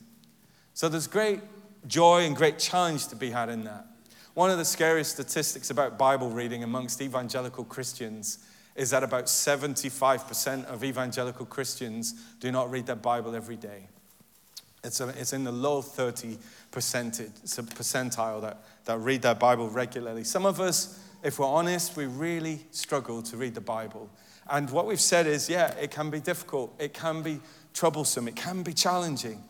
So 0.73 0.89
there's 0.89 1.07
great 1.07 1.41
joy 1.87 2.25
and 2.25 2.35
great 2.35 2.59
challenge 2.59 3.07
to 3.09 3.15
be 3.15 3.29
had 3.29 3.49
in 3.49 3.63
that. 3.65 3.85
One 4.33 4.51
of 4.51 4.57
the 4.57 4.65
scariest 4.65 5.11
statistics 5.11 5.69
about 5.69 5.97
Bible 5.97 6.29
reading 6.29 6.63
amongst 6.63 7.01
evangelical 7.01 7.63
Christians 7.63 8.39
is 8.75 8.91
that 8.91 9.03
about 9.03 9.25
75% 9.25 10.65
of 10.65 10.83
evangelical 10.83 11.45
Christians 11.45 12.13
do 12.39 12.51
not 12.51 12.69
read 12.69 12.85
their 12.85 12.95
Bible 12.95 13.35
every 13.35 13.55
day. 13.55 13.87
It's, 14.83 15.01
a, 15.01 15.07
it's 15.09 15.33
in 15.33 15.43
the 15.43 15.51
low 15.51 15.81
30 15.81 16.37
percentile 16.71 18.41
that, 18.41 18.63
that 18.85 18.99
read 18.99 19.23
their 19.23 19.33
Bible 19.33 19.69
regularly. 19.69 20.23
Some 20.23 20.45
of 20.45 20.61
us, 20.61 21.03
if 21.23 21.39
we're 21.39 21.45
honest, 21.47 21.97
we 21.97 22.05
really 22.05 22.65
struggle 22.71 23.21
to 23.23 23.37
read 23.37 23.55
the 23.55 23.61
Bible. 23.61 24.09
And 24.49 24.69
what 24.69 24.85
we've 24.85 25.01
said 25.01 25.27
is, 25.27 25.49
yeah, 25.49 25.73
it 25.75 25.91
can 25.91 26.09
be 26.09 26.19
difficult, 26.19 26.73
it 26.79 26.93
can 26.93 27.21
be 27.21 27.39
troublesome, 27.73 28.27
it 28.27 28.35
can 28.35 28.63
be 28.63 28.73
challenging. 28.73 29.43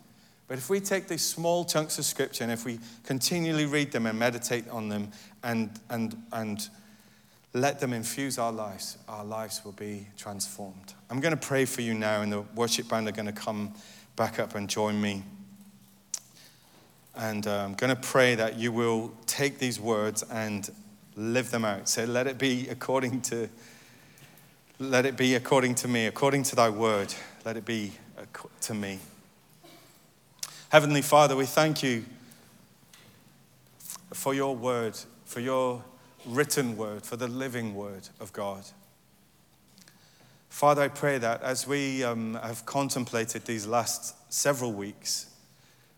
But 0.48 0.58
if 0.58 0.70
we 0.70 0.80
take 0.80 1.08
these 1.08 1.24
small 1.24 1.66
chunks 1.66 2.00
of 2.00 2.06
scripture 2.06 2.44
and 2.44 2.54
if 2.54 2.66
we 2.66 2.80
continually 3.04 3.66
read 3.66 3.92
them 3.92 4.06
and 4.06 4.18
meditate 4.18 4.68
on 4.70 4.88
them 4.88 5.12
and, 5.44 5.70
and, 5.90 6.16
and 6.32 6.70
let 7.54 7.80
them 7.80 7.92
infuse 7.92 8.38
our 8.38 8.52
lives, 8.52 8.98
our 9.10 9.26
lives 9.26 9.64
will 9.66 9.74
be 9.74 10.08
transformed. 10.18 10.94
I'm 11.10 11.20
going 11.20 11.38
to 11.38 11.48
pray 11.48 11.66
for 11.66 11.82
you 11.82 11.94
now, 11.94 12.22
and 12.22 12.32
the 12.32 12.42
worship 12.56 12.88
band 12.88 13.08
are 13.08 13.12
going 13.12 13.26
to 13.26 13.32
come 13.32 13.74
back 14.16 14.40
up 14.40 14.56
and 14.56 14.70
join 14.70 15.00
me. 15.00 15.24
And 17.16 17.46
uh, 17.48 17.64
I'm 17.66 17.74
going 17.74 17.96
to 17.96 18.02
pray 18.02 18.36
that 18.36 18.58
you 18.58 18.72
will 18.72 19.12
take 19.26 19.58
these 19.58 19.80
words 19.80 20.24
and 20.32 20.70
live 21.18 21.50
them 21.50 21.66
out. 21.66 21.90
Say, 21.90 22.06
let 22.06 22.28
it 22.28 22.38
be 22.38 22.70
according 22.70 23.22
to, 23.22 23.50
let 24.80 25.06
it 25.06 25.18
be 25.18 25.34
according 25.36 25.76
to 25.76 25.88
me, 25.88 26.06
according 26.06 26.44
to 26.44 26.56
thy 26.56 26.70
word. 26.70 27.14
Let 27.44 27.58
it 27.58 27.66
be 27.66 27.94
to 28.62 28.74
me. 28.74 29.00
Heavenly 30.70 31.02
Father, 31.02 31.36
we 31.36 31.46
thank 31.46 31.82
you 31.82 32.06
for 34.14 34.34
your 34.34 34.56
word, 34.56 34.98
for 35.26 35.40
your 35.40 35.84
written 36.26 36.78
word, 36.78 37.04
for 37.04 37.16
the 37.16 37.28
living 37.28 37.74
word 37.74 38.10
of 38.20 38.32
God. 38.32 38.64
Father, 40.50 40.84
I 40.84 40.88
pray 40.88 41.18
that 41.18 41.42
as 41.42 41.68
we 41.68 42.04
um, 42.04 42.36
have 42.36 42.66
contemplated 42.66 43.46
these 43.46 43.66
last 43.66 44.16
several 44.32 44.74
weeks, 44.74 45.28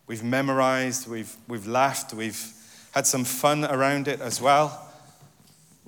we've 0.08 0.24
memorized, 0.24 1.08
we've, 1.08 1.36
we've 1.48 1.68
laughed, 1.68 2.14
we've 2.14 2.54
had 2.92 3.06
some 3.06 3.24
fun 3.24 3.66
around 3.66 4.08
it 4.08 4.22
as 4.22 4.42
well. 4.42 4.89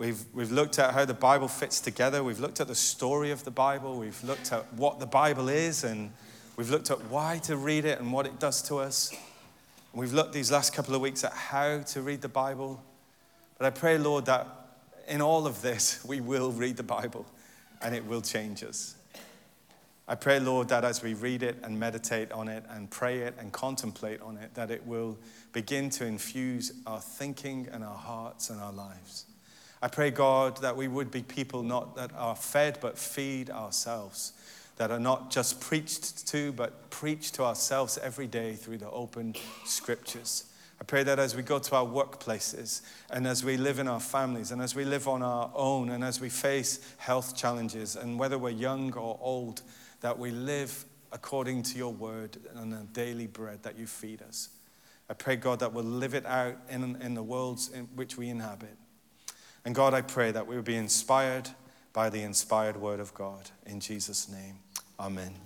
We've, 0.01 0.25
we've 0.33 0.51
looked 0.51 0.79
at 0.79 0.95
how 0.95 1.05
the 1.05 1.13
Bible 1.13 1.47
fits 1.47 1.79
together. 1.79 2.23
We've 2.23 2.39
looked 2.39 2.59
at 2.59 2.67
the 2.67 2.73
story 2.73 3.29
of 3.29 3.43
the 3.43 3.51
Bible. 3.51 3.99
We've 3.99 4.23
looked 4.23 4.51
at 4.51 4.73
what 4.73 4.99
the 4.99 5.05
Bible 5.05 5.47
is 5.47 5.83
and 5.83 6.11
We've 6.57 6.69
looked 6.69 6.91
at 6.91 7.03
why 7.05 7.39
to 7.45 7.55
read 7.55 7.85
it 7.85 7.99
and 7.99 8.11
what 8.11 8.25
it 8.25 8.39
does 8.39 8.61
to 8.63 8.77
us. 8.77 9.11
We've 9.93 10.13
looked 10.13 10.33
these 10.33 10.51
last 10.51 10.73
couple 10.73 10.93
of 10.93 11.01
weeks 11.01 11.23
at 11.23 11.33
how 11.33 11.79
to 11.79 12.01
read 12.01 12.21
the 12.21 12.29
Bible. 12.29 12.83
But 13.57 13.65
I 13.65 13.69
pray, 13.71 13.97
Lord, 13.97 14.25
that 14.25 14.47
in 15.07 15.21
all 15.21 15.47
of 15.47 15.61
this, 15.61 16.03
we 16.07 16.21
will 16.21 16.51
read 16.51 16.77
the 16.77 16.83
Bible 16.83 17.25
and 17.81 17.95
it 17.95 18.05
will 18.05 18.21
change 18.21 18.63
us. 18.63 18.95
I 20.07 20.15
pray, 20.15 20.39
Lord, 20.39 20.67
that 20.69 20.83
as 20.83 21.01
we 21.01 21.13
read 21.13 21.41
it 21.41 21.57
and 21.63 21.79
meditate 21.79 22.31
on 22.31 22.47
it 22.47 22.63
and 22.69 22.91
pray 22.91 23.19
it 23.19 23.33
and 23.39 23.51
contemplate 23.51 24.21
on 24.21 24.37
it, 24.37 24.53
that 24.55 24.69
it 24.69 24.85
will 24.85 25.17
begin 25.53 25.89
to 25.91 26.05
infuse 26.05 26.73
our 26.85 26.99
thinking 26.99 27.69
and 27.71 27.83
our 27.83 27.97
hearts 27.97 28.49
and 28.49 28.59
our 28.59 28.73
lives. 28.73 29.25
I 29.81 29.87
pray, 29.87 30.11
God, 30.11 30.57
that 30.61 30.77
we 30.77 30.87
would 30.87 31.09
be 31.09 31.23
people 31.23 31.63
not 31.63 31.95
that 31.95 32.11
are 32.15 32.35
fed 32.35 32.77
but 32.81 32.97
feed 32.97 33.49
ourselves 33.49 34.33
that 34.81 34.89
are 34.89 34.99
not 34.99 35.29
just 35.29 35.61
preached 35.61 36.27
to, 36.27 36.51
but 36.53 36.89
preached 36.89 37.35
to 37.35 37.43
ourselves 37.43 37.99
every 37.99 38.25
day 38.25 38.55
through 38.55 38.79
the 38.79 38.89
open 38.89 39.35
scriptures. 39.63 40.45
I 40.79 40.83
pray 40.83 41.03
that 41.03 41.19
as 41.19 41.35
we 41.35 41.43
go 41.43 41.59
to 41.59 41.75
our 41.75 41.85
workplaces 41.85 42.81
and 43.11 43.27
as 43.27 43.43
we 43.43 43.57
live 43.57 43.77
in 43.77 43.87
our 43.87 43.99
families 43.99 44.49
and 44.51 44.59
as 44.59 44.73
we 44.73 44.83
live 44.83 45.07
on 45.07 45.21
our 45.21 45.51
own 45.53 45.91
and 45.91 46.03
as 46.03 46.19
we 46.19 46.29
face 46.29 46.79
health 46.97 47.37
challenges 47.37 47.95
and 47.95 48.17
whether 48.17 48.39
we're 48.39 48.49
young 48.49 48.91
or 48.93 49.19
old, 49.21 49.61
that 49.99 50.17
we 50.17 50.31
live 50.31 50.85
according 51.11 51.61
to 51.61 51.77
your 51.77 51.93
word 51.93 52.37
and 52.55 52.73
the 52.73 52.83
daily 52.93 53.27
bread 53.27 53.61
that 53.61 53.77
you 53.77 53.85
feed 53.85 54.23
us. 54.23 54.49
I 55.11 55.13
pray, 55.13 55.35
God, 55.35 55.59
that 55.59 55.73
we'll 55.73 55.83
live 55.83 56.15
it 56.15 56.25
out 56.25 56.55
in, 56.71 56.99
in 57.03 57.13
the 57.13 57.21
worlds 57.21 57.69
in 57.71 57.83
which 57.93 58.17
we 58.17 58.29
inhabit. 58.29 58.75
And 59.65 59.75
God, 59.75 59.93
I 59.93 60.01
pray 60.01 60.31
that 60.31 60.47
we 60.47 60.55
will 60.55 60.63
be 60.63 60.75
inspired 60.75 61.49
by 61.93 62.09
the 62.09 62.21
inspired 62.21 62.77
word 62.77 62.99
of 62.99 63.13
God. 63.13 63.49
In 63.65 63.79
Jesus' 63.79 64.29
name. 64.29 64.59
Amen. 64.99 65.41